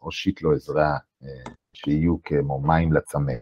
להושיט 0.00 0.42
לו 0.42 0.52
עזרה, 0.52 0.96
uh, 1.22 1.26
שיהיו 1.72 2.16
כמו 2.24 2.60
מים 2.60 2.92
לצמא. 2.92 3.32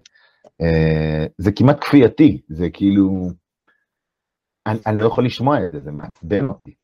Uh, 0.62 1.28
זה 1.38 1.52
כמעט 1.52 1.80
כפייתי, 1.80 2.40
זה 2.48 2.70
כאילו, 2.70 3.28
אני, 4.66 4.78
אני 4.86 4.98
לא 4.98 5.06
יכול 5.06 5.26
לשמוע 5.26 5.66
את 5.66 5.72
זה, 5.72 5.80
זה 5.80 5.90
מעצבן 5.92 6.48
אותי. 6.48 6.74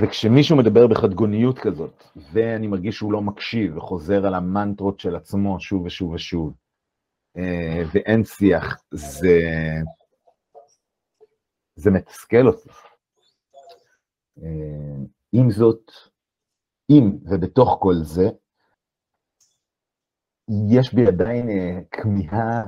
וכשמישהו 0.00 0.56
מדבר 0.56 0.86
בחדגוניות 0.86 1.58
כזאת, 1.58 2.04
ואני 2.32 2.66
מרגיש 2.66 2.96
שהוא 2.96 3.12
לא 3.12 3.20
מקשיב 3.22 3.76
וחוזר 3.76 4.26
על 4.26 4.34
המנטרות 4.34 5.00
של 5.00 5.16
עצמו 5.16 5.60
שוב 5.60 5.84
ושוב 5.84 6.12
ושוב, 6.12 6.54
אה, 7.36 7.82
ואין 7.94 8.24
שיח, 8.24 8.82
זה, 8.90 9.40
זה 11.76 11.90
מתסכל 11.90 12.46
אותי. 12.46 12.68
אה, 14.42 15.04
עם 15.32 15.50
זאת, 15.50 15.90
אם 16.90 17.12
ובתוך 17.30 17.78
כל 17.80 17.94
זה, 18.02 18.30
יש 20.70 20.94
בי 20.94 21.06
עדיין 21.06 21.48
אה, 21.48 21.80
כמיהה 21.90 22.62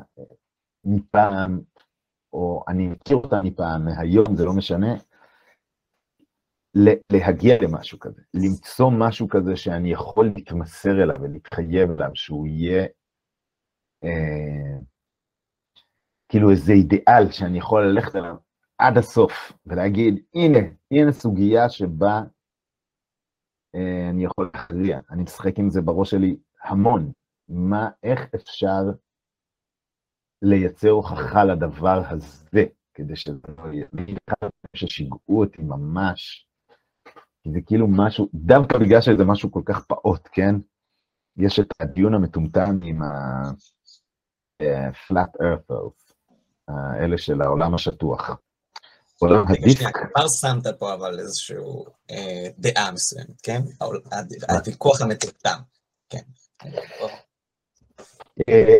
מפעם, 0.84 1.60
או 2.32 2.64
אני 2.68 2.86
מכיר 2.86 3.16
אותה 3.16 3.42
מפעם, 3.42 3.84
מהיום, 3.84 4.36
זה 4.36 4.44
לא 4.44 4.52
משנה, 4.52 4.94
להגיע 7.12 7.56
למשהו 7.62 7.98
כזה, 7.98 8.22
למצוא 8.34 8.90
משהו 8.98 9.28
כזה 9.28 9.56
שאני 9.56 9.92
יכול 9.92 10.26
להתמסר 10.36 11.02
אליו 11.02 11.16
ולהתחייב 11.22 11.90
אליו, 11.90 12.10
שהוא 12.14 12.46
יהיה 12.46 12.86
אה, 14.04 14.78
כאילו 16.28 16.50
איזה 16.50 16.72
אידיאל 16.72 17.30
שאני 17.30 17.58
יכול 17.58 17.86
ללכת 17.86 18.16
אליו 18.16 18.36
עד 18.78 18.98
הסוף 18.98 19.52
ולהגיד, 19.66 20.24
הנה, 20.34 20.58
הנה 20.90 21.12
סוגיה 21.12 21.68
שבה 21.68 22.22
אה, 23.74 24.10
אני 24.10 24.24
יכול 24.24 24.50
להכריע, 24.54 25.00
אני 25.10 25.22
משחק 25.22 25.58
עם 25.58 25.70
זה 25.70 25.80
בראש 25.80 26.10
שלי 26.10 26.36
המון, 26.64 27.12
מה, 27.48 27.88
איך 28.02 28.20
אפשר 28.34 28.82
לייצר 30.42 30.90
הוכחה 30.90 31.44
לדבר 31.44 32.02
הזה, 32.08 32.64
כדי 32.94 33.16
שזה 33.16 33.38
לא 33.58 33.72
יהיה, 33.72 33.86
אחד 34.30 34.36
הדברים 34.42 34.76
ששיגעו 34.76 35.40
אותי 35.40 35.62
ממש, 35.62 36.46
כי 37.44 37.50
זה 37.52 37.60
כאילו 37.66 37.86
משהו, 37.88 38.28
דווקא 38.34 38.78
בגלל 38.78 39.00
שזה 39.00 39.24
משהו 39.24 39.52
כל 39.52 39.62
כך 39.64 39.84
פעוט, 39.84 40.28
כן? 40.32 40.54
יש 41.36 41.60
את 41.60 41.66
הדיון 41.80 42.14
המטומטם 42.14 42.78
עם 42.82 43.02
ה-flat 43.02 44.62
earthers, 45.40 46.14
האלה 46.68 47.18
של 47.18 47.42
העולם 47.42 47.74
השטוח. 47.74 48.30
עולם 49.18 49.44
הדיסק, 49.48 49.96
כבר 50.14 50.28
שמת 50.28 50.66
פה 50.78 50.94
אבל 50.94 51.18
איזושהי 51.20 51.56
אה, 52.10 52.46
דעה 52.58 52.92
מסוימת, 52.92 53.40
כן? 53.42 53.60
הוויכוח 54.48 55.00
המטומטם, 55.00 55.58
כן. 56.08 56.22
אה, 58.48 58.78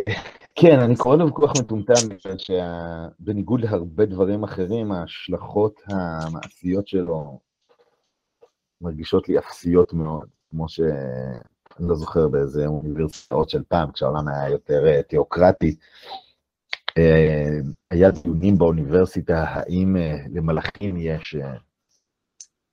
כן, 0.55 0.79
אני 0.79 0.95
קורא 0.95 1.15
לו 1.15 1.25
ויכוח 1.25 1.51
מטומטם, 1.59 2.09
בגלל 2.09 2.37
שבניגוד 2.37 3.61
להרבה 3.61 4.05
דברים 4.05 4.43
אחרים, 4.43 4.91
ההשלכות 4.91 5.81
המעשיות 5.87 6.87
שלו 6.87 7.39
מרגישות 8.81 9.29
לי 9.29 9.39
אפסיות 9.39 9.93
מאוד, 9.93 10.29
כמו 10.49 10.69
ש... 10.69 10.79
אני 11.79 11.87
לא 11.87 11.95
זוכר 11.95 12.27
באיזה 12.27 12.65
אוניברסיטאות 12.65 13.49
של 13.49 13.63
פעם, 13.67 13.91
כשהעולם 13.91 14.27
היה 14.27 14.49
יותר 14.49 14.87
אה, 14.87 15.03
תיאוקרטי, 15.03 15.75
אה, 16.97 17.59
היה 17.91 18.11
דיונים 18.11 18.57
באוניברסיטה 18.57 19.43
האם 19.47 19.97
אה, 19.97 20.15
למלאכים 20.33 20.97
יש 20.97 21.35
אה, 21.35 21.57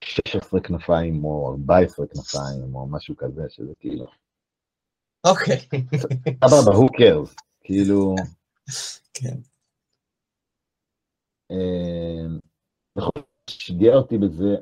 16 0.05 0.61
כנפיים 0.61 1.25
או 1.25 1.53
14 1.53 2.07
כנפיים 2.07 2.75
או 2.75 2.87
משהו 2.87 3.17
כזה, 3.17 3.43
שזה 3.49 3.73
כאילו, 3.81 4.07
אוקיי, 5.27 5.57
סבבה, 6.49 6.77
who 6.77 6.89
cares, 6.99 7.35
כאילו, 7.65 8.15
כן. 9.15 9.37
בכל 12.97 13.11
זאת, 13.19 13.27
שיגע 13.51 13.95
אותי 13.95 14.19
בזה, 14.19 14.57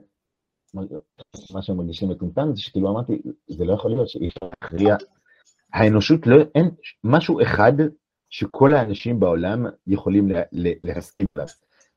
מה 1.53 1.63
שהם 1.63 1.77
מרגישים 1.77 2.09
מטומטם, 2.09 2.55
זה 2.55 2.63
שכאילו 2.63 2.91
אמרתי, 2.91 3.23
זה 3.49 3.65
לא 3.65 3.73
יכול 3.73 3.91
להיות 3.91 4.09
שאי 4.09 4.29
אפשר 4.29 4.47
להכריע, 4.63 4.97
האנושות 5.73 6.27
לא, 6.27 6.37
אין 6.55 6.71
משהו 7.05 7.43
אחד 7.43 7.73
שכל 8.31 8.75
האנשים 8.75 9.21
בעולם 9.21 9.67
יכולים 9.87 10.29
לה, 10.29 10.43
לה, 10.53 10.71
להסכים 10.85 11.27
עליו. 11.35 11.49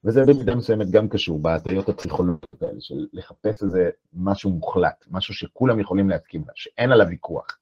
וזה 0.03 0.21
במידה 0.27 0.55
מסוימת 0.55 0.91
גם 0.91 1.09
קשור 1.09 1.39
בהטיות 1.39 1.89
הפסיכולוגיות 1.89 2.61
האלה, 2.61 2.81
של 2.81 3.07
לחפש 3.13 3.63
איזה 3.63 3.89
משהו 4.13 4.49
מוחלט, 4.49 5.05
משהו 5.11 5.33
שכולם 5.33 5.79
יכולים 5.79 6.09
להסכים 6.09 6.41
עליו, 6.41 6.53
שאין 6.55 6.91
עליו 6.91 7.07
ויכוח. 7.07 7.57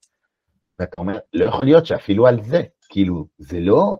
ואתה 0.78 0.94
אומר, 0.98 1.18
לא 1.34 1.44
יכול 1.44 1.64
להיות 1.64 1.86
שאפילו 1.86 2.26
על 2.26 2.42
זה, 2.44 2.62
כאילו, 2.88 3.26
זה 3.38 3.60
לא 3.60 3.96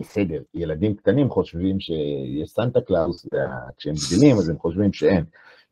בסדר, 0.00 0.42
ילדים 0.54 0.94
קטנים 0.94 1.30
חושבים 1.30 1.80
שיש 1.80 2.50
סנטה 2.50 2.80
קלאוס, 2.80 3.26
וכשהם 3.26 3.94
גדלים 3.94 4.36
אז 4.36 4.48
הם 4.48 4.58
חושבים 4.58 4.92
שאין. 4.92 5.24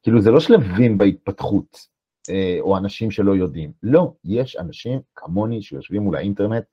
כאילו, 0.03 0.21
זה 0.21 0.31
לא 0.31 0.41
שלבים 0.41 0.99
בהתפתחות, 0.99 1.87
אה, 2.31 2.57
או 2.61 2.77
אנשים 2.77 3.11
שלא 3.11 3.33
יודעים. 3.33 3.73
לא, 3.83 4.13
יש 4.25 4.57
אנשים 4.57 5.01
כמוני 5.15 5.63
שיושבים 5.63 6.03
מול 6.03 6.17
האינטרנט 6.17 6.65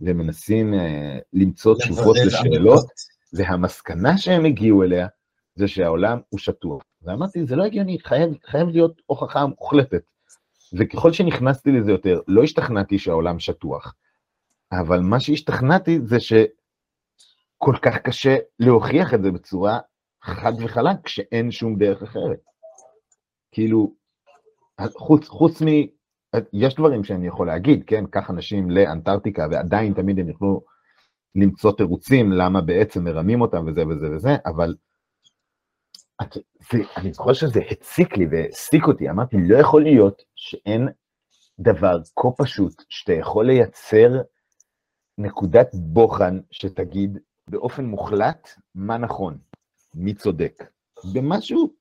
ומנסים 0.00 0.74
אה, 0.74 1.18
למצוא 1.32 1.74
תשובות 1.74 2.16
לשאלות. 2.26 2.84
והמסקנה 3.32 4.18
שהם 4.18 4.44
הגיעו 4.44 4.82
אליה 4.82 5.06
זה 5.54 5.68
שהעולם 5.68 6.20
הוא 6.28 6.38
שטוח. 6.40 6.82
ואמרתי, 7.02 7.46
זה 7.46 7.56
לא 7.56 7.64
הגיוני, 7.64 7.98
חייב, 7.98 8.30
חייב 8.46 8.68
להיות 8.68 9.02
הוכחה 9.06 9.46
מוחלטת. 9.46 10.02
וככל 10.72 11.12
שנכנסתי 11.12 11.72
לזה 11.72 11.90
יותר, 11.90 12.20
לא 12.28 12.42
השתכנעתי 12.42 12.98
שהעולם 12.98 13.38
שטוח, 13.38 13.94
אבל 14.72 15.00
מה 15.00 15.20
שהשתכנעתי 15.20 15.98
זה 16.04 16.20
שכל 16.20 17.76
כך 17.82 17.96
קשה 17.96 18.36
להוכיח 18.58 19.14
את 19.14 19.22
זה 19.22 19.30
בצורה 19.30 19.78
חד 20.22 20.52
וחלק, 20.60 20.96
כשאין 21.02 21.50
שום 21.50 21.78
דרך 21.78 22.02
אחרת. 22.02 22.40
כאילו, 23.52 23.94
חוץ, 24.96 25.28
חוץ 25.28 25.62
מ... 25.62 25.66
יש 26.52 26.74
דברים 26.74 27.04
שאני 27.04 27.26
יכול 27.26 27.46
להגיד, 27.46 27.84
כן? 27.86 28.06
קח 28.06 28.30
אנשים 28.30 28.70
לאנטארקטיקה, 28.70 29.46
ועדיין 29.50 29.94
תמיד 29.94 30.18
הם 30.18 30.28
יוכלו 30.28 30.64
למצוא 31.34 31.72
תירוצים 31.72 32.32
למה 32.32 32.60
בעצם 32.60 33.04
מרמים 33.04 33.40
אותם 33.40 33.66
וזה 33.66 33.86
וזה 33.86 34.10
וזה, 34.10 34.30
אבל 34.46 34.74
את, 36.22 36.36
זה, 36.72 36.78
אני 36.96 37.12
זוכר 37.12 37.32
שזה 37.32 37.60
הציק 37.70 38.16
לי 38.16 38.26
והעסיק 38.30 38.86
אותי, 38.86 39.10
אמרתי, 39.10 39.36
לא 39.40 39.58
יכול 39.58 39.82
להיות 39.82 40.22
שאין 40.36 40.88
דבר 41.58 41.98
כה 42.16 42.28
פשוט 42.38 42.82
שאתה 42.88 43.12
יכול 43.12 43.46
לייצר 43.46 44.22
נקודת 45.18 45.68
בוחן 45.74 46.40
שתגיד 46.50 47.18
באופן 47.50 47.84
מוחלט 47.84 48.48
מה 48.74 48.98
נכון, 48.98 49.38
מי 49.94 50.14
צודק. 50.14 50.64
במשהו 51.14 51.79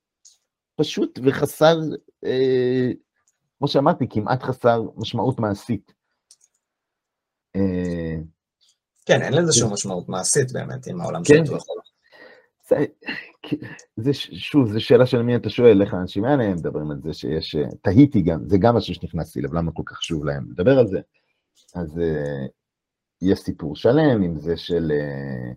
פשוט 0.80 1.19
וחסר, 1.23 1.80
אה, 2.25 2.91
כמו 3.57 3.67
שאמרתי, 3.67 4.05
כמעט 4.09 4.43
חסר 4.43 4.82
משמעות 4.95 5.39
מעשית. 5.39 5.93
אה, 7.55 8.15
כן, 9.05 9.21
אין 9.21 9.34
לזה 9.34 9.53
שום 9.53 9.73
משמעות 9.73 10.09
מעשית 10.09 10.51
באמת, 10.51 10.88
אם 10.88 11.01
העולם 11.01 11.21
כן. 11.23 11.43
או 11.47 11.53
לא. 11.53 11.59
זה, 12.69 12.86
זה, 13.95 14.13
שוב, 14.13 14.71
זו 14.71 14.82
שאלה 14.82 15.05
של 15.05 15.21
מי 15.21 15.36
אתה 15.36 15.49
שואל, 15.49 15.82
איך 15.82 15.93
האנשים 15.93 16.25
האלה 16.25 16.53
מדברים 16.53 16.91
על 16.91 16.97
זה 17.03 17.13
שיש, 17.13 17.55
אה, 17.55 17.69
תהיתי 17.82 18.21
גם, 18.21 18.39
זה 18.47 18.57
גם 18.57 18.75
משהו 18.75 18.95
שנכנסתי 18.95 19.39
אליו, 19.39 19.53
למה 19.53 19.71
כל 19.71 19.84
כך 19.86 19.97
חשוב 19.97 20.25
להם 20.25 20.45
לדבר 20.51 20.80
על 20.80 20.88
זה. 20.88 20.99
אז 21.75 21.97
uh, 21.97 22.49
יש 23.21 23.39
סיפור 23.39 23.75
שלם 23.75 24.23
עם 24.23 24.39
זה 24.39 24.57
של, 24.57 24.91
uh, 24.91 25.55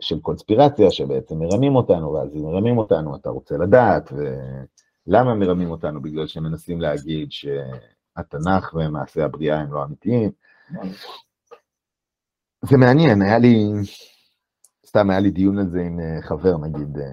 של 0.00 0.20
קונספירציה, 0.20 0.90
שבעצם 0.90 1.38
מרמים 1.38 1.76
אותנו, 1.76 2.12
ואז 2.12 2.36
אם 2.36 2.42
מרמים 2.42 2.78
אותנו, 2.78 3.16
אתה 3.16 3.30
רוצה 3.30 3.56
לדעת, 3.56 4.12
ולמה 5.06 5.34
מרמים 5.34 5.70
אותנו? 5.70 6.02
בגלל 6.02 6.26
שהם 6.26 6.42
מנסים 6.42 6.80
להגיד 6.80 7.28
שהתנ"ך 7.32 8.74
ומעשי 8.74 9.22
הבריאה 9.22 9.60
הם 9.60 9.72
לא 9.72 9.84
אמיתיים. 9.84 10.30
זה 12.62 12.76
מעניין, 12.76 13.22
היה 13.22 13.38
לי, 13.38 13.64
סתם 14.86 15.10
היה 15.10 15.20
לי 15.20 15.30
דיון 15.30 15.58
על 15.58 15.68
זה 15.68 15.80
עם 15.80 16.00
אה, 16.00 16.22
חבר, 16.22 16.56
נגיד, 16.56 16.98
אה, 16.98 17.04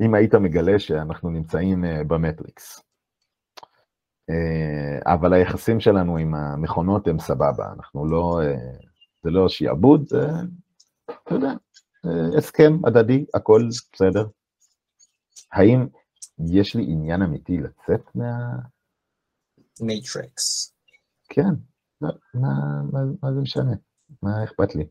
אם 0.00 0.14
היית 0.14 0.34
מגלה 0.34 0.78
שאנחנו 0.78 1.30
נמצאים 1.30 1.84
אה, 1.84 2.04
במטריקס, 2.04 2.82
אה, 4.30 5.12
אבל 5.14 5.32
היחסים 5.32 5.80
שלנו 5.80 6.16
עם 6.16 6.34
המכונות 6.34 7.08
הם 7.08 7.18
סבבה, 7.18 7.72
אנחנו 7.76 8.06
לא, 8.06 8.40
אה, 8.42 8.56
זה 9.22 9.30
לא 9.30 9.48
שיעבוד, 9.48 10.08
זה, 10.08 10.26
אתה 11.10 11.34
יודע, 11.34 11.52
אה, 12.06 12.38
הסכם 12.38 12.72
הדדי, 12.86 13.24
הכל 13.34 13.62
בסדר. 13.92 14.26
האם 15.52 15.86
יש 16.38 16.76
לי 16.76 16.82
עניין 16.82 17.22
אמיתי 17.22 17.56
לצאת 17.58 18.00
מה... 18.14 18.32
Matrix. 19.80 20.74
כן, 21.28 21.54
מה, 22.00 22.10
מה, 22.34 22.98
מה 23.22 23.32
זה 23.34 23.40
משנה? 23.40 23.72
מה 24.22 24.44
אכפת 24.44 24.74
לי? 24.74 24.86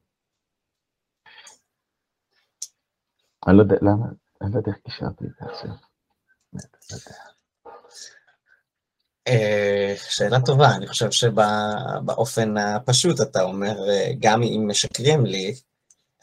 אני 3.48 3.58
לא 3.58 3.62
יודע, 3.62 3.76
למה, 3.82 4.06
אני 4.42 4.52
לא 4.54 4.58
יודע 4.58 4.72
איך 4.72 4.82
קישרתי 4.84 5.26
את 5.26 5.32
זה 5.40 5.46
עכשיו. 5.52 5.70
אה, 9.28 9.94
שאלה 9.98 10.38
טובה, 10.46 10.76
אני 10.76 10.88
חושב 10.88 11.12
שבאופן 11.12 12.58
הפשוט 12.58 13.22
אתה 13.22 13.42
אומר, 13.42 13.90
אה, 13.90 14.12
גם 14.20 14.42
אם 14.44 14.68
משקרים 14.68 15.26
לי, 15.26 15.54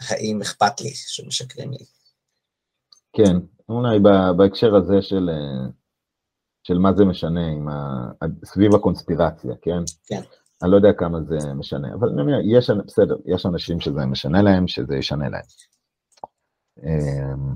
האם 0.09 0.41
אכפת 0.43 0.81
לי 0.81 0.91
שמשקרים 0.95 1.71
לי? 1.71 1.85
כן, 3.13 3.37
אולי 3.69 3.99
בהקשר 4.37 4.77
הזה 4.77 5.03
של, 5.03 5.31
אה, 5.33 5.71
של 6.63 6.79
מה 6.79 6.93
זה 6.97 7.05
משנה, 7.05 7.41
ה... 7.71 8.27
סביב 8.45 8.75
הקונספירציה, 8.75 9.55
כן? 9.63 9.83
כן. 10.07 10.23
אני 10.63 10.71
לא 10.71 10.77
יודע 10.77 10.89
כמה 10.99 11.19
זה 11.29 11.55
משנה, 11.55 11.89
אבל 11.95 12.09
אני 12.09 12.21
אומר, 12.21 12.41
יש, 12.59 12.71
בסדר, 12.87 13.17
יש 13.27 13.47
אנשים 13.47 13.81
שזה 13.81 14.07
משנה 14.07 14.43
להם, 14.43 14.69
שזה 14.69 14.97
ישנה 14.97 15.29
להם. 15.29 15.43
אמ, 16.79 17.55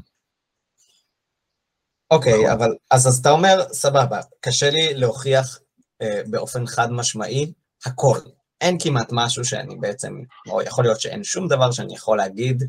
אוקיי, 2.11 2.32
okay, 2.32 2.36
נכון. 2.36 2.51
אבל 2.51 2.74
אז, 2.90 3.09
אז 3.09 3.18
אתה 3.18 3.30
אומר, 3.30 3.64
סבבה, 3.72 4.20
קשה 4.40 4.70
לי 4.70 4.95
להוכיח 4.95 5.59
אה, 6.03 6.22
באופן 6.30 6.66
חד 6.66 6.90
משמעי 6.90 7.53
הכל. 7.86 8.18
אין 8.64 8.76
כמעט 8.80 9.08
משהו 9.12 9.44
שאני 9.44 9.76
בעצם, 9.76 10.22
או 10.48 10.62
יכול 10.62 10.84
להיות 10.84 11.00
שאין 11.00 11.24
שום 11.24 11.48
דבר 11.48 11.72
שאני 11.72 11.94
יכול 11.94 12.18
להגיד 12.18 12.64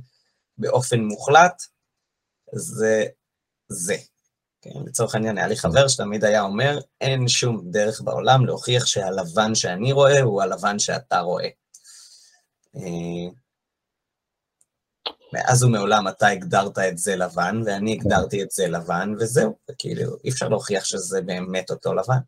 באופן 0.58 1.00
מוחלט, 1.00 1.64
זה 2.54 3.06
זה. 3.68 3.96
כן, 4.62 4.70
לצורך 4.86 5.16
העניין, 5.16 5.38
היה 5.38 5.48
לי 5.48 5.56
חבר 5.56 5.88
שתמיד 5.88 6.24
היה 6.24 6.42
אומר, 6.42 6.80
אין 7.02 7.28
שום 7.28 7.62
דרך 7.72 8.02
בעולם 8.02 8.46
להוכיח 8.46 8.86
שהלבן 8.86 9.56
שאני 9.56 9.92
רואה 9.92 10.22
הוא 10.22 10.42
הלבן 10.42 10.80
שאתה 10.80 11.20
רואה. 11.20 11.50
אה, 12.76 13.32
מאז 15.34 15.64
ומעולם 15.64 16.08
אתה 16.08 16.28
הגדרת 16.28 16.80
את 16.80 16.98
זה 16.98 17.16
לבן, 17.16 17.62
ואני. 17.66 17.94
הגדרתי 17.94 18.44
את 18.44 18.52
זה 18.52 18.68
לבן, 18.68 19.14
וזהו, 19.20 19.58
וכאילו, 19.72 20.18
אי 20.24 20.30
אפשר 20.30 20.50
להוכיח 20.50 20.86
שזה 20.86 21.22
באמת 21.22 21.72
אותו 21.72 21.94
לבן. 21.94 22.20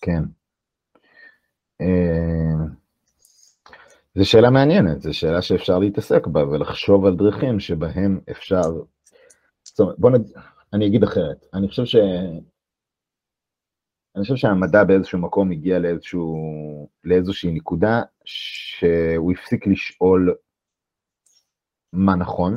כן. 0.00 0.22
אה, 1.80 2.66
זו 4.14 4.30
שאלה 4.30 4.50
מעניינת, 4.50 5.00
זו 5.00 5.14
שאלה 5.18 5.42
שאפשר 5.42 5.78
להתעסק 5.78 6.26
בה 6.26 6.48
ולחשוב 6.48 7.06
על 7.06 7.16
דרכים 7.16 7.60
שבהם 7.60 8.20
אפשר... 8.30 8.62
זאת 9.64 9.80
אומרת, 9.80 9.98
בוא 9.98 10.10
נגיד, 10.10 10.32
אני 10.72 10.86
אגיד 10.86 11.02
אחרת, 11.02 11.46
אני 11.54 11.68
חושב 11.68 11.84
ש... 11.84 11.96
אני 14.16 14.22
חושב 14.22 14.36
שהמדע 14.36 14.84
באיזשהו 14.84 15.18
מקום 15.18 15.50
הגיע 15.50 15.78
לאיזשהו, 15.78 16.36
לאיזושהי 17.04 17.52
נקודה 17.52 18.02
שהוא 18.24 19.32
הפסיק 19.32 19.66
לשאול 19.66 20.34
מה 21.92 22.16
נכון, 22.16 22.54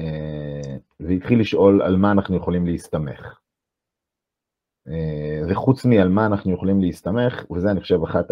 אה, 0.00 0.76
והתחיל 1.00 1.40
לשאול 1.40 1.82
על 1.82 1.96
מה 1.96 2.12
אנחנו 2.12 2.36
יכולים 2.36 2.66
להסתמך. 2.66 3.39
אה, 4.90 5.40
וחוץ 5.48 5.84
מעל 5.84 6.08
מה 6.08 6.26
אנחנו 6.26 6.54
יכולים 6.54 6.80
להסתמך, 6.80 7.44
וזה 7.50 7.70
אני 7.70 7.80
חושב 7.80 8.02
אחת 8.02 8.26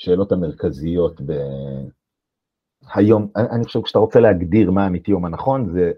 השאלות 0.00 0.32
המרכזיות 0.32 1.20
ב... 1.20 1.32
היום, 2.94 3.28
אני 3.36 3.64
חושב 3.64 3.82
כשאתה 3.82 3.98
רוצה 3.98 4.20
להגדיר 4.20 4.70
מה 4.70 4.86
אמיתי 4.86 5.12
או 5.12 5.20
מה 5.20 5.28
נכון, 5.28 5.72
זה 5.72 5.92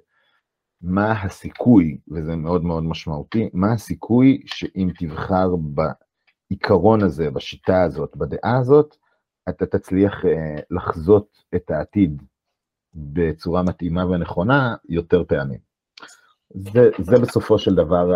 מה 0.82 1.22
הסיכוי, 1.22 1.98
וזה 2.08 2.36
מאוד 2.36 2.64
מאוד 2.64 2.82
משמעותי, 2.82 3.50
מה 3.52 3.72
הסיכוי 3.72 4.42
שאם 4.46 4.88
תבחר 4.98 5.48
בעיקרון 6.50 7.02
הזה, 7.02 7.30
בשיטה 7.30 7.82
הזאת, 7.82 8.16
בדעה 8.16 8.58
הזאת, 8.58 8.96
אתה 9.48 9.66
תצליח 9.66 10.24
אה, 10.24 10.56
לחזות 10.70 11.44
את 11.54 11.70
העתיד 11.70 12.22
בצורה 12.94 13.62
מתאימה 13.62 14.06
ונכונה 14.06 14.74
יותר 14.88 15.24
פעמים. 15.24 15.71
זה, 16.54 16.90
זה 16.98 17.18
בסופו 17.18 17.58
של 17.58 17.74
דבר, 17.74 18.14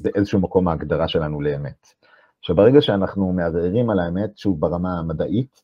באיזשהו 0.00 0.40
מקום 0.40 0.68
ההגדרה 0.68 1.08
שלנו 1.08 1.40
לאמת. 1.40 1.86
עכשיו, 2.38 2.56
ברגע 2.56 2.80
שאנחנו 2.80 3.32
מערערים 3.32 3.90
על 3.90 3.98
האמת, 3.98 4.38
שוב 4.38 4.60
ברמה 4.60 4.98
המדעית, 4.98 5.62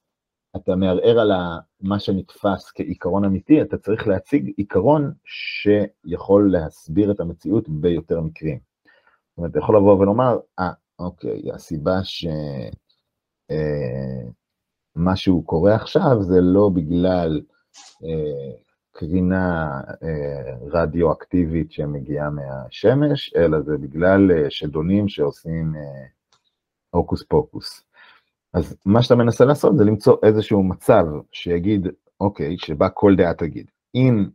אתה 0.56 0.76
מערער 0.76 1.18
על 1.20 1.32
מה 1.80 2.00
שנתפס 2.00 2.70
כעיקרון 2.74 3.24
אמיתי, 3.24 3.62
אתה 3.62 3.78
צריך 3.78 4.08
להציג 4.08 4.52
עיקרון 4.56 5.12
שיכול 5.24 6.52
להסביר 6.52 7.10
את 7.10 7.20
המציאות 7.20 7.68
ביותר 7.68 8.20
מקרים. 8.20 8.58
זאת 8.58 9.38
אומרת, 9.38 9.50
אתה 9.50 9.58
יכול 9.58 9.76
לבוא 9.76 9.94
ולומר, 9.94 10.38
אה, 10.58 10.70
אוקיי, 10.98 11.42
הסיבה 11.54 11.98
שמשהו 15.02 15.38
אה, 15.38 15.44
קורה 15.46 15.74
עכשיו 15.74 16.22
זה 16.22 16.40
לא 16.40 16.70
בגלל 16.74 17.40
אה, 18.04 18.67
קרינה 18.98 19.80
אה, 20.02 20.54
רדיואקטיבית 20.72 21.72
שמגיעה 21.72 22.30
מהשמש, 22.30 23.34
אלא 23.36 23.60
זה 23.60 23.78
בגלל 23.78 24.30
אה, 24.32 24.50
שדונים 24.50 25.08
שעושים 25.08 25.74
הוקוס 26.90 27.22
פוקוס. 27.22 27.84
אז 28.54 28.76
מה 28.86 29.02
שאתה 29.02 29.14
מנסה 29.14 29.44
לעשות 29.44 29.78
זה 29.78 29.84
למצוא 29.84 30.16
איזשהו 30.22 30.62
מצב 30.62 31.04
שיגיד, 31.32 31.86
אוקיי, 32.20 32.58
שבה 32.58 32.88
כל 32.88 33.16
דעה 33.16 33.34
תגיד. 33.34 33.70
אם 33.94 34.28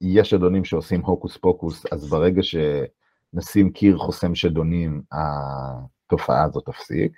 יש 0.00 0.30
שדונים 0.30 0.64
שעושים 0.64 1.00
הוקוס 1.00 1.36
פוקוס, 1.36 1.86
אז 1.92 2.10
ברגע 2.10 2.42
שנשים 2.42 3.70
קיר 3.72 3.98
חוסם 3.98 4.34
שדונים, 4.34 5.02
התופעה 5.12 6.44
הזאת 6.44 6.64
תפסיק. 6.66 7.12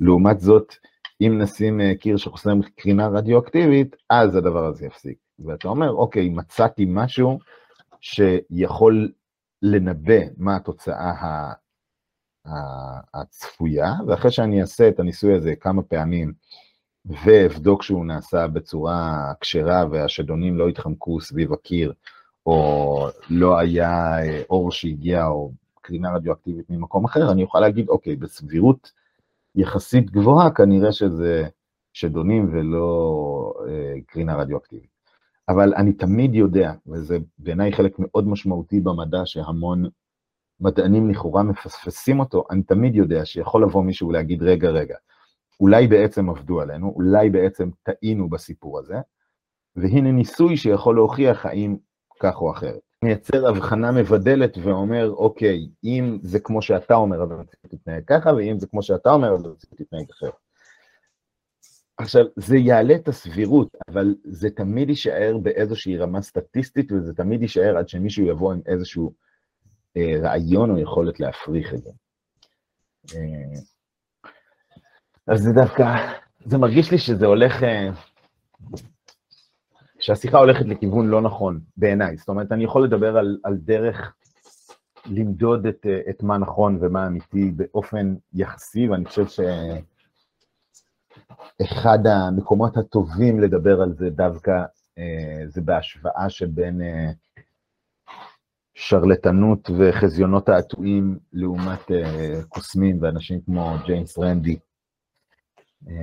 לעומת 0.00 0.40
זאת, 0.40 0.74
אם 1.20 1.38
נשים 1.42 1.80
אה, 1.80 1.94
קיר 1.94 2.16
שחוסם 2.16 2.58
קרינה 2.62 3.08
רדיואקטיבית, 3.08 3.96
אז 4.10 4.36
הדבר 4.36 4.66
הזה 4.66 4.86
יפסיק. 4.86 5.25
ואתה 5.38 5.68
אומר, 5.68 5.90
אוקיי, 5.90 6.28
מצאתי 6.28 6.84
משהו 6.88 7.38
שיכול 8.00 9.12
לנבא 9.62 10.18
מה 10.36 10.56
התוצאה 10.56 11.12
הצפויה, 13.14 13.92
ואחרי 14.06 14.30
שאני 14.30 14.60
אעשה 14.60 14.88
את 14.88 15.00
הניסוי 15.00 15.34
הזה 15.34 15.56
כמה 15.56 15.82
פעמים, 15.82 16.32
ואבדוק 17.04 17.82
שהוא 17.82 18.06
נעשה 18.06 18.46
בצורה 18.46 19.32
כשרה 19.40 19.84
והשדונים 19.90 20.56
לא 20.56 20.68
התחמקו 20.68 21.20
סביב 21.20 21.52
הקיר, 21.52 21.92
או 22.46 23.08
לא 23.30 23.58
היה 23.58 24.18
אה, 24.22 24.42
אור 24.50 24.70
שהגיע, 24.72 25.26
או 25.26 25.52
קרינה 25.80 26.14
רדיואקטיבית 26.14 26.70
ממקום 26.70 27.04
אחר, 27.04 27.32
אני 27.32 27.42
אוכל 27.42 27.60
להגיד, 27.60 27.88
אוקיי, 27.88 28.16
בסבירות 28.16 28.92
יחסית 29.54 30.10
גבוהה, 30.10 30.50
כנראה 30.50 30.92
שזה 30.92 31.48
שדונים 31.92 32.48
ולא 32.52 33.54
אה, 33.68 33.94
קרינה 34.06 34.36
רדיואקטיבית. 34.36 34.95
אבל 35.48 35.74
אני 35.74 35.92
תמיד 35.92 36.34
יודע, 36.34 36.72
וזה 36.86 37.18
בעיניי 37.38 37.72
חלק 37.72 37.98
מאוד 37.98 38.28
משמעותי 38.28 38.80
במדע, 38.80 39.20
שהמון 39.24 39.84
מדענים 40.60 41.10
לכאורה 41.10 41.42
מפספסים 41.42 42.20
אותו, 42.20 42.44
אני 42.50 42.62
תמיד 42.62 42.94
יודע 42.94 43.24
שיכול 43.24 43.62
לבוא 43.62 43.84
מישהו 43.84 44.08
ולהגיד, 44.08 44.42
רגע, 44.42 44.70
רגע, 44.70 44.96
אולי 45.60 45.86
בעצם 45.86 46.30
עבדו 46.30 46.60
עלינו, 46.60 46.92
אולי 46.96 47.30
בעצם 47.30 47.70
טעינו 47.82 48.28
בסיפור 48.28 48.78
הזה, 48.78 48.96
והנה 49.76 50.12
ניסוי 50.12 50.56
שיכול 50.56 50.94
להוכיח 50.94 51.46
האם 51.46 51.76
כך 52.20 52.40
או 52.40 52.50
אחרת. 52.50 52.80
מייצר 53.04 53.48
הבחנה 53.48 53.92
מבדלת 53.92 54.58
ואומר, 54.62 55.10
אוקיי, 55.10 55.68
אם 55.84 56.18
זה 56.22 56.40
כמו 56.40 56.62
שאתה 56.62 56.94
אומר, 56.94 57.22
אז 57.22 57.28
צריך 57.28 57.72
להתנהג 57.72 58.04
ככה, 58.06 58.30
ואם 58.34 58.58
זה 58.58 58.66
כמו 58.66 58.82
שאתה 58.82 59.10
אומר, 59.10 59.34
אז 59.34 59.42
צריך 59.42 59.72
להתנהג 59.80 60.10
אחרת. 60.10 60.45
עכשיו, 61.98 62.24
זה 62.36 62.56
יעלה 62.56 62.94
את 62.94 63.08
הסבירות, 63.08 63.68
אבל 63.90 64.14
זה 64.24 64.50
תמיד 64.50 64.88
יישאר 64.88 65.38
באיזושהי 65.42 65.96
רמה 65.98 66.22
סטטיסטית, 66.22 66.92
וזה 66.92 67.14
תמיד 67.14 67.42
יישאר 67.42 67.76
עד 67.78 67.88
שמישהו 67.88 68.26
יבוא 68.26 68.52
עם 68.52 68.60
איזשהו 68.66 69.12
אה, 69.96 70.12
רעיון 70.22 70.70
או 70.70 70.78
יכולת 70.78 71.20
להפריך 71.20 71.74
את 71.74 71.82
זה. 71.82 71.90
אה, 73.14 73.60
אז 75.26 75.40
זה 75.40 75.52
דווקא, 75.52 75.84
זה 76.44 76.58
מרגיש 76.58 76.90
לי 76.90 76.98
שזה 76.98 77.26
הולך, 77.26 77.62
אה, 77.62 77.88
שהשיחה 79.98 80.38
הולכת 80.38 80.66
לכיוון 80.66 81.08
לא 81.08 81.22
נכון 81.22 81.60
בעיניי. 81.76 82.16
זאת 82.16 82.28
אומרת, 82.28 82.52
אני 82.52 82.64
יכול 82.64 82.84
לדבר 82.84 83.16
על, 83.16 83.38
על 83.44 83.56
דרך 83.56 84.14
למדוד 85.06 85.66
את, 85.66 85.86
את 86.10 86.22
מה 86.22 86.38
נכון 86.38 86.78
ומה 86.80 87.06
אמיתי 87.06 87.50
באופן 87.50 88.14
יחסי, 88.34 88.88
ואני 88.88 89.04
חושב 89.04 89.26
שאחד 91.62 91.98
המקומות 92.06 92.76
הטובים 92.76 93.40
לדבר 93.40 93.82
על 93.82 93.92
זה 93.92 94.10
דווקא 94.10 94.52
זה 95.46 95.60
בהשוואה 95.60 96.30
שבין 96.30 96.80
שרלטנות 98.74 99.70
וחזיונות 99.78 100.46
תעתועים 100.46 101.18
לעומת 101.32 101.80
uh, 101.80 102.44
קוסמים 102.48 102.98
ואנשים 103.02 103.40
כמו 103.40 103.74
ג'יימס 103.86 104.18
רנדי, 104.18 104.58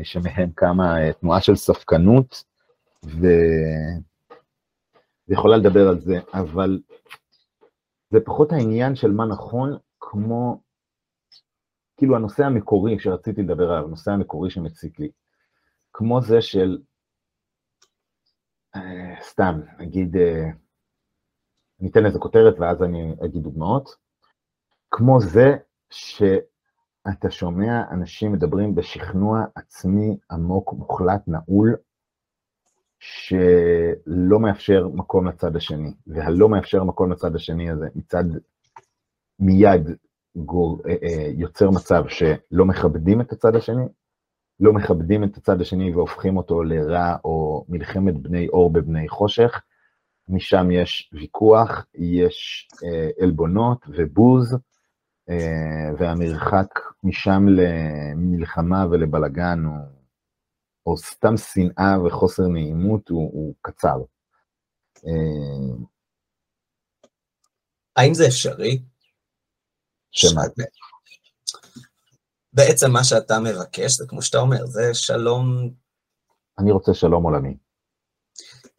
שמהם 0.04 0.50
קמה 0.56 1.12
תנועה 1.20 1.42
של 1.42 1.56
ספקנות. 1.56 2.44
ויכולה 5.28 5.58
לדבר 5.58 5.88
על 5.90 6.00
זה, 6.00 6.20
אבל 6.34 6.80
זה 8.10 8.20
פחות 8.26 8.52
העניין 8.52 8.96
של 8.96 9.12
מה 9.12 9.26
נכון, 9.26 9.78
כמו, 10.00 10.62
כאילו 11.98 12.16
הנושא 12.16 12.46
המקורי 12.46 13.00
שרציתי 13.00 13.42
לדבר 13.42 13.72
עליו, 13.72 13.86
הנושא 13.86 14.12
המקורי 14.12 14.50
שמציק 14.50 15.00
לי, 15.00 15.12
כמו 15.94 16.22
זה 16.22 16.42
של, 16.42 16.78
uh, 18.76 18.80
סתם, 19.22 19.60
נגיד, 19.80 20.16
uh, 20.16 20.20
אני 21.82 21.90
אתן 21.90 22.04
לזה 22.04 22.20
כותרת 22.20 22.60
ואז 22.60 22.84
אני 22.84 23.16
אגיד 23.26 23.44
דוגמאות, 23.44 23.96
כמו 24.92 25.20
זה 25.22 25.56
שאתה 25.90 27.32
שומע 27.32 27.82
אנשים 27.92 28.32
מדברים 28.32 28.76
בשכנוע 28.76 29.44
עצמי 29.56 30.18
עמוק, 30.32 30.74
מוחלט, 30.74 31.28
נעול, 31.28 31.76
שלא 33.00 34.40
מאפשר 34.40 34.88
מקום 34.88 35.28
לצד 35.28 35.56
השני, 35.56 35.94
והלא 36.08 36.50
מאפשר 36.50 36.84
מקום 36.84 37.12
לצד 37.12 37.36
השני 37.36 37.70
הזה 37.70 37.88
מצד 37.96 38.24
מיד 39.40 39.90
גור, 40.36 40.82
אה, 40.88 40.96
אה, 41.04 41.32
יוצר 41.38 41.70
מצב 41.70 42.04
שלא 42.08 42.66
מכבדים 42.66 43.22
את 43.22 43.32
הצד 43.32 43.56
השני, 43.56 43.86
לא 44.60 44.74
מכבדים 44.74 45.24
את 45.24 45.38
הצד 45.38 45.62
השני 45.62 45.96
והופכים 45.96 46.38
אותו 46.38 46.64
לרע 46.64 47.16
או 47.26 47.66
מלחמת 47.70 48.14
בני 48.14 48.48
אור 48.48 48.74
בבני 48.74 49.10
חושך, 49.10 49.62
משם 50.30 50.72
יש 50.72 51.10
ויכוח, 51.14 51.86
יש 51.96 52.70
אה, 52.84 53.10
עלבונות 53.24 53.86
ובוז, 53.88 54.58
והמרחק 55.98 56.80
משם 57.04 57.46
למלחמה 57.48 58.86
ולבלגן, 58.92 59.66
או, 59.66 59.72
או 60.86 60.98
סתם 60.98 61.38
שנאה 61.38 62.04
וחוסר 62.06 62.48
נעימות, 62.48 63.10
הוא, 63.10 63.32
הוא 63.34 63.54
קצר. 63.62 64.02
האם 67.96 68.14
זה 68.14 68.28
אפשרי? 68.28 68.80
שמה? 70.14 70.42
בעצם 72.54 72.92
מה 72.92 73.04
שאתה 73.04 73.40
מבקש, 73.40 73.92
זה 73.98 74.06
כמו 74.08 74.22
שאתה 74.22 74.38
אומר, 74.38 74.66
זה 74.66 74.94
שלום... 74.94 75.70
אני 76.60 76.72
רוצה 76.72 76.94
שלום 76.94 77.24
עולמי. 77.24 77.58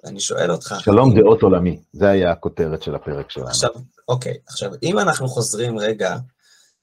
ואני 0.04 0.20
שואל 0.20 0.50
אותך... 0.50 0.74
שלום 0.78 1.10
אם... 1.10 1.20
דעות 1.20 1.42
עולמי, 1.42 1.82
זה 1.92 2.08
היה 2.08 2.32
הכותרת 2.32 2.82
של 2.82 2.94
הפרק 2.94 3.30
שלנו. 3.30 3.48
עכשיו, 3.48 3.70
אוקיי, 4.08 4.38
עכשיו, 4.46 4.70
אם 4.82 4.98
אנחנו 4.98 5.28
חוזרים 5.28 5.78
רגע 5.78 6.16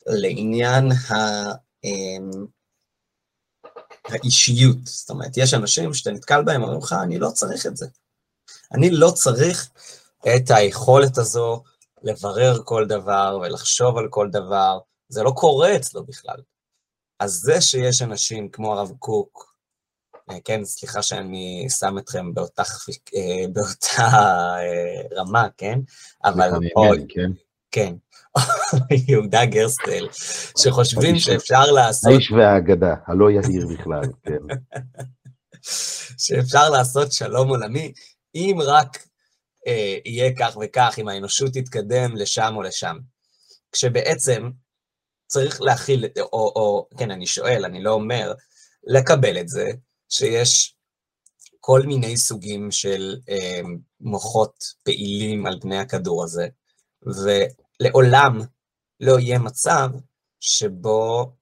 לעניין 0.08 0.92
ה... 0.92 1.16
אמ, 1.84 2.46
האישיות, 4.04 4.78
זאת 4.84 5.10
אומרת, 5.10 5.38
יש 5.38 5.54
אנשים 5.54 5.94
שאתה 5.94 6.12
נתקל 6.12 6.44
בהם, 6.44 6.62
אומרים 6.64 6.80
לך, 6.80 6.96
אני 7.04 7.20
לא 7.20 7.30
צריך 7.30 7.66
את 7.66 7.78
זה. 7.78 7.88
אני 8.74 8.90
לא 8.92 9.12
צריך 9.12 9.70
את 10.36 10.52
היכולת 10.52 11.18
הזו 11.18 11.64
לברר 12.04 12.62
כל 12.66 12.86
דבר 12.88 13.40
ולחשוב 13.42 13.98
על 13.98 14.08
כל 14.10 14.30
דבר, 14.32 14.80
זה 15.10 15.24
לא 15.24 15.32
קורה 15.36 15.76
אצלו 15.76 16.04
בכלל. 16.06 16.38
אז 17.20 17.32
זה 17.32 17.62
שיש 17.62 18.02
אנשים 18.02 18.50
כמו 18.50 18.74
הרב 18.74 18.92
קוק, 19.00 19.56
אה, 20.30 20.38
כן, 20.44 20.66
סליחה 20.66 21.02
שאני 21.02 21.68
שם 21.80 21.98
אתכם 21.98 22.34
באותה, 22.34 22.64
אה, 23.16 23.48
באותה 23.54 24.18
אה, 24.58 25.18
רמה, 25.18 25.48
כן? 25.58 25.80
אבל 26.24 26.50
אוי, 26.76 27.06
כן. 27.10 27.32
כן, 27.72 27.94
יהודה 29.08 29.46
גרסטל, 29.46 30.08
שחושבים 30.58 31.20
שאפשר 31.20 31.72
לעשות... 31.72 32.12
האיש 32.12 32.32
והאגדה, 32.32 32.96
הלא 33.08 33.32
יהיר 33.32 33.68
בכלל, 33.68 34.04
כן. 34.24 34.56
שאפשר 36.24 36.70
לעשות 36.70 37.12
שלום 37.12 37.50
עולמי, 37.50 37.94
אם 38.36 38.58
רק 38.66 38.98
אה, 39.68 39.98
יהיה 40.06 40.32
כך 40.40 40.58
וכך, 40.62 40.96
אם 40.98 41.08
האנושות 41.08 41.54
תתקדם 41.54 42.16
לשם 42.16 42.54
או 42.56 42.62
לשם. 42.62 42.98
כשבעצם 43.72 44.50
צריך 45.28 45.62
להכיל, 45.62 46.06
או, 46.20 46.52
או, 46.56 46.88
כן, 46.98 47.12
אני 47.12 47.28
שואל, 47.28 47.66
אני 47.66 47.84
לא 47.84 47.92
אומר, 47.92 48.34
לקבל 48.84 49.40
את 49.40 49.48
זה, 49.48 49.72
שיש 50.10 50.76
כל 51.60 51.82
מיני 51.86 52.18
סוגים 52.18 52.72
של 52.72 53.16
אה, 53.30 53.62
מוחות 54.00 54.64
פעילים 54.84 55.46
על 55.46 55.60
פני 55.62 55.78
הכדור 55.78 56.24
הזה, 56.24 56.48
ולעולם 57.02 58.40
לא 59.00 59.20
יהיה 59.20 59.40
מצב 59.40 59.90
שבו 60.40 61.34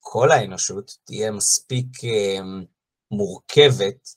כל 0.00 0.30
האנושות 0.30 0.96
תהיה 1.04 1.30
מספיק 1.30 2.04
אה, 2.04 2.38
מורכבת, 3.10 4.08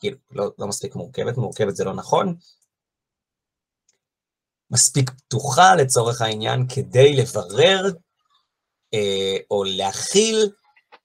כאילו, 0.00 0.16
לא, 0.30 0.50
לא 0.58 0.66
מספיק 0.66 0.94
מורכבת, 0.94 1.36
מורכבת 1.36 1.76
זה 1.76 1.84
לא 1.84 1.94
נכון, 1.94 2.36
מספיק 4.70 5.10
פתוחה 5.10 5.74
לצורך 5.76 6.22
העניין 6.22 6.66
כדי 6.74 7.16
לברר 7.16 7.84
אה, 8.94 9.36
או 9.50 9.64
להכיל 9.64 10.50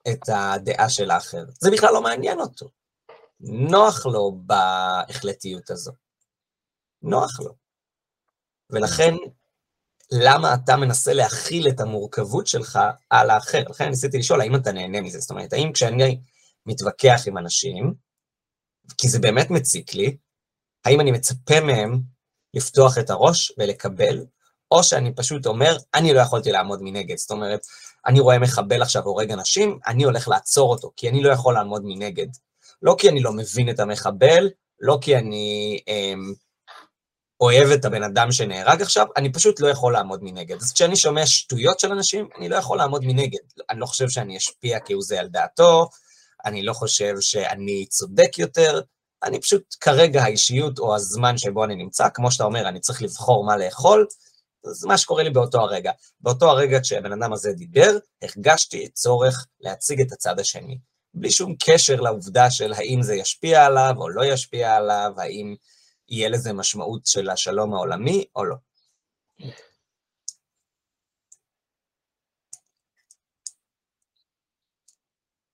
את 0.07 0.19
הדעה 0.27 0.89
של 0.89 1.11
האחר. 1.11 1.45
זה 1.61 1.71
בכלל 1.71 1.93
לא 1.93 2.01
מעניין 2.01 2.39
אותו. 2.39 2.69
נוח 3.39 4.05
לו 4.05 4.39
בהחלטיות 4.45 5.69
הזו. 5.69 5.91
נוח 7.01 7.39
לו. 7.39 7.55
ולכן, 8.69 9.13
למה 10.11 10.53
אתה 10.53 10.77
מנסה 10.77 11.13
להכיל 11.13 11.67
את 11.67 11.79
המורכבות 11.79 12.47
שלך 12.47 12.79
על 13.09 13.29
האחר? 13.29 13.63
לכן 13.69 13.89
ניסיתי 13.89 14.17
לשאול, 14.17 14.41
האם 14.41 14.55
אתה 14.55 14.71
נהנה 14.71 15.01
מזה? 15.01 15.19
זאת 15.19 15.29
אומרת, 15.29 15.53
האם 15.53 15.71
כשאני 15.73 16.19
מתווכח 16.65 17.21
עם 17.27 17.37
אנשים, 17.37 17.93
כי 18.97 19.09
זה 19.09 19.19
באמת 19.19 19.49
מציק 19.49 19.93
לי, 19.93 20.17
האם 20.85 21.01
אני 21.01 21.11
מצפה 21.11 21.59
מהם 21.59 22.01
לפתוח 22.55 22.97
את 22.97 23.09
הראש 23.09 23.51
ולקבל, 23.57 24.25
או 24.71 24.83
שאני 24.83 25.15
פשוט 25.15 25.45
אומר, 25.45 25.77
אני 25.93 26.13
לא 26.13 26.19
יכולתי 26.19 26.51
לעמוד 26.51 26.79
מנגד. 26.81 27.17
זאת 27.17 27.31
אומרת, 27.31 27.59
אני 28.05 28.19
רואה 28.19 28.39
מחבל 28.39 28.81
עכשיו 28.81 29.03
הורג 29.03 29.31
אנשים, 29.31 29.79
אני 29.87 30.03
הולך 30.03 30.27
לעצור 30.27 30.69
אותו, 30.69 30.91
כי 30.97 31.09
אני 31.09 31.23
לא 31.23 31.31
יכול 31.31 31.53
לעמוד 31.53 31.81
מנגד. 31.85 32.27
לא 32.81 32.95
כי 32.99 33.09
אני 33.09 33.19
לא 33.19 33.33
מבין 33.33 33.69
את 33.69 33.79
המחבל, 33.79 34.49
לא 34.79 34.97
כי 35.01 35.17
אני 35.17 35.79
אמ, 35.87 36.33
אוהב 37.41 37.71
את 37.71 37.85
הבן 37.85 38.03
אדם 38.03 38.31
שנהרג 38.31 38.81
עכשיו, 38.81 39.07
אני 39.17 39.33
פשוט 39.33 39.59
לא 39.59 39.67
יכול 39.67 39.93
לעמוד 39.93 40.23
מנגד. 40.23 40.55
אז 40.55 40.71
כשאני 40.73 40.95
שומע 40.95 41.25
שטויות 41.25 41.79
של 41.79 41.91
אנשים, 41.91 42.27
אני 42.37 42.49
לא 42.49 42.55
יכול 42.55 42.77
לעמוד 42.77 43.05
מנגד. 43.05 43.39
אני 43.69 43.79
לא 43.79 43.85
חושב 43.85 44.09
שאני 44.09 44.37
אשפיע 44.37 44.79
כהוא 44.85 45.03
זה 45.03 45.19
על 45.19 45.27
דעתו, 45.27 45.89
אני 46.45 46.63
לא 46.63 46.73
חושב 46.73 47.15
שאני 47.19 47.85
צודק 47.85 48.39
יותר, 48.39 48.81
אני 49.25 49.41
פשוט 49.41 49.75
כרגע 49.79 50.23
האישיות 50.23 50.79
או 50.79 50.95
הזמן 50.95 51.37
שבו 51.37 51.63
אני 51.63 51.75
נמצא, 51.75 52.09
כמו 52.13 52.31
שאתה 52.31 52.43
אומר, 52.43 52.67
אני 52.67 52.79
צריך 52.79 53.01
לבחור 53.01 53.45
מה 53.45 53.57
לאכול, 53.57 54.07
זה 54.65 54.87
מה 54.87 54.97
שקורה 54.97 55.23
לי 55.23 55.29
באותו 55.29 55.61
הרגע. 55.61 55.91
באותו 56.19 56.49
הרגע 56.49 56.79
כשהבן 56.81 57.11
אדם 57.11 57.33
הזה 57.33 57.53
דיבר, 57.53 57.97
הרגשתי 58.21 58.89
צורך 58.89 59.45
להציג 59.59 60.01
את 60.01 60.11
הצד 60.11 60.39
השני. 60.39 60.77
בלי 61.13 61.31
שום 61.31 61.55
קשר 61.65 62.01
לעובדה 62.01 62.51
של 62.51 62.73
האם 62.73 63.03
זה 63.03 63.15
ישפיע 63.15 63.65
עליו 63.65 63.93
או 63.97 64.09
לא 64.09 64.25
ישפיע 64.25 64.75
עליו, 64.75 65.13
האם 65.17 65.55
יהיה 66.09 66.29
לזה 66.29 66.53
משמעות 66.53 67.05
של 67.05 67.29
השלום 67.29 67.73
העולמי 67.73 68.25
או 68.35 68.45
לא. 68.45 68.55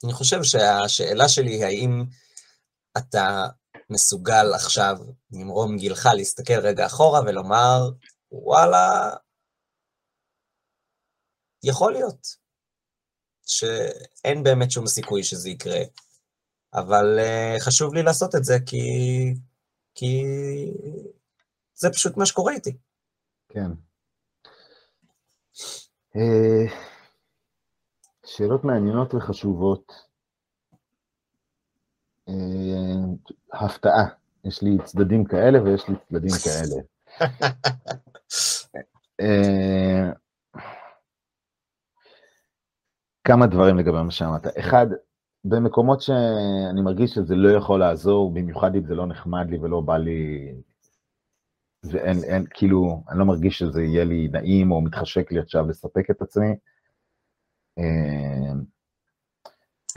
אני 0.03 0.13
חושב 0.13 0.43
שהשאלה 0.43 1.30
שלי 1.30 1.51
היא 1.51 1.65
האם 1.65 2.03
אתה 2.97 3.47
מסוגל 3.91 4.53
עכשיו, 4.55 4.95
ממרום 5.31 5.77
גילך, 5.77 6.09
להסתכל 6.15 6.59
רגע 6.59 6.85
אחורה 6.85 7.19
ולומר, 7.21 7.89
וואלה, 8.31 9.09
יכול 11.63 11.93
להיות 11.93 12.27
שאין 13.45 14.43
באמת 14.43 14.71
שום 14.71 14.87
סיכוי 14.87 15.23
שזה 15.23 15.49
יקרה, 15.49 15.79
אבל 16.73 17.19
uh, 17.19 17.59
חשוב 17.59 17.93
לי 17.93 18.03
לעשות 18.03 18.35
את 18.35 18.43
זה 18.43 18.57
כי, 18.65 18.77
כי 19.95 20.23
זה 21.75 21.89
פשוט 21.89 22.17
מה 22.17 22.25
שקורה 22.25 22.53
איתי. 22.53 22.77
כן. 23.49 23.71
Uh, 26.15 26.71
שאלות 28.25 28.63
מעניינות 28.63 29.13
וחשובות. 29.13 30.11
Uh, 32.30 32.34
הפתעה, 33.53 34.07
יש 34.45 34.61
לי 34.61 34.78
צדדים 34.84 35.26
כאלה 35.26 35.63
ויש 35.63 35.89
לי 35.89 35.95
צדדים 36.09 36.32
כאלה. 36.43 36.82
אה, 39.22 40.11
כמה 43.24 43.47
דברים 43.47 43.78
לגבי 43.78 44.03
מה 44.03 44.11
שאמרת. 44.11 44.57
אחד, 44.59 44.88
במקומות 45.45 46.01
שאני 46.01 46.82
מרגיש 46.82 47.11
שזה 47.11 47.36
לא 47.36 47.57
יכול 47.57 47.80
לעזור, 47.80 48.34
במיוחד 48.34 48.76
אם 48.76 48.86
זה 48.86 48.95
לא 48.95 49.07
נחמד 49.07 49.49
לי 49.49 49.57
ולא 49.57 49.82
בא 49.82 49.97
לי 49.97 50.53
ואין, 51.84 52.17
אין, 52.24 52.45
כאילו, 52.53 53.03
אני 53.09 53.19
לא 53.19 53.26
מרגיש 53.26 53.59
שזה 53.59 53.84
יהיה 53.84 54.05
לי 54.05 54.28
נעים 54.32 54.72
או 54.72 54.82
מתחשק 54.82 55.32
לי 55.32 55.39
עכשיו 55.39 55.69
לספק 55.69 56.09
את 56.11 56.22
עצמי. 56.22 56.55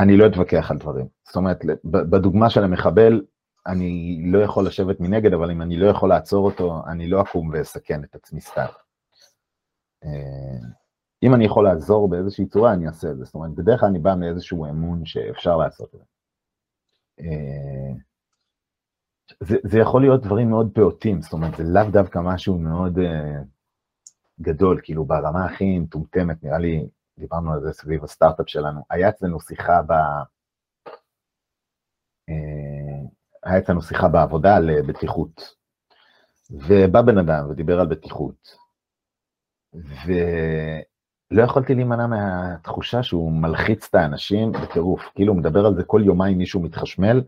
אה, 0.00 0.04
אני 0.04 0.16
לא 0.16 0.26
אתווכח 0.26 0.70
על 0.70 0.78
דברים. 0.78 1.06
זאת 1.26 1.36
אומרת, 1.36 1.64
בדוגמה 1.84 2.50
של 2.50 2.64
המחבל, 2.64 3.22
אני 3.66 4.22
לא 4.26 4.38
יכול 4.38 4.66
לשבת 4.66 5.00
מנגד, 5.00 5.32
אבל 5.32 5.50
אם 5.50 5.62
אני 5.62 5.76
לא 5.76 5.86
יכול 5.86 6.08
לעצור 6.08 6.46
אותו, 6.46 6.82
אני 6.86 7.08
לא 7.08 7.22
אקום 7.22 7.50
ואסכן 7.52 8.04
את 8.04 8.14
עצמי 8.14 8.40
סתם. 8.40 8.66
אה, 10.04 10.68
אם 11.22 11.34
אני 11.34 11.44
יכול 11.44 11.64
לעזור 11.64 12.08
באיזושהי 12.08 12.46
צורה, 12.46 12.72
אני 12.72 12.86
אעשה 12.86 13.10
את 13.10 13.16
זה. 13.16 13.24
זאת 13.24 13.34
אומרת, 13.34 13.54
בדרך 13.54 13.80
כלל 13.80 13.88
אני 13.88 13.98
בא 13.98 14.14
מאיזשהו 14.14 14.66
אמון 14.66 15.06
שאפשר 15.06 15.56
לעשות 15.56 15.94
את 15.94 15.98
זה. 15.98 16.04
אה, 17.20 17.94
זה, 19.64 19.78
יכול 19.78 20.00
להיות 20.00 20.22
דברים 20.22 20.50
מאוד 20.50 20.70
פעוטים, 20.74 21.22
זאת 21.22 21.32
אומרת, 21.32 21.56
זה 21.56 21.64
לאו 21.64 21.90
דווקא 21.90 22.18
משהו 22.18 22.58
מאוד 22.58 22.98
uh, 22.98 23.02
גדול, 24.40 24.80
כאילו 24.82 25.04
ברמה 25.04 25.44
הכי 25.44 25.78
מטומטמת, 25.78 26.44
נראה 26.44 26.58
לי, 26.58 26.88
דיברנו 27.18 27.52
על 27.52 27.60
זה 27.60 27.72
סביב 27.72 28.04
הסטארט-אפ 28.04 28.48
שלנו, 28.48 28.80
היה 28.90 29.08
אצלנו 29.08 29.40
שיחה 29.40 29.82
ב... 29.82 29.92
Uh, 32.30 33.08
היה 33.44 33.58
אצלנו 33.58 33.82
שיחה 33.82 34.08
בעבודה 34.08 34.56
על 34.56 34.82
בטיחות, 34.82 35.54
ובא 36.50 37.02
בן 37.02 37.18
אדם 37.18 37.50
ודיבר 37.50 37.80
על 37.80 37.86
בטיחות, 37.86 38.56
ולא 39.74 41.42
יכולתי 41.42 41.74
להימנע 41.74 42.06
מהתחושה 42.06 43.02
שהוא 43.02 43.32
מלחיץ 43.32 43.86
את 43.90 43.94
האנשים 43.94 44.52
בטירוף, 44.52 45.02
כאילו 45.14 45.32
הוא 45.32 45.40
מדבר 45.40 45.66
על 45.66 45.74
זה 45.76 45.84
כל 45.84 46.02
יומיים 46.04 46.38
מישהו 46.38 46.60
מתחשמל, 46.62 47.22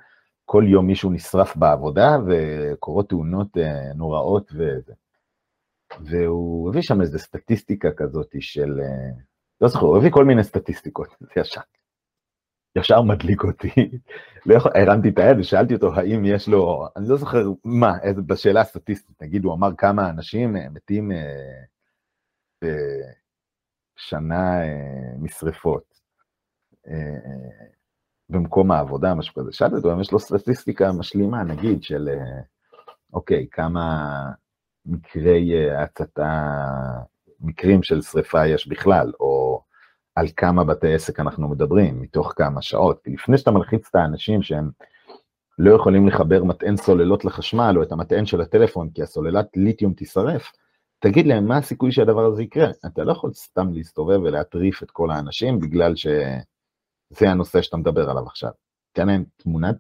כל 0.45 0.65
יום 0.69 0.87
מישהו 0.87 1.11
נשרף 1.11 1.57
בעבודה 1.57 2.17
וקורות 2.27 3.09
תאונות 3.09 3.57
אה, 3.57 3.93
נוראות 3.95 4.53
וזה. 4.53 4.93
והוא 6.01 6.71
הביא 6.71 6.83
שם 6.83 7.01
איזו 7.01 7.19
סטטיסטיקה 7.19 7.89
כזאת 7.97 8.35
של, 8.41 8.81
אה, 8.81 9.23
לא 9.61 9.69
זוכר, 9.69 9.87
הוא 9.87 9.97
הביא 9.97 10.11
כל 10.11 10.25
מיני 10.25 10.45
סטטיסטיקות, 10.45 11.09
זה 11.21 11.29
ישר, 11.37 11.61
ישר 12.77 13.03
מדליק 13.03 13.45
אותי. 13.45 13.69
לא 14.47 14.55
יכול, 14.55 14.73
הרמתי 14.75 15.09
את 15.09 15.19
היד 15.19 15.39
ושאלתי 15.39 15.75
אותו 15.75 15.95
האם 15.95 16.25
יש 16.25 16.49
לו, 16.49 16.89
אני 16.97 17.09
לא 17.09 17.17
זוכר 17.17 17.45
מה, 17.65 17.93
בשאלה 18.27 18.61
הסטטיסטית, 18.61 19.23
נגיד 19.23 19.45
הוא 19.45 19.55
אמר 19.55 19.75
כמה 19.79 20.11
אנשים 20.11 20.57
אה, 20.57 20.69
מתים 20.69 21.13
בשנה 22.63 24.61
משרפות. 25.19 25.97
במקום 28.29 28.71
העבודה, 28.71 29.15
משהו 29.15 29.35
כזה. 29.35 29.53
שאלתי 29.53 29.75
אותו 29.75 29.93
אם 29.93 30.01
יש 30.01 30.13
לו 30.13 30.19
סטטיסטיקה 30.19 30.93
משלימה, 30.93 31.45
נגיד, 31.45 31.83
של 31.83 32.09
אה, 32.09 32.41
אוקיי, 33.13 33.47
כמה 33.51 34.07
מקרי 34.87 35.53
אה, 35.55 35.83
הצתה, 35.83 36.53
מקרים 37.41 37.83
של 37.83 38.03
שריפה 38.03 38.47
יש 38.47 38.69
בכלל, 38.69 39.13
או 39.21 39.63
על 40.15 40.27
כמה 40.37 40.65
בתי 40.65 40.95
עסק 40.95 41.21
אנחנו 41.21 41.49
מדברים, 41.49 42.01
מתוך 42.01 42.33
כמה 42.37 42.63
שעות. 42.63 43.01
כי 43.05 43.11
לפני 43.11 43.39
שאתה 43.39 43.51
מלחיץ 43.51 43.89
את 43.91 43.95
האנשים 43.95 44.43
שהם 44.43 44.71
לא 45.59 45.75
יכולים 45.75 46.09
לחבר 46.09 46.45
מטען 46.45 46.77
סוללות 46.77 47.25
לחשמל, 47.25 47.75
או 47.77 47.83
את 47.83 47.93
המטען 47.93 48.27
של 48.27 48.41
הטלפון, 48.41 48.91
כי 48.91 49.03
הסוללת 49.03 49.47
ליתיום 49.57 49.95
תישרף, 49.95 50.53
תגיד 50.99 51.27
להם 51.27 51.47
מה 51.47 51.57
הסיכוי 51.57 51.93
שהדבר 51.93 52.25
הזה 52.25 52.43
יקרה. 52.43 52.71
אתה 52.87 53.05
לא 53.05 53.13
יכול 53.13 53.33
סתם 53.33 53.73
להסתובב 53.73 54.21
ולהטריף 54.23 54.83
את 54.83 54.91
כל 54.91 55.11
האנשים 55.11 55.61
בגלל 55.61 55.97
ש... 55.97 56.07
זה 57.11 57.31
הנושא 57.31 57.63
שאתה 57.63 57.77
מדבר 57.77 58.11
עליו 58.11 58.27
עכשיו. 58.27 58.51
תן 58.93 59.07
להם 59.07 59.25
תמונת 59.37 59.77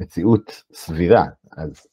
מציאות 0.00 0.62
סבירה, 0.72 1.24
אז 1.52 1.86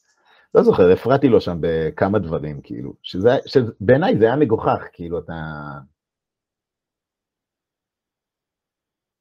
לא 0.57 0.63
זוכר, 0.63 0.91
הפרעתי 0.91 1.27
לו 1.27 1.41
שם 1.41 1.57
בכמה 1.59 2.19
דברים, 2.19 2.61
כאילו, 2.61 2.93
שזה, 3.03 3.29
שבעיניי 3.45 4.17
זה 4.17 4.25
היה 4.25 4.35
מגוחך, 4.35 4.81
כאילו, 4.93 5.19
אתה... 5.19 5.33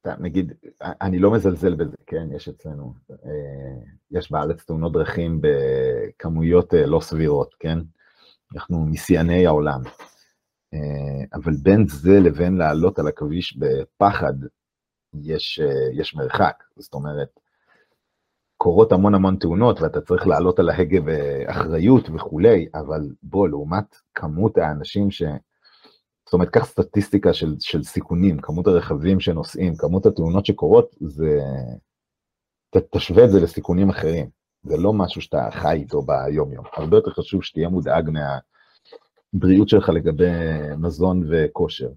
אתה, 0.01 0.15
נגיד, 0.19 0.53
אני 0.81 1.19
לא 1.19 1.31
מזלזל 1.31 1.75
בזה, 1.75 1.95
כן, 2.05 2.27
יש 2.35 2.49
אצלנו, 2.49 2.93
אה, 3.11 3.17
יש 4.11 4.31
בארץ 4.31 4.63
תאונות 4.63 4.93
דרכים 4.93 5.41
בכמויות 5.41 6.73
אה, 6.73 6.85
לא 6.85 6.99
סבירות, 6.99 7.55
כן? 7.59 7.79
אנחנו 8.55 8.85
משיאני 8.85 9.47
העולם. 9.47 9.81
אה, 10.73 11.25
אבל 11.33 11.53
בין 11.63 11.87
זה 11.87 12.19
לבין 12.19 12.57
לעלות 12.57 12.99
על 12.99 13.07
הכביש 13.07 13.57
בפחד, 13.57 14.33
יש, 15.23 15.59
יש 15.93 16.15
מרחק. 16.15 16.63
זאת 16.77 16.93
אומרת, 16.93 17.39
קורות 18.57 18.91
המון 18.91 19.15
המון 19.15 19.35
תאונות 19.35 19.81
ואתה 19.81 20.01
צריך 20.01 20.27
לעלות 20.27 20.59
על 20.59 20.69
ההגה 20.69 21.01
באחריות 21.01 22.09
וכולי, 22.09 22.67
אבל 22.73 23.01
בוא, 23.23 23.47
לעומת 23.47 23.95
כמות 24.15 24.57
האנשים 24.57 25.11
ש... 25.11 25.23
זאת 26.25 26.33
אומרת, 26.33 26.49
קח 26.49 26.65
סטטיסטיקה 26.65 27.33
של, 27.33 27.55
של 27.59 27.83
סיכונים, 27.83 28.41
כמות 28.41 28.67
הרכבים 28.67 29.19
שנוסעים, 29.19 29.75
כמות 29.77 30.05
התאונות 30.05 30.45
שקורות, 30.45 30.95
זה... 31.01 31.39
ת, 32.69 32.77
תשווה 32.95 33.25
את 33.25 33.31
זה 33.31 33.39
לסיכונים 33.39 33.89
אחרים. 33.89 34.29
זה 34.63 34.77
לא 34.77 34.93
משהו 34.93 35.21
שאתה 35.21 35.49
חי 35.51 35.75
איתו 35.75 36.01
ביום-יום. 36.01 36.65
הרבה 36.73 36.97
יותר 36.97 37.11
חשוב 37.11 37.43
שתהיה 37.43 37.69
מודאג 37.69 38.09
מה... 38.09 38.37
הבריאות 39.33 39.69
שלך 39.69 39.89
לגבי 39.89 40.25
מזון 40.77 41.23
וכושר. 41.29 41.89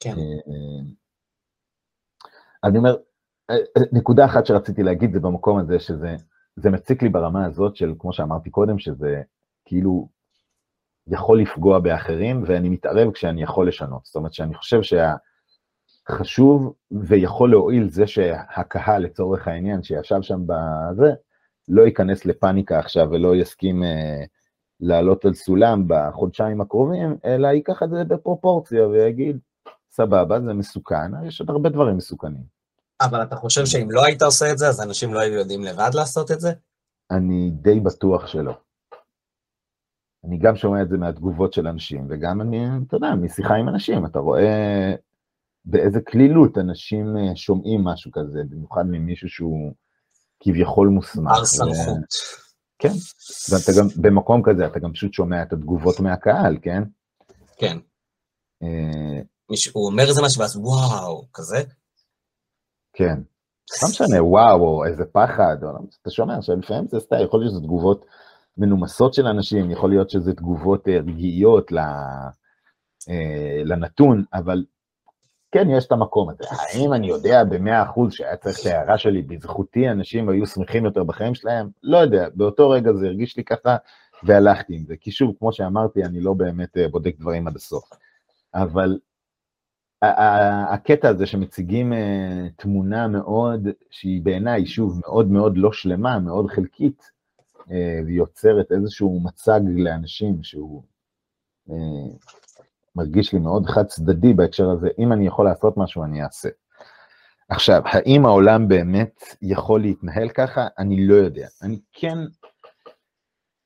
כן. 0.00 0.10
אה, 0.10 0.84
אני 2.64 2.78
אומר, 2.78 2.90
אה, 2.90 3.00
נקודה 3.92 4.24
אחת 4.24 4.46
שרציתי 4.46 4.82
להגיד 4.82 5.12
זה 5.12 5.20
במקום 5.20 5.58
הזה, 5.58 5.80
שזה 5.80 6.16
זה 6.56 6.70
מציק 6.70 7.02
לי 7.02 7.08
ברמה 7.08 7.46
הזאת 7.46 7.76
של, 7.76 7.94
כמו 7.98 8.12
שאמרתי 8.12 8.50
קודם, 8.50 8.78
שזה 8.78 9.22
כאילו 9.64 10.08
יכול 11.06 11.40
לפגוע 11.40 11.78
באחרים, 11.78 12.42
ואני 12.46 12.68
מתערב 12.68 13.12
כשאני 13.12 13.42
יכול 13.42 13.68
לשנות. 13.68 14.04
זאת 14.04 14.16
אומרת 14.16 14.34
שאני 14.34 14.54
חושב 14.54 14.80
שהחשוב 16.08 16.74
ויכול 16.90 17.50
להועיל 17.50 17.88
זה 17.88 18.06
שהקהל, 18.06 19.02
לצורך 19.02 19.48
העניין, 19.48 19.82
שישב 19.82 20.22
שם 20.22 20.40
בזה, 20.46 21.12
לא 21.68 21.82
ייכנס 21.82 22.24
לפאניקה 22.24 22.78
עכשיו 22.78 23.08
ולא 23.10 23.36
יסכים 23.36 23.82
אה, 23.82 24.24
לעלות 24.80 25.24
על 25.24 25.34
סולם 25.34 25.84
בחודשיים 25.86 26.60
הקרובים, 26.60 27.16
אלא 27.24 27.48
ייקח 27.48 27.82
את 27.82 27.90
זה 27.90 28.04
בפרופורציה 28.04 28.86
ויגיד, 28.86 29.38
סבבה, 29.90 30.40
זה 30.40 30.52
מסוכן, 30.52 31.26
יש 31.26 31.40
עוד 31.40 31.50
הרבה 31.50 31.68
דברים 31.68 31.96
מסוכנים. 31.96 32.53
אבל 33.04 33.22
אתה 33.22 33.36
חושב 33.36 33.66
שאם 33.66 33.90
לא 33.90 34.04
היית 34.04 34.22
עושה 34.22 34.52
את 34.52 34.58
זה, 34.58 34.68
אז 34.68 34.80
אנשים 34.80 35.14
לא 35.14 35.20
היו 35.20 35.34
יודעים 35.34 35.62
לבד 35.62 35.90
לעשות 35.94 36.30
את 36.30 36.40
זה? 36.40 36.52
אני 37.10 37.50
די 37.50 37.80
בטוח 37.80 38.26
שלא. 38.26 38.52
אני 40.24 40.38
גם 40.38 40.56
שומע 40.56 40.82
את 40.82 40.88
זה 40.88 40.96
מהתגובות 40.96 41.52
של 41.52 41.66
אנשים, 41.66 42.06
וגם 42.10 42.40
אני, 42.40 42.66
אתה 42.88 42.96
יודע, 42.96 43.14
משיחה 43.14 43.54
עם 43.54 43.68
אנשים, 43.68 44.06
אתה 44.06 44.18
רואה 44.18 44.94
באיזה 45.64 46.00
קלילות 46.00 46.58
אנשים 46.58 47.16
אה, 47.16 47.36
שומעים 47.36 47.84
משהו 47.84 48.10
כזה, 48.12 48.40
במיוחד 48.50 48.82
ממישהו 48.86 49.28
שהוא 49.28 49.72
כביכול 50.40 50.88
מוסמך. 50.88 51.32
בר 51.32 51.44
סמכות. 51.44 52.14
כן, 52.78 52.92
ואתה 53.50 53.72
גם, 53.78 53.88
במקום 53.96 54.42
כזה, 54.44 54.66
אתה 54.66 54.78
גם 54.78 54.92
פשוט 54.92 55.12
שומע 55.12 55.42
את 55.42 55.52
התגובות 55.52 56.00
מהקהל, 56.00 56.58
כן? 56.62 56.82
כן. 57.58 57.78
אה, 58.62 59.20
מישהו 59.50 59.86
אומר 59.86 60.08
איזה 60.08 60.22
משהו, 60.22 60.40
ואז 60.40 60.56
וואו, 60.56 61.26
כזה? 61.32 61.62
כן. 62.94 63.18
לא 63.82 63.88
משנה, 63.88 64.24
וואו, 64.24 64.60
או 64.60 64.84
איזה 64.84 65.04
פחד, 65.12 65.56
או, 65.62 65.68
לא 65.68 65.78
אתה 66.02 66.10
שומע 66.10 66.42
שלפעמים 66.42 66.86
זה 66.88 67.00
סתם, 67.00 67.16
יכול 67.24 67.40
להיות 67.40 67.52
שזה 67.52 67.60
תגובות 67.60 68.06
מנומסות 68.58 69.14
של 69.14 69.26
אנשים, 69.26 69.70
יכול 69.70 69.90
להיות 69.90 70.10
שזה 70.10 70.34
תגובות 70.34 70.88
אה, 70.88 70.98
רגעיות 70.98 71.72
אה, 73.08 73.62
לנתון, 73.64 74.24
אבל 74.34 74.64
כן, 75.52 75.70
יש 75.70 75.86
את 75.86 75.92
המקום 75.92 76.30
הזה. 76.30 76.44
האם 76.50 76.92
אני 76.92 77.06
יודע 77.06 77.44
במאה 77.44 77.82
אחוז 77.82 78.12
שהיה 78.12 78.36
צריך 78.36 78.60
את 78.60 78.66
ההערה 78.66 78.98
שלי, 78.98 79.22
בזכותי 79.22 79.88
אנשים 79.88 80.28
היו 80.28 80.46
שמחים 80.46 80.84
יותר 80.84 81.04
בחיים 81.04 81.34
שלהם? 81.34 81.68
לא 81.82 81.98
יודע, 81.98 82.28
באותו 82.34 82.70
רגע 82.70 82.92
זה 82.92 83.06
הרגיש 83.06 83.36
לי 83.36 83.44
ככה, 83.44 83.76
והלכתי 84.22 84.74
עם 84.74 84.84
זה. 84.84 84.94
כי 85.00 85.10
שוב, 85.10 85.34
כמו 85.38 85.52
שאמרתי, 85.52 86.04
אני 86.04 86.20
לא 86.20 86.32
באמת 86.32 86.76
אה, 86.76 86.88
בודק 86.88 87.14
דברים 87.18 87.46
עד 87.48 87.56
הסוף. 87.56 87.84
אבל 88.54 88.98
הקטע 90.68 91.08
הזה 91.08 91.26
שמציגים 91.26 91.92
אה, 91.92 92.46
תמונה 92.56 93.08
מאוד, 93.08 93.68
שהיא 93.90 94.22
בעיניי, 94.22 94.66
שוב, 94.66 95.00
מאוד 95.00 95.30
מאוד 95.30 95.58
לא 95.58 95.72
שלמה, 95.72 96.18
מאוד 96.18 96.50
חלקית, 96.50 97.10
אה, 97.70 98.00
ויוצרת 98.06 98.72
איזשהו 98.72 99.20
מצג 99.20 99.60
לאנשים 99.76 100.42
שהוא 100.42 100.82
מרגיש 102.96 103.32
לי 103.32 103.38
מאוד 103.38 103.66
חד 103.66 103.86
צדדי 103.86 104.34
בהקשר 104.34 104.70
הזה, 104.70 104.88
אם 104.98 105.12
אני 105.12 105.26
יכול 105.26 105.44
לעשות 105.44 105.76
משהו, 105.76 106.04
אני 106.04 106.22
אעשה. 106.22 106.48
עכשיו, 107.48 107.82
האם 107.84 108.26
העולם 108.26 108.68
באמת 108.68 109.20
יכול 109.42 109.80
להתנהל 109.80 110.28
ככה? 110.28 110.66
אני 110.78 111.06
לא 111.06 111.14
יודע. 111.14 111.48
אני 111.62 111.80
כן, 111.92 112.18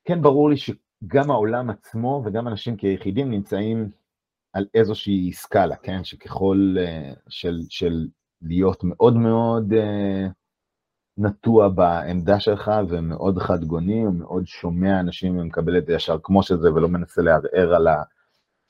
כן 0.05 0.23
ברור 0.23 0.51
לי 0.51 0.57
שגם 0.57 1.31
העולם 1.31 1.71
עצמו 1.71 2.23
וגם 2.25 2.49
אנשים 2.49 2.77
כיחידים 2.77 3.31
נמצאים 3.31 3.91
על 4.53 4.67
איזושהי 4.75 5.33
סקאלה, 5.33 5.77
כן? 5.77 6.05
שככל, 6.05 6.77
uh, 6.77 7.19
של, 7.29 7.61
של 7.69 8.07
להיות 8.43 8.85
מאוד 8.85 9.17
מאוד 9.17 9.73
uh, 9.73 10.33
נטוע 11.19 11.69
בעמדה 11.69 12.41
שלך 12.41 12.71
ומאוד 12.89 13.39
חד 13.39 13.65
גוני, 13.65 14.07
ומאוד 14.07 14.47
שומע 14.47 15.01
אנשים 15.01 15.39
ומקבל 15.39 15.79
את 15.79 15.87
זה 15.87 15.93
ישר 15.93 16.17
כמו 16.23 16.43
שזה, 16.43 16.73
ולא 16.73 16.89
מנסה 16.89 17.23
לערער 17.23 17.75
על 17.75 17.87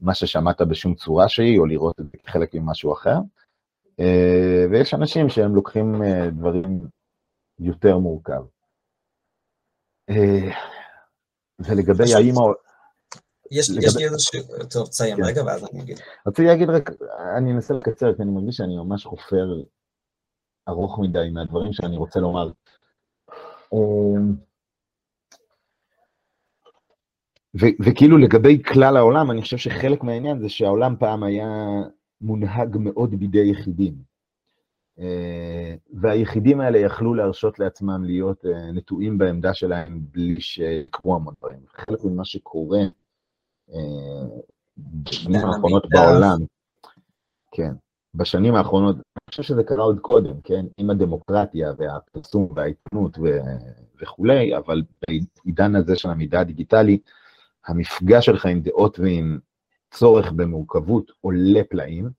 מה 0.00 0.14
ששמעת 0.14 0.60
בשום 0.60 0.94
צורה 0.94 1.28
שהיא, 1.28 1.58
או 1.58 1.66
לראות 1.66 2.00
את 2.00 2.04
זה 2.04 2.18
כחלק 2.24 2.54
ממשהו 2.54 2.92
אחר. 2.92 3.16
אה, 4.00 4.64
ויש 4.70 4.94
אנשים 4.94 5.28
שהם 5.28 5.54
לוקחים 5.54 6.02
אה, 6.02 6.30
דברים 6.30 6.80
יותר 7.58 7.98
מורכב. 7.98 8.42
אה, 10.10 10.50
ולגבי 11.58 12.14
האם... 12.14 12.34
יש, 13.50 13.70
לגבי... 13.70 13.86
יש 13.86 13.96
לי 13.96 14.04
איזשהו... 14.04 14.40
טוב, 14.70 14.88
תסיים 14.88 15.16
כן. 15.16 15.22
רגע 15.24 15.44
ואז 15.44 15.64
אני 15.72 15.82
אגיד. 15.82 15.98
רציתי 16.26 16.48
להגיד 16.48 16.70
רק, 16.70 16.90
אני 17.36 17.52
אנסה 17.52 17.74
לקצר, 17.74 18.14
כי 18.14 18.22
אני 18.22 18.30
מרגיש 18.30 18.56
שאני 18.56 18.76
ממש 18.76 19.04
חופר 19.04 19.62
ארוך 20.68 20.98
מדי 20.98 21.30
מהדברים 21.32 21.72
שאני 21.72 21.96
רוצה 21.96 22.20
לומר. 22.20 22.50
אמ, 23.72 24.34
ו- 27.60 27.76
וכאילו 27.84 28.18
לגבי 28.18 28.62
כלל 28.62 28.96
העולם, 28.96 29.30
אני 29.30 29.42
חושב 29.42 29.56
שחלק 29.56 30.02
מהעניין 30.02 30.40
זה 30.40 30.48
שהעולם 30.48 30.96
פעם 30.98 31.22
היה 31.22 31.48
מונהג 32.20 32.76
מאוד 32.80 33.14
בידי 33.14 33.46
יחידים. 33.46 33.94
אה, 34.98 35.74
והיחידים 35.92 36.60
האלה 36.60 36.78
יכלו 36.78 37.14
להרשות 37.14 37.58
לעצמם 37.58 38.04
להיות 38.04 38.46
אה, 38.46 38.72
נטועים 38.72 39.18
בעמדה 39.18 39.54
שלהם 39.54 40.00
בלי 40.12 40.40
שיקרו 40.40 41.14
המון 41.14 41.34
דברים. 41.38 41.60
חלק 41.68 42.04
ממה 42.04 42.24
שקורה 42.24 42.80
בשנים 44.78 45.44
האחרונות 45.44 45.86
בעולם, 45.90 46.38
כן, 47.50 47.72
בשנים 48.14 48.54
האחרונות, 48.54 48.96
אני 48.96 49.30
חושב 49.30 49.42
שזה 49.42 49.64
קרה 49.64 49.82
עוד 49.82 50.00
קודם, 50.00 50.40
כן, 50.40 50.66
עם 50.76 50.90
הדמוקרטיה 50.90 51.72
והפרסום 51.78 52.48
והעיתונות 52.54 53.18
וכולי, 54.02 54.56
אבל 54.56 54.82
בעידן 55.08 55.76
הזה 55.76 55.96
של 55.96 56.10
המידע 56.10 56.40
הדיגיטלי, 56.40 56.98
המפגש 57.66 58.26
שלך 58.26 58.46
עם 58.46 58.60
דעות 58.60 58.98
ועם 58.98 59.38
צורך 59.90 60.32
במורכבות 60.32 61.12
עולה 61.20 61.60
פלאים, 61.70 62.10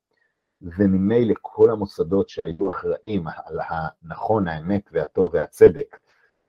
וממילא 0.61 1.33
כל 1.41 1.71
המוסדות 1.71 2.29
שהיו 2.29 2.71
אחראים 2.71 3.27
על 3.27 3.59
הנכון, 3.69 4.47
האמת 4.47 4.89
והטוב 4.93 5.29
והצדק, 5.33 5.99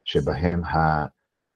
שבהם 0.04 0.62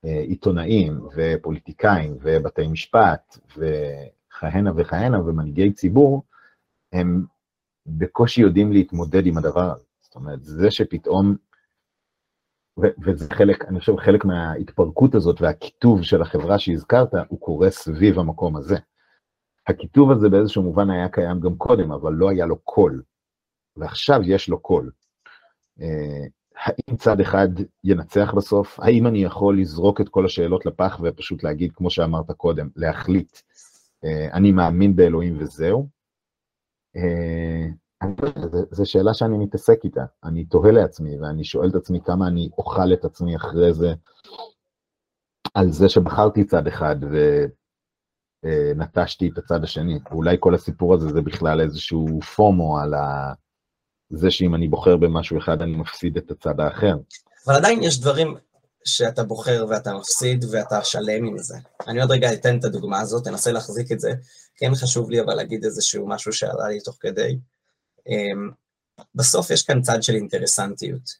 העיתונאים 0.04 1.00
ופוליטיקאים 1.16 2.16
ובתי 2.20 2.66
משפט 2.68 3.38
וכהנה 3.56 4.70
וכהנה 4.76 5.20
ומנהיגי 5.20 5.72
ציבור, 5.72 6.22
הם 6.92 7.24
בקושי 7.86 8.40
יודעים 8.40 8.72
להתמודד 8.72 9.26
עם 9.26 9.38
הדבר 9.38 9.70
הזה. 9.72 9.84
זאת 10.00 10.14
אומרת, 10.14 10.44
זה 10.44 10.70
שפתאום, 10.70 11.36
ו- 12.78 12.94
וזה 13.04 13.34
חלק, 13.34 13.64
אני 13.64 13.80
חושב, 13.80 13.96
חלק 13.96 14.24
מההתפרקות 14.24 15.14
הזאת 15.14 15.40
והקיטוב 15.40 16.02
של 16.02 16.22
החברה 16.22 16.58
שהזכרת, 16.58 17.08
הוא 17.28 17.40
קורה 17.40 17.70
סביב 17.70 18.18
המקום 18.18 18.56
הזה. 18.56 18.76
הקיטוב 19.66 20.10
הזה 20.10 20.28
באיזשהו 20.28 20.62
מובן 20.62 20.90
היה 20.90 21.08
קיים 21.08 21.40
גם 21.40 21.56
קודם, 21.56 21.92
אבל 21.92 22.12
לא 22.12 22.30
היה 22.30 22.46
לו 22.46 22.58
קול, 22.58 23.02
ועכשיו 23.76 24.20
יש 24.24 24.48
לו 24.48 24.60
קול. 24.60 24.90
אה, 26.56 26.72
האם 26.88 26.96
צד 26.96 27.20
אחד 27.20 27.48
ינצח 27.84 28.34
בסוף? 28.36 28.80
האם 28.80 29.06
אני 29.06 29.24
יכול 29.24 29.60
לזרוק 29.60 30.00
את 30.00 30.08
כל 30.08 30.26
השאלות 30.26 30.66
לפח 30.66 31.00
ופשוט 31.02 31.42
להגיד, 31.42 31.72
כמו 31.72 31.90
שאמרת 31.90 32.30
קודם, 32.30 32.68
להחליט, 32.76 33.38
אה, 34.04 34.28
אני 34.32 34.52
מאמין 34.52 34.96
באלוהים 34.96 35.36
וזהו? 35.40 35.88
אה, 36.96 37.66
זו 38.70 38.90
שאלה 38.90 39.14
שאני 39.14 39.38
מתעסק 39.38 39.84
איתה, 39.84 40.04
אני 40.24 40.44
תוהה 40.44 40.72
לעצמי, 40.72 41.20
ואני 41.20 41.44
שואל 41.44 41.68
את 41.68 41.74
עצמי 41.74 42.00
כמה 42.04 42.28
אני 42.28 42.48
אוכל 42.58 42.92
את 42.92 43.04
עצמי 43.04 43.36
אחרי 43.36 43.74
זה, 43.74 43.94
על 45.54 45.70
זה 45.70 45.88
שבחרתי 45.88 46.44
צד 46.44 46.66
אחד 46.66 46.96
ונטשתי 48.44 49.30
את 49.32 49.38
הצד 49.38 49.64
השני. 49.64 49.98
ואולי 50.10 50.36
כל 50.40 50.54
הסיפור 50.54 50.94
הזה 50.94 51.08
זה 51.08 51.22
בכלל 51.22 51.60
איזשהו 51.60 52.20
פומו 52.20 52.78
על 52.78 52.94
ה... 52.94 53.32
זה 54.16 54.30
שאם 54.30 54.54
אני 54.54 54.68
בוחר 54.68 54.96
במשהו 54.96 55.38
אחד 55.38 55.62
אני 55.62 55.76
מפסיד 55.76 56.16
את 56.16 56.30
הצד 56.30 56.60
האחר. 56.60 56.96
אבל 57.46 57.54
עדיין 57.54 57.82
יש 57.82 58.00
דברים 58.00 58.36
שאתה 58.84 59.24
בוחר 59.24 59.66
ואתה 59.68 59.94
מפסיד 59.94 60.44
ואתה 60.50 60.84
שלם 60.84 61.24
עם 61.26 61.38
זה. 61.38 61.56
אני 61.88 62.00
עוד 62.00 62.10
רגע 62.10 62.32
אתן 62.32 62.58
את 62.58 62.64
הדוגמה 62.64 63.00
הזאת, 63.00 63.26
אנסה 63.26 63.52
להחזיק 63.52 63.92
את 63.92 64.00
זה. 64.00 64.12
כן 64.56 64.74
חשוב 64.74 65.10
לי 65.10 65.20
אבל 65.20 65.34
להגיד 65.34 65.64
איזשהו 65.64 66.08
משהו 66.08 66.32
שעלה 66.32 66.68
לי 66.68 66.80
תוך 66.80 66.96
כדי. 67.00 67.38
אמ, 68.08 68.50
בסוף 69.14 69.50
יש 69.50 69.62
כאן 69.62 69.82
צד 69.82 70.02
של 70.02 70.14
אינטרסנטיות. 70.14 71.10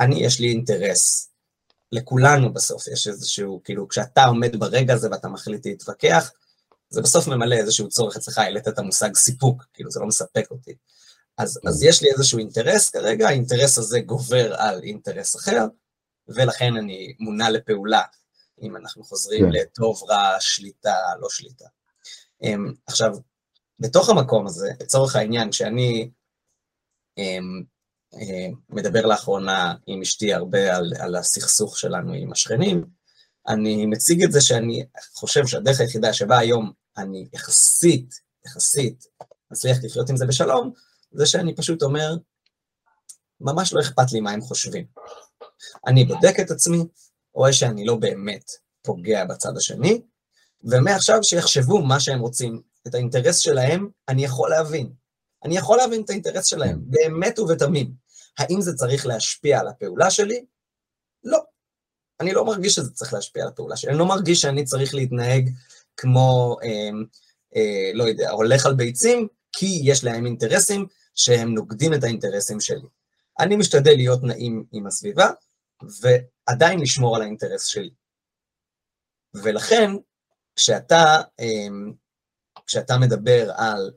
אני, 0.00 0.24
יש 0.24 0.40
לי 0.40 0.48
אינטרס. 0.48 1.30
לכולנו 1.92 2.52
בסוף 2.52 2.88
יש 2.88 3.08
איזשהו, 3.08 3.60
כאילו, 3.64 3.88
כשאתה 3.88 4.24
עומד 4.24 4.56
ברגע 4.56 4.94
הזה 4.94 5.10
ואתה 5.10 5.28
מחליט 5.28 5.66
להתווכח, 5.66 6.30
זה 6.88 7.02
בסוף 7.02 7.28
ממלא 7.28 7.54
איזשהו 7.54 7.88
צורך 7.88 8.16
אצלך, 8.16 8.38
העלית 8.38 8.68
את 8.68 8.78
המושג 8.78 9.14
סיפוק, 9.14 9.64
כאילו, 9.74 9.90
זה 9.90 10.00
לא 10.00 10.06
מספק 10.06 10.46
אותי. 10.50 10.74
אז, 11.38 11.60
אז 11.68 11.82
יש 11.82 12.02
לי 12.02 12.10
איזשהו 12.10 12.38
אינטרס 12.38 12.90
כרגע, 12.90 13.28
האינטרס 13.28 13.78
הזה 13.78 14.00
גובר 14.00 14.54
על 14.54 14.82
אינטרס 14.82 15.36
אחר, 15.36 15.66
ולכן 16.28 16.76
אני 16.76 17.14
מונה 17.20 17.50
לפעולה, 17.50 18.02
אם 18.62 18.76
אנחנו 18.76 19.04
חוזרים 19.04 19.44
כן. 19.44 19.52
לטוב, 19.52 20.02
רע, 20.10 20.36
שליטה, 20.40 20.94
לא 21.20 21.28
שליטה. 21.30 21.64
Um, 22.44 22.48
עכשיו, 22.86 23.10
בתוך 23.80 24.08
המקום 24.08 24.46
הזה, 24.46 24.70
לצורך 24.80 25.16
העניין, 25.16 25.50
כשאני 25.50 26.10
um, 27.20 27.64
uh, 28.14 28.54
מדבר 28.68 29.06
לאחרונה 29.06 29.74
עם 29.86 30.02
אשתי 30.02 30.34
הרבה 30.34 30.76
על, 30.76 30.92
על 31.00 31.16
הסכסוך 31.16 31.78
שלנו 31.78 32.12
עם 32.12 32.32
השכנים, 32.32 32.84
אני 33.48 33.86
מציג 33.86 34.24
את 34.24 34.32
זה 34.32 34.40
שאני 34.40 34.86
חושב 35.14 35.46
שהדרך 35.46 35.80
היחידה 35.80 36.12
שבה 36.12 36.38
היום 36.38 36.72
אני 36.96 37.28
יחסית, 37.32 38.14
יחסית, 38.46 39.04
מצליח 39.50 39.76
לחיות 39.82 40.10
עם 40.10 40.16
זה 40.16 40.26
בשלום, 40.26 40.72
זה 41.14 41.26
שאני 41.26 41.54
פשוט 41.54 41.82
אומר, 41.82 42.16
ממש 43.40 43.72
לא 43.72 43.80
אכפת 43.80 44.12
לי 44.12 44.20
מה 44.20 44.30
הם 44.30 44.40
חושבים. 44.40 44.84
אני 45.86 46.04
בודק 46.04 46.40
את 46.40 46.50
עצמי, 46.50 46.78
רואה 47.34 47.52
שאני 47.52 47.84
לא 47.84 47.96
באמת 47.96 48.50
פוגע 48.82 49.24
בצד 49.24 49.56
השני, 49.56 50.02
ומעכשיו 50.64 51.18
שיחשבו 51.22 51.82
מה 51.82 52.00
שהם 52.00 52.20
רוצים, 52.20 52.62
את 52.86 52.94
האינטרס 52.94 53.38
שלהם, 53.38 53.88
אני 54.08 54.24
יכול 54.24 54.50
להבין. 54.50 54.92
אני 55.44 55.56
יכול 55.56 55.76
להבין 55.76 56.02
את 56.02 56.10
האינטרס 56.10 56.46
שלהם, 56.46 56.80
באמת 56.86 57.38
ובתמים. 57.38 57.92
האם 58.38 58.60
זה 58.60 58.74
צריך 58.74 59.06
להשפיע 59.06 59.60
על 59.60 59.68
הפעולה 59.68 60.10
שלי? 60.10 60.44
לא. 61.24 61.38
אני 62.20 62.32
לא 62.32 62.44
מרגיש 62.44 62.74
שזה 62.74 62.90
צריך 62.90 63.14
להשפיע 63.14 63.42
על 63.42 63.48
הפעולה 63.48 63.76
שלי. 63.76 63.90
אני 63.90 63.98
לא 63.98 64.06
מרגיש 64.06 64.40
שאני 64.40 64.64
צריך 64.64 64.94
להתנהג 64.94 65.50
כמו, 65.96 66.56
אה, 66.62 66.90
אה, 67.56 67.90
לא 67.94 68.04
יודע, 68.04 68.30
הולך 68.30 68.66
על 68.66 68.74
ביצים, 68.74 69.28
כי 69.52 69.80
יש 69.84 70.04
להם 70.04 70.26
אינטרסים 70.26 70.86
שהם 71.14 71.54
נוגדים 71.54 71.94
את 71.94 72.04
האינטרסים 72.04 72.60
שלי. 72.60 72.88
אני 73.38 73.56
משתדל 73.56 73.94
להיות 73.96 74.22
נעים 74.22 74.64
עם 74.72 74.86
הסביבה, 74.86 75.30
ועדיין 76.00 76.80
לשמור 76.80 77.16
על 77.16 77.22
האינטרס 77.22 77.66
שלי. 77.66 77.90
ולכן, 79.34 79.90
כשאתה, 80.56 81.16
אמ, 81.40 81.92
כשאתה 82.66 82.98
מדבר 82.98 83.50
על 83.56 83.90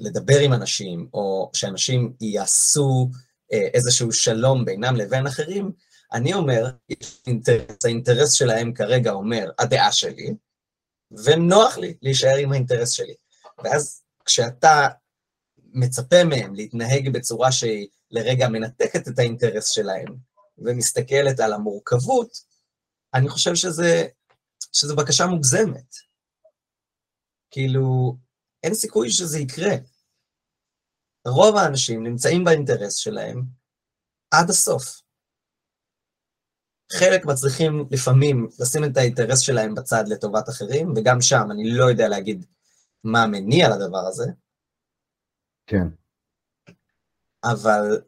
לדבר 0.00 0.38
עם 0.38 0.52
אנשים, 0.52 1.08
או 1.14 1.50
שאנשים 1.54 2.12
יעשו 2.20 3.08
אה, 3.52 3.68
איזשהו 3.74 4.12
שלום 4.12 4.64
בינם 4.64 4.96
לבין 4.96 5.26
אחרים, 5.26 5.72
אני 6.12 6.34
אומר, 6.34 6.70
אינטרס, 7.26 7.84
האינטרס 7.84 8.32
שלהם 8.32 8.72
כרגע 8.72 9.10
אומר, 9.10 9.50
הדעה 9.58 9.92
שלי, 9.92 10.34
ונוח 11.24 11.78
לי 11.78 11.94
להישאר 12.02 12.36
עם 12.36 12.52
האינטרס 12.52 12.90
שלי. 12.90 13.14
ואז 13.64 14.02
כשאתה 14.24 14.88
מצפה 15.80 16.24
מהם 16.24 16.54
להתנהג 16.54 17.08
בצורה 17.12 17.52
שהיא 17.52 17.88
לרגע 18.10 18.48
מנתקת 18.48 19.08
את 19.08 19.18
האינטרס 19.18 19.68
שלהם 19.68 20.16
ומסתכלת 20.58 21.40
על 21.40 21.52
המורכבות, 21.52 22.30
אני 23.14 23.28
חושב 23.28 23.54
שזה, 23.54 24.06
שזה 24.72 24.94
בקשה 24.94 25.26
מוגזמת. 25.26 25.94
כאילו, 27.50 28.16
אין 28.62 28.74
סיכוי 28.74 29.10
שזה 29.10 29.38
יקרה. 29.38 29.74
רוב 31.26 31.56
האנשים 31.56 32.06
נמצאים 32.06 32.44
באינטרס 32.44 32.94
שלהם 32.94 33.42
עד 34.30 34.50
הסוף. 34.50 35.02
חלק 36.92 37.24
מצליחים 37.26 37.88
לפעמים 37.90 38.48
לשים 38.60 38.84
את 38.84 38.96
האינטרס 38.96 39.40
שלהם 39.40 39.74
בצד 39.74 40.04
לטובת 40.08 40.48
אחרים, 40.48 40.92
וגם 40.96 41.20
שם 41.20 41.50
אני 41.50 41.70
לא 41.70 41.84
יודע 41.84 42.08
להגיד 42.08 42.46
מה 43.04 43.22
המניע 43.22 43.68
לדבר 43.68 44.06
הזה, 44.06 44.24
כן. 45.68 45.86
אבל 47.44 48.00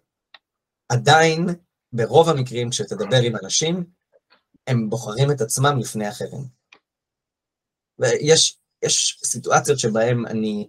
עדיין, 0.88 1.46
ברוב 1.92 2.28
המקרים, 2.28 2.70
כשתדבר 2.70 3.20
עם 3.24 3.36
אנשים, 3.44 3.84
הם 4.66 4.90
בוחרים 4.90 5.30
את 5.30 5.40
עצמם 5.40 5.78
לפני 5.80 6.08
אחרים. 6.08 6.44
ויש 7.98 8.58
יש 8.84 9.20
סיטואציות 9.24 9.78
שבהן 9.78 10.26
אני, 10.26 10.68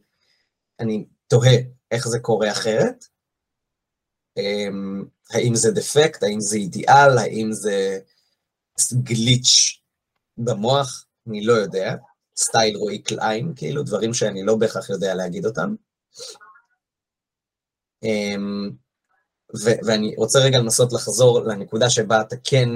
אני 0.80 1.05
תוהה 1.27 1.57
איך 1.91 2.07
זה 2.07 2.19
קורה 2.19 2.51
אחרת, 2.51 3.05
אמ, 4.38 5.05
האם 5.30 5.55
זה 5.55 5.72
דפקט, 5.72 6.23
האם 6.23 6.39
זה 6.39 6.55
אידיאל, 6.55 7.18
האם 7.18 7.49
זה 7.51 7.99
גליץ' 9.03 9.81
במוח, 10.38 11.05
אני 11.27 11.45
לא 11.45 11.53
יודע. 11.53 11.95
סטייל 12.38 12.76
רועי 12.77 13.01
קליין, 13.01 13.53
כאילו 13.55 13.84
דברים 13.84 14.13
שאני 14.13 14.43
לא 14.43 14.55
בהכרח 14.55 14.89
יודע 14.89 15.15
להגיד 15.15 15.45
אותם. 15.45 15.76
אמ, 18.03 18.69
ו- 19.64 19.80
ואני 19.88 20.15
רוצה 20.18 20.40
רגע 20.40 20.60
לנסות 20.60 20.94
לחזור 20.94 21.41
לנקודה 21.41 21.90
שבה 21.90 22.22
אתה 22.22 22.36
כן 22.44 22.69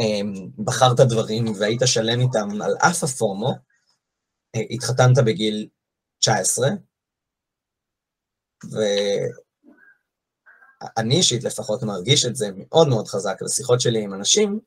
אמ, 0.00 0.64
בחרת 0.64 1.00
דברים 1.00 1.44
והיית 1.58 1.80
שלם 1.84 2.20
איתם 2.20 2.62
על 2.62 2.76
אף 2.78 3.04
הפורמו, 3.04 3.54
אה, 4.56 4.60
התחתנת 4.70 5.18
בגיל 5.26 5.68
19, 6.18 6.68
ואני 10.96 11.16
אישית 11.16 11.44
לפחות 11.44 11.82
מרגיש 11.82 12.24
את 12.24 12.36
זה 12.36 12.48
מאוד 12.56 12.88
מאוד 12.88 13.08
חזק 13.08 13.42
בשיחות 13.44 13.80
שלי 13.80 14.02
עם 14.02 14.14
אנשים, 14.14 14.60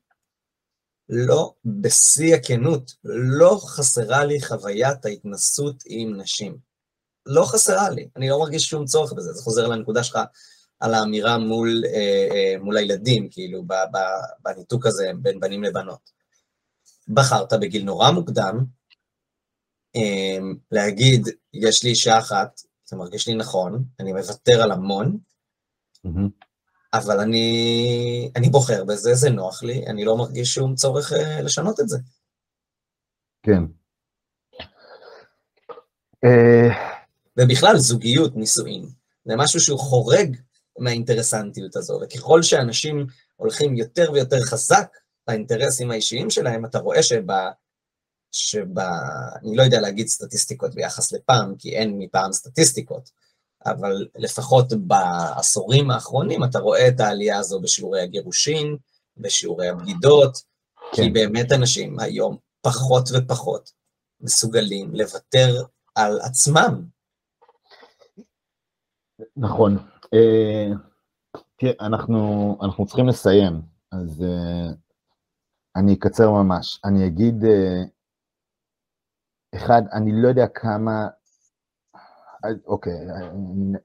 לא, 1.09 1.53
בשיא 1.65 2.35
הכנות, 2.35 2.91
לא 3.03 3.57
חסרה 3.61 4.25
לי 4.25 4.41
חוויית 4.41 5.05
ההתנסות 5.05 5.83
עם 5.85 6.21
נשים. 6.21 6.57
לא 7.25 7.43
חסרה 7.45 7.89
לי, 7.89 8.09
אני 8.15 8.29
לא 8.29 8.39
מרגיש 8.39 8.63
שום 8.63 8.85
צורך 8.85 9.13
בזה, 9.13 9.33
זה 9.33 9.43
חוזר 9.43 9.67
לנקודה 9.67 10.03
שלך 10.03 10.19
על 10.79 10.93
האמירה 10.93 11.37
מול, 11.37 11.83
אה, 11.85 12.27
אה, 12.31 12.55
מול 12.59 12.77
הילדים, 12.77 13.27
כאילו, 13.31 13.63
ב, 13.63 13.73
ב, 13.73 13.97
בניתוק 14.39 14.85
הזה 14.85 15.11
בין 15.21 15.39
בנים 15.39 15.63
לבנות. 15.63 16.11
בחרת 17.07 17.53
בגיל 17.53 17.83
נורא 17.83 18.11
מוקדם 18.11 18.65
אה, 19.95 20.37
להגיד, 20.71 21.27
יש 21.53 21.83
לי 21.83 21.89
אישה 21.89 22.17
אחת, 22.17 22.61
זה 22.85 22.95
מרגיש 22.95 23.27
לי 23.27 23.35
נכון, 23.35 23.83
אני 23.99 24.13
מוותר 24.13 24.63
על 24.63 24.71
המון, 24.71 25.17
mm-hmm. 26.07 26.29
אבל 26.93 27.19
אני, 27.19 28.31
אני 28.35 28.49
בוחר 28.49 28.83
בזה, 28.83 29.13
זה 29.13 29.29
נוח 29.29 29.63
לי, 29.63 29.87
אני 29.87 30.05
לא 30.05 30.17
מרגיש 30.17 30.53
שום 30.53 30.75
צורך 30.75 31.11
uh, 31.11 31.41
לשנות 31.43 31.79
את 31.79 31.89
זה. 31.89 31.97
כן. 33.43 33.63
Uh... 36.25 36.94
ובכלל, 37.37 37.77
זוגיות, 37.77 38.35
נישואין, 38.35 38.85
זה 39.25 39.35
משהו 39.35 39.59
שהוא 39.59 39.79
חורג 39.79 40.37
מהאינטרסנטיות 40.79 41.75
הזו, 41.75 41.99
וככל 42.01 42.43
שאנשים 42.43 43.07
הולכים 43.35 43.75
יותר 43.75 44.11
ויותר 44.13 44.41
חזק 44.41 44.97
לאינטרסים 45.27 45.91
האישיים 45.91 46.29
שלהם, 46.29 46.65
אתה 46.65 46.79
רואה 46.79 47.03
שב... 47.03 47.23
שב... 48.31 48.79
אני 49.43 49.55
לא 49.55 49.63
יודע 49.63 49.81
להגיד 49.81 50.07
סטטיסטיקות 50.07 50.75
ביחס 50.75 51.11
לפעם, 51.11 51.55
כי 51.57 51.75
אין 51.75 51.95
מפעם 51.97 52.33
סטטיסטיקות, 52.33 53.09
אבל 53.65 54.07
לפחות 54.15 54.73
בעשורים 54.73 55.91
האחרונים 55.91 56.43
אתה 56.43 56.59
רואה 56.59 56.87
את 56.87 56.99
העלייה 56.99 57.39
הזו 57.39 57.61
בשיעורי 57.61 58.01
הגירושין, 58.01 58.77
בשיעורי 59.17 59.69
הבגידות, 59.69 60.37
כן. 60.91 61.03
כי 61.03 61.09
באמת 61.09 61.51
אנשים 61.51 61.99
היום 61.99 62.37
פחות 62.61 63.09
ופחות 63.13 63.71
מסוגלים 64.21 64.95
לוותר 64.95 65.63
על 65.95 66.19
עצמם. 66.21 66.94
נכון. 69.37 69.77
אה, 70.13 70.67
תראה, 71.55 71.73
אנחנו, 71.79 72.57
אנחנו 72.63 72.85
צריכים 72.85 73.07
לסיים, 73.07 73.61
אז 73.91 74.23
אה, 74.23 74.73
אני 75.75 75.93
אקצר 75.93 76.31
ממש. 76.31 76.81
אני 76.85 77.07
אגיד, 77.07 77.43
אה, 77.43 77.83
אחד, 79.55 79.81
אני 79.93 80.11
לא 80.21 80.27
יודע 80.27 80.47
כמה 80.47 81.07
אוקיי, 82.65 82.93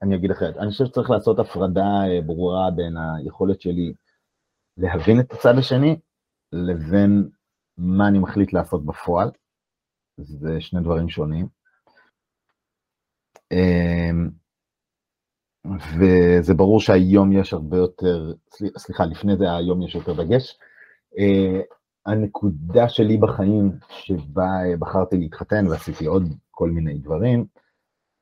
אני 0.01 0.15
אגיד 0.15 0.31
אחרת. 0.31 0.57
אני 0.57 0.71
חושב 0.71 0.85
שצריך 0.85 1.09
לעשות 1.09 1.39
הפרדה 1.39 2.03
ברורה 2.25 2.71
בין 2.71 2.97
היכולת 2.97 3.61
שלי 3.61 3.93
להבין 4.77 5.19
את 5.19 5.33
הצד 5.33 5.57
השני, 5.57 5.99
לבין 6.51 7.29
מה 7.77 8.07
אני 8.07 8.19
מחליט 8.19 8.53
לעשות 8.53 8.85
בפועל. 8.85 9.31
זה 10.17 10.61
שני 10.61 10.81
דברים 10.81 11.09
שונים. 11.09 11.47
אמ, 13.51 14.29
וזה 15.67 16.53
ברור 16.53 16.79
שהיום 16.79 17.31
יש 17.31 17.53
הרבה 17.53 17.77
יותר, 17.77 18.33
סליחה, 18.77 19.05
לפני 19.05 19.37
זה 19.37 19.55
היום 19.55 19.81
יש 19.81 19.95
יותר 19.95 20.23
דגש. 20.23 20.57
אה, 21.17 21.61
הנקודה 22.05 22.89
שלי 22.89 23.17
בחיים 23.17 23.71
שבה 23.89 24.49
בחרתי 24.79 25.17
להתחתן 25.17 25.67
ועשיתי 25.67 26.05
עוד 26.05 26.23
כל 26.51 26.69
מיני 26.69 26.93
דברים, 26.93 27.45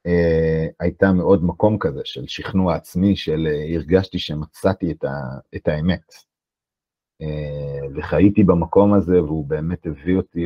אה, 0.06 0.68
הייתה 0.80 1.12
מאוד 1.12 1.44
מקום 1.44 1.78
כזה 1.80 2.02
של 2.04 2.28
שכנוע 2.28 2.76
עצמי, 2.76 3.16
של 3.16 3.48
אה, 3.48 3.76
הרגשתי 3.76 4.20
שמצאתי 4.20 4.92
את, 4.92 5.04
ה, 5.04 5.14
את 5.56 5.68
האמת. 5.68 6.14
אה, 7.22 7.88
וחייתי 7.96 8.44
במקום 8.44 8.94
הזה, 8.94 9.24
והוא 9.24 9.46
באמת 9.46 9.86
הביא 9.86 10.18
אותי 10.18 10.46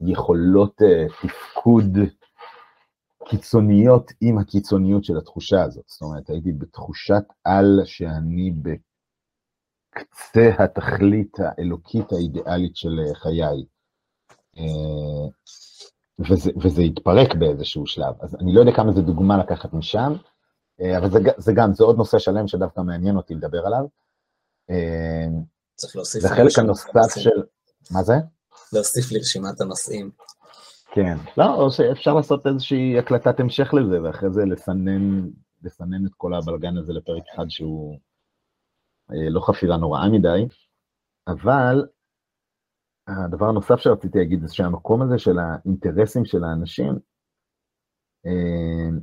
ליכולות 0.00 0.82
תפקוד 1.22 1.98
קיצוניות 3.28 4.12
עם 4.20 4.38
הקיצוניות 4.38 5.04
של 5.04 5.16
התחושה 5.16 5.62
הזאת. 5.62 5.84
זאת 5.86 6.02
אומרת, 6.02 6.30
הייתי 6.30 6.52
בתחושת 6.52 7.24
על 7.44 7.80
שאני 7.84 8.50
בקצה 8.50 10.64
התכלית 10.64 11.36
האלוקית 11.40 12.12
האידיאלית 12.12 12.76
של 12.76 12.98
חיי. 13.14 13.64
וזה, 16.18 16.50
וזה 16.62 16.82
התפרק 16.82 17.34
באיזשהו 17.34 17.86
שלב. 17.86 18.14
אז 18.20 18.36
אני 18.40 18.54
לא 18.54 18.60
יודע 18.60 18.72
כמה 18.76 18.92
זה 18.92 19.00
דוגמה 19.00 19.38
לקחת 19.38 19.72
משם, 19.72 20.12
אה, 20.80 20.98
אבל 20.98 21.10
זה, 21.10 21.18
זה 21.38 21.52
גם, 21.56 21.74
זה 21.74 21.84
עוד 21.84 21.96
נושא 21.96 22.18
שלם 22.18 22.48
שדווקא 22.48 22.80
מעניין 22.80 23.16
אותי 23.16 23.34
לדבר 23.34 23.66
עליו. 23.66 23.84
אה, 24.70 25.26
צריך 25.74 25.96
להוסיף... 25.96 26.22
זה 26.22 26.28
חלק 26.28 26.58
הנוסף 26.58 27.18
של... 27.18 27.42
מה 27.90 28.02
זה? 28.02 28.14
להוסיף 28.72 29.12
לרשימת 29.12 29.60
הנושאים. 29.60 30.10
כן, 30.94 31.16
לא, 31.36 31.54
או 31.54 31.70
שאפשר 31.70 32.14
לעשות 32.14 32.46
איזושהי 32.46 32.98
הקלטת 32.98 33.40
המשך 33.40 33.74
לזה, 33.74 34.02
ואחרי 34.02 34.30
זה 34.30 34.42
לסנן, 34.44 35.28
לסנן 35.62 36.06
את 36.06 36.12
כל 36.16 36.34
הבלגן 36.34 36.76
הזה 36.76 36.92
לפרק 36.92 37.22
אחד 37.34 37.44
שהוא 37.48 37.98
אה, 39.10 39.30
לא 39.30 39.40
חפירה 39.40 39.76
נוראה 39.76 40.08
מדי, 40.12 40.46
אבל 41.28 41.86
הדבר 43.06 43.46
הנוסף 43.48 43.76
שרציתי 43.76 44.18
להגיד 44.18 44.40
זה 44.40 44.54
שהמקום 44.54 45.02
הזה 45.02 45.18
של 45.18 45.38
האינטרסים 45.38 46.24
של 46.24 46.44
האנשים, 46.44 46.98
אה, 48.26 48.98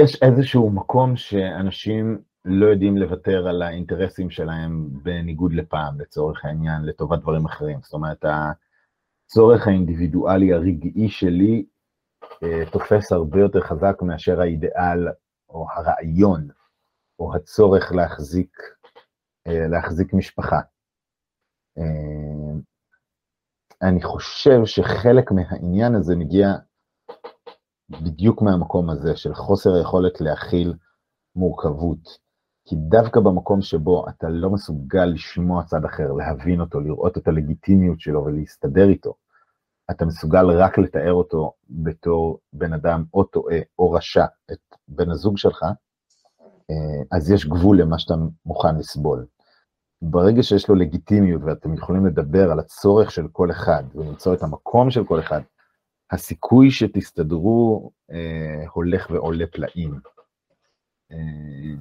יש 0.00 0.22
איזשהו 0.22 0.70
מקום 0.70 1.16
שאנשים 1.16 2.22
לא 2.44 2.66
יודעים 2.66 2.96
לוותר 2.96 3.48
על 3.48 3.62
האינטרסים 3.62 4.30
שלהם 4.30 4.88
בניגוד 5.02 5.52
לפעם, 5.52 6.00
לצורך 6.00 6.44
העניין, 6.44 6.82
לטובת 6.82 7.18
דברים 7.18 7.44
אחרים. 7.44 7.78
זאת 7.82 7.92
אומרת, 7.92 8.24
הצורך 8.24 9.66
האינדיבידואלי 9.66 10.52
הרגעי 10.52 11.08
שלי 11.08 11.64
אה, 12.42 12.70
תופס 12.72 13.12
הרבה 13.12 13.40
יותר 13.40 13.60
חזק 13.60 14.02
מאשר 14.02 14.40
האידיאל 14.40 15.08
או 15.48 15.66
הרעיון, 15.70 16.48
או 17.18 17.34
הצורך 17.34 17.92
להחזיק 17.92 18.58
אה, 19.46 19.68
להחזיק 19.68 20.14
משפחה. 20.14 20.60
אה, 21.78 22.58
אני 23.82 24.02
חושב 24.02 24.64
שחלק 24.64 25.32
מהעניין 25.32 25.94
הזה 25.94 26.16
מגיע 26.16 26.48
בדיוק 27.90 28.42
מהמקום 28.42 28.90
הזה 28.90 29.16
של 29.16 29.34
חוסר 29.34 29.70
היכולת 29.74 30.20
להכיל 30.20 30.74
מורכבות. 31.36 32.23
כי 32.64 32.76
דווקא 32.76 33.20
במקום 33.20 33.62
שבו 33.62 34.08
אתה 34.08 34.28
לא 34.28 34.50
מסוגל 34.50 35.04
לשמוע 35.04 35.64
צד 35.64 35.84
אחר, 35.84 36.12
להבין 36.12 36.60
אותו, 36.60 36.80
לראות 36.80 37.18
את 37.18 37.28
הלגיטימיות 37.28 38.00
שלו 38.00 38.24
ולהסתדר 38.24 38.88
איתו, 38.88 39.14
אתה 39.90 40.04
מסוגל 40.04 40.50
רק 40.50 40.78
לתאר 40.78 41.12
אותו 41.12 41.52
בתור 41.70 42.38
בן 42.52 42.72
אדם 42.72 43.04
או 43.14 43.24
טועה 43.24 43.58
או 43.78 43.92
רשע, 43.92 44.24
את 44.52 44.58
בן 44.88 45.10
הזוג 45.10 45.38
שלך, 45.38 45.62
אה, 46.70 47.16
אז 47.18 47.30
יש 47.30 47.46
גבול 47.46 47.80
למה 47.80 47.98
שאתה 47.98 48.14
מוכן 48.46 48.76
לסבול. 48.76 49.26
ברגע 50.02 50.42
שיש 50.42 50.68
לו 50.68 50.74
לגיטימיות 50.74 51.42
ואתם 51.44 51.74
יכולים 51.74 52.06
לדבר 52.06 52.50
על 52.50 52.58
הצורך 52.58 53.10
של 53.10 53.28
כל 53.32 53.50
אחד 53.50 53.84
ולמצוא 53.94 54.34
את 54.34 54.42
המקום 54.42 54.90
של 54.90 55.04
כל 55.04 55.20
אחד, 55.20 55.40
הסיכוי 56.10 56.70
שתסתדרו 56.70 57.90
אה, 58.10 58.64
הולך 58.72 59.10
ועולה 59.10 59.46
פלאים. 59.46 60.00
אה, 61.12 61.74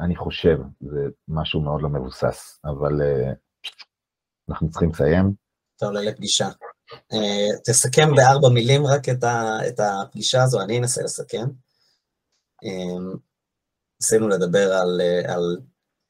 אני 0.00 0.16
חושב, 0.16 0.58
זה 0.80 1.00
משהו 1.28 1.60
מאוד 1.60 1.82
לא 1.82 1.88
מבוסס, 1.88 2.58
אבל 2.64 3.02
אה, 3.02 3.32
אנחנו 4.48 4.70
צריכים 4.70 4.90
לסיים. 4.90 5.32
אתה 5.76 5.86
עולה 5.86 6.00
לפגישה. 6.00 6.48
אה, 7.12 7.58
תסכם 7.64 8.14
בארבע 8.16 8.48
מילים 8.48 8.86
רק 8.86 9.08
את, 9.08 9.80
הפגישה 9.80 10.42
הזו, 10.42 10.60
אני 10.60 10.78
אנסה 10.78 11.02
לסכם. 11.02 11.44
אה, 12.64 13.12
ניסינו 14.00 14.28
לדבר 14.28 14.72
על, 14.72 15.00
על 15.28 15.60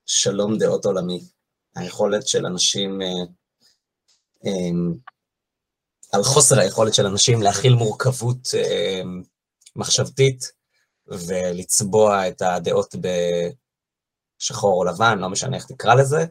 שלום 0.06 0.58
דעות 0.58 0.84
עולמי, 0.84 1.20
היכולת 1.76 2.28
של 2.28 2.46
אנשים, 2.46 3.00
על 6.12 6.22
חוסר 6.22 6.58
היכולת 6.58 6.94
של 6.94 7.06
אנשים 7.06 7.42
להכיל 7.42 7.74
מורכבות 7.74 8.48
מחשבתית, 9.76 10.52
ולצבוע 11.06 12.28
את 12.28 12.42
הדעות 12.42 12.94
בשחור 14.38 14.78
או 14.78 14.84
לבן, 14.84 15.18
לא 15.18 15.28
משנה 15.28 15.56
איך 15.56 15.66
תקרא 15.66 15.94
לזה, 15.94 16.24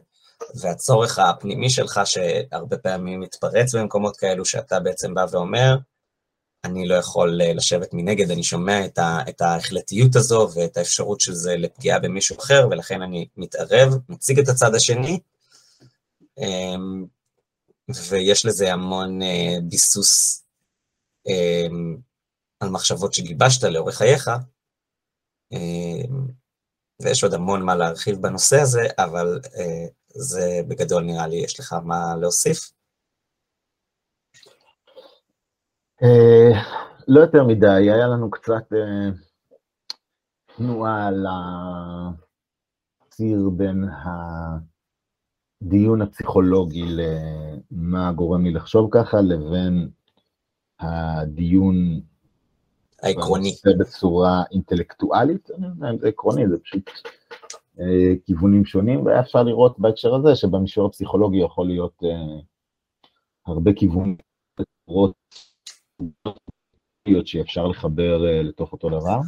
והצורך 0.54 1.18
הפנימי 1.18 1.70
שלך, 1.70 2.00
שהרבה 2.04 2.78
פעמים 2.78 3.20
מתפרץ 3.20 3.74
במקומות 3.74 4.16
כאלו, 4.16 4.44
שאתה 4.44 4.80
בעצם 4.80 5.14
בא 5.14 5.26
ואומר, 5.30 5.76
אני 6.64 6.88
לא 6.88 6.94
יכול 6.94 7.40
לשבת 7.44 7.88
מנגד, 7.92 8.30
אני 8.30 8.42
שומע 8.42 8.84
את, 8.84 8.98
ה, 8.98 9.18
את 9.28 9.40
ההחלטיות 9.40 10.16
הזו 10.16 10.48
ואת 10.54 10.76
האפשרות 10.76 11.20
של 11.20 11.34
זה 11.34 11.56
לפגיעה 11.56 11.98
במישהו 11.98 12.38
אחר, 12.38 12.68
ולכן 12.70 13.02
אני 13.02 13.28
מתערב, 13.36 13.94
מציג 14.08 14.38
את 14.38 14.48
הצד 14.48 14.74
השני, 14.74 15.20
אמ, 16.38 17.04
ויש 18.08 18.46
לזה 18.46 18.72
המון 18.72 19.22
אה, 19.22 19.56
ביסוס 19.62 20.44
אמ, 21.26 21.96
על 22.60 22.68
מחשבות 22.70 23.14
שגיבשת 23.14 23.64
לאורך 23.64 23.94
חייך, 23.94 24.30
אמ, 25.52 26.28
ויש 27.02 27.24
עוד 27.24 27.34
המון 27.34 27.62
מה 27.62 27.74
להרחיב 27.74 28.16
בנושא 28.22 28.60
הזה, 28.60 28.86
אבל 28.98 29.40
אה, 29.56 29.86
זה 30.08 30.60
בגדול 30.68 31.02
נראה 31.02 31.26
לי, 31.26 31.36
יש 31.36 31.60
לך 31.60 31.72
מה 31.72 32.16
להוסיף? 32.20 32.72
אה, 36.02 36.60
לא 37.08 37.20
יותר 37.20 37.44
מדי, 37.44 37.66
היה 37.66 38.06
לנו 38.06 38.30
קצת 38.30 38.72
תנועה 40.56 41.06
על 41.06 41.26
הציר 43.00 43.50
בין 43.56 43.84
הדיון 45.62 46.02
הפסיכולוגי 46.02 46.84
למה 46.88 48.12
גורם 48.12 48.44
לי 48.44 48.52
לחשוב 48.52 48.88
ככה, 48.92 49.16
לבין 49.20 49.90
הדיון 50.80 52.00
העקרוני. 53.02 53.52
בצורה 53.78 54.42
אינטלקטואלית, 54.52 55.48
זה 56.00 56.08
עקרוני, 56.08 56.48
זה 56.48 56.58
פשוט 56.58 56.90
אה, 57.80 58.14
כיוונים 58.26 58.64
שונים, 58.64 59.06
והיה 59.06 59.20
אפשר 59.20 59.42
לראות 59.42 59.78
בהקשר 59.78 60.14
הזה 60.14 60.36
שבמישור 60.36 60.86
הפסיכולוגי 60.86 61.38
יכול 61.38 61.66
להיות 61.66 62.02
אה, 62.04 62.40
הרבה 63.46 63.72
כיוונים, 63.72 64.16
שאפשר 67.24 67.66
לחבר 67.66 68.26
אה, 68.26 68.42
לתוך 68.42 68.72
אותו 68.72 68.88
דבר. 68.88 69.18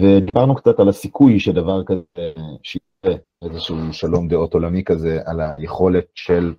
ודיברנו 0.00 0.54
קצת 0.54 0.80
על 0.80 0.88
הסיכוי 0.88 1.40
שדבר 1.40 1.84
כזה, 1.84 2.32
שיהיה 2.62 3.18
איזשהו 3.42 3.76
שלום 3.92 4.28
דעות 4.28 4.54
עולמי 4.54 4.84
כזה, 4.84 5.20
על 5.24 5.40
היכולת 5.40 6.06
של 6.14 6.54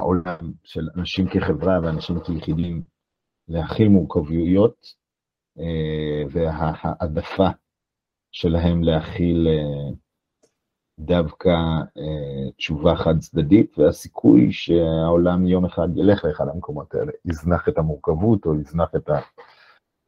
העולם, 0.00 0.52
של 0.64 0.88
אנשים 0.96 1.26
כחברה 1.28 1.78
ואנשים 1.82 2.20
כיחידים, 2.20 2.82
להכיל 3.48 3.88
מורכבויות, 3.88 4.86
וההעדפה 6.30 7.48
שלהם 8.32 8.82
להכיל 8.82 9.48
דווקא 10.98 11.56
תשובה 12.56 12.96
חד 12.96 13.18
צדדית, 13.18 13.78
והסיכוי 13.78 14.52
שהעולם 14.52 15.46
יום 15.46 15.64
אחד 15.64 15.88
ילך 15.96 16.24
לאחד 16.24 16.48
המקומות 16.48 16.94
האלה, 16.94 17.12
יזנח 17.24 17.68
את 17.68 17.78
המורכבות 17.78 18.46
או 18.46 18.60
יזנח 18.60 18.88
את 18.96 19.10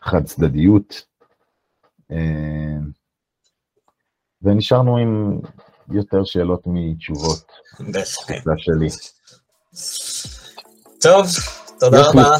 החד 0.01 0.25
צדדיות. 0.25 1.07
ונשארנו 4.43 4.97
עם 4.97 5.41
יותר 5.93 6.25
שאלות 6.25 6.63
מתשובות. 6.67 7.53
בהחלט. 7.93 8.59
שלי. 8.59 8.89
טוב, 11.01 11.27
תודה 11.81 12.09
רבה. 12.09 12.37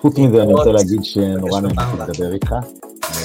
חוץ 0.00 0.18
מזה 0.18 0.42
אני 0.42 0.54
רוצה 0.54 0.70
להגיד 0.70 1.04
שנורא 1.04 1.60
נהניתי 1.60 1.82
לדבר 1.98 2.32
איתך. 2.32 2.54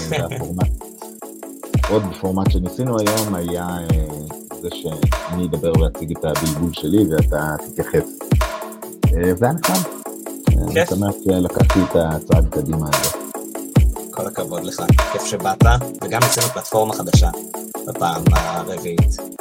עוד 1.90 2.04
פורמט 2.22 2.52
שניסינו 2.52 3.00
היום 3.00 3.36
היה 3.36 3.68
זה 4.62 4.70
שאני 4.72 5.46
אדבר 5.46 5.72
ואציג 5.82 6.18
את 6.18 6.26
הבלבול 6.26 6.74
שלי 6.74 7.06
ואתה 7.10 7.56
תתייחס. 7.68 8.10
זה 9.12 9.46
היה 9.46 9.54
נחמד. 9.54 9.78
אני 10.48 10.86
שמח 10.86 11.16
שלקחתי 11.24 11.80
את 11.80 11.96
הצעד 11.96 12.48
קדימה 12.50 12.88
הזה. 12.94 13.18
כל 14.12 14.28
הכבוד 14.28 14.64
לך, 14.64 14.84
כיף 15.12 15.26
שבאת, 15.26 15.64
וגם 16.04 16.24
אצלנו 16.24 16.48
פלטפורמה 16.48 16.94
חדשה 16.94 17.30
בפעם 17.88 18.24
הרביעית. 18.32 19.35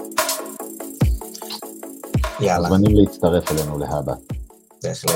יאללה. 2.41 2.69
מוזמנים 2.69 2.97
להצטרף 2.97 3.53
אלינו 3.53 3.79
להבא. 3.79 4.13
בהחלט. 4.83 5.11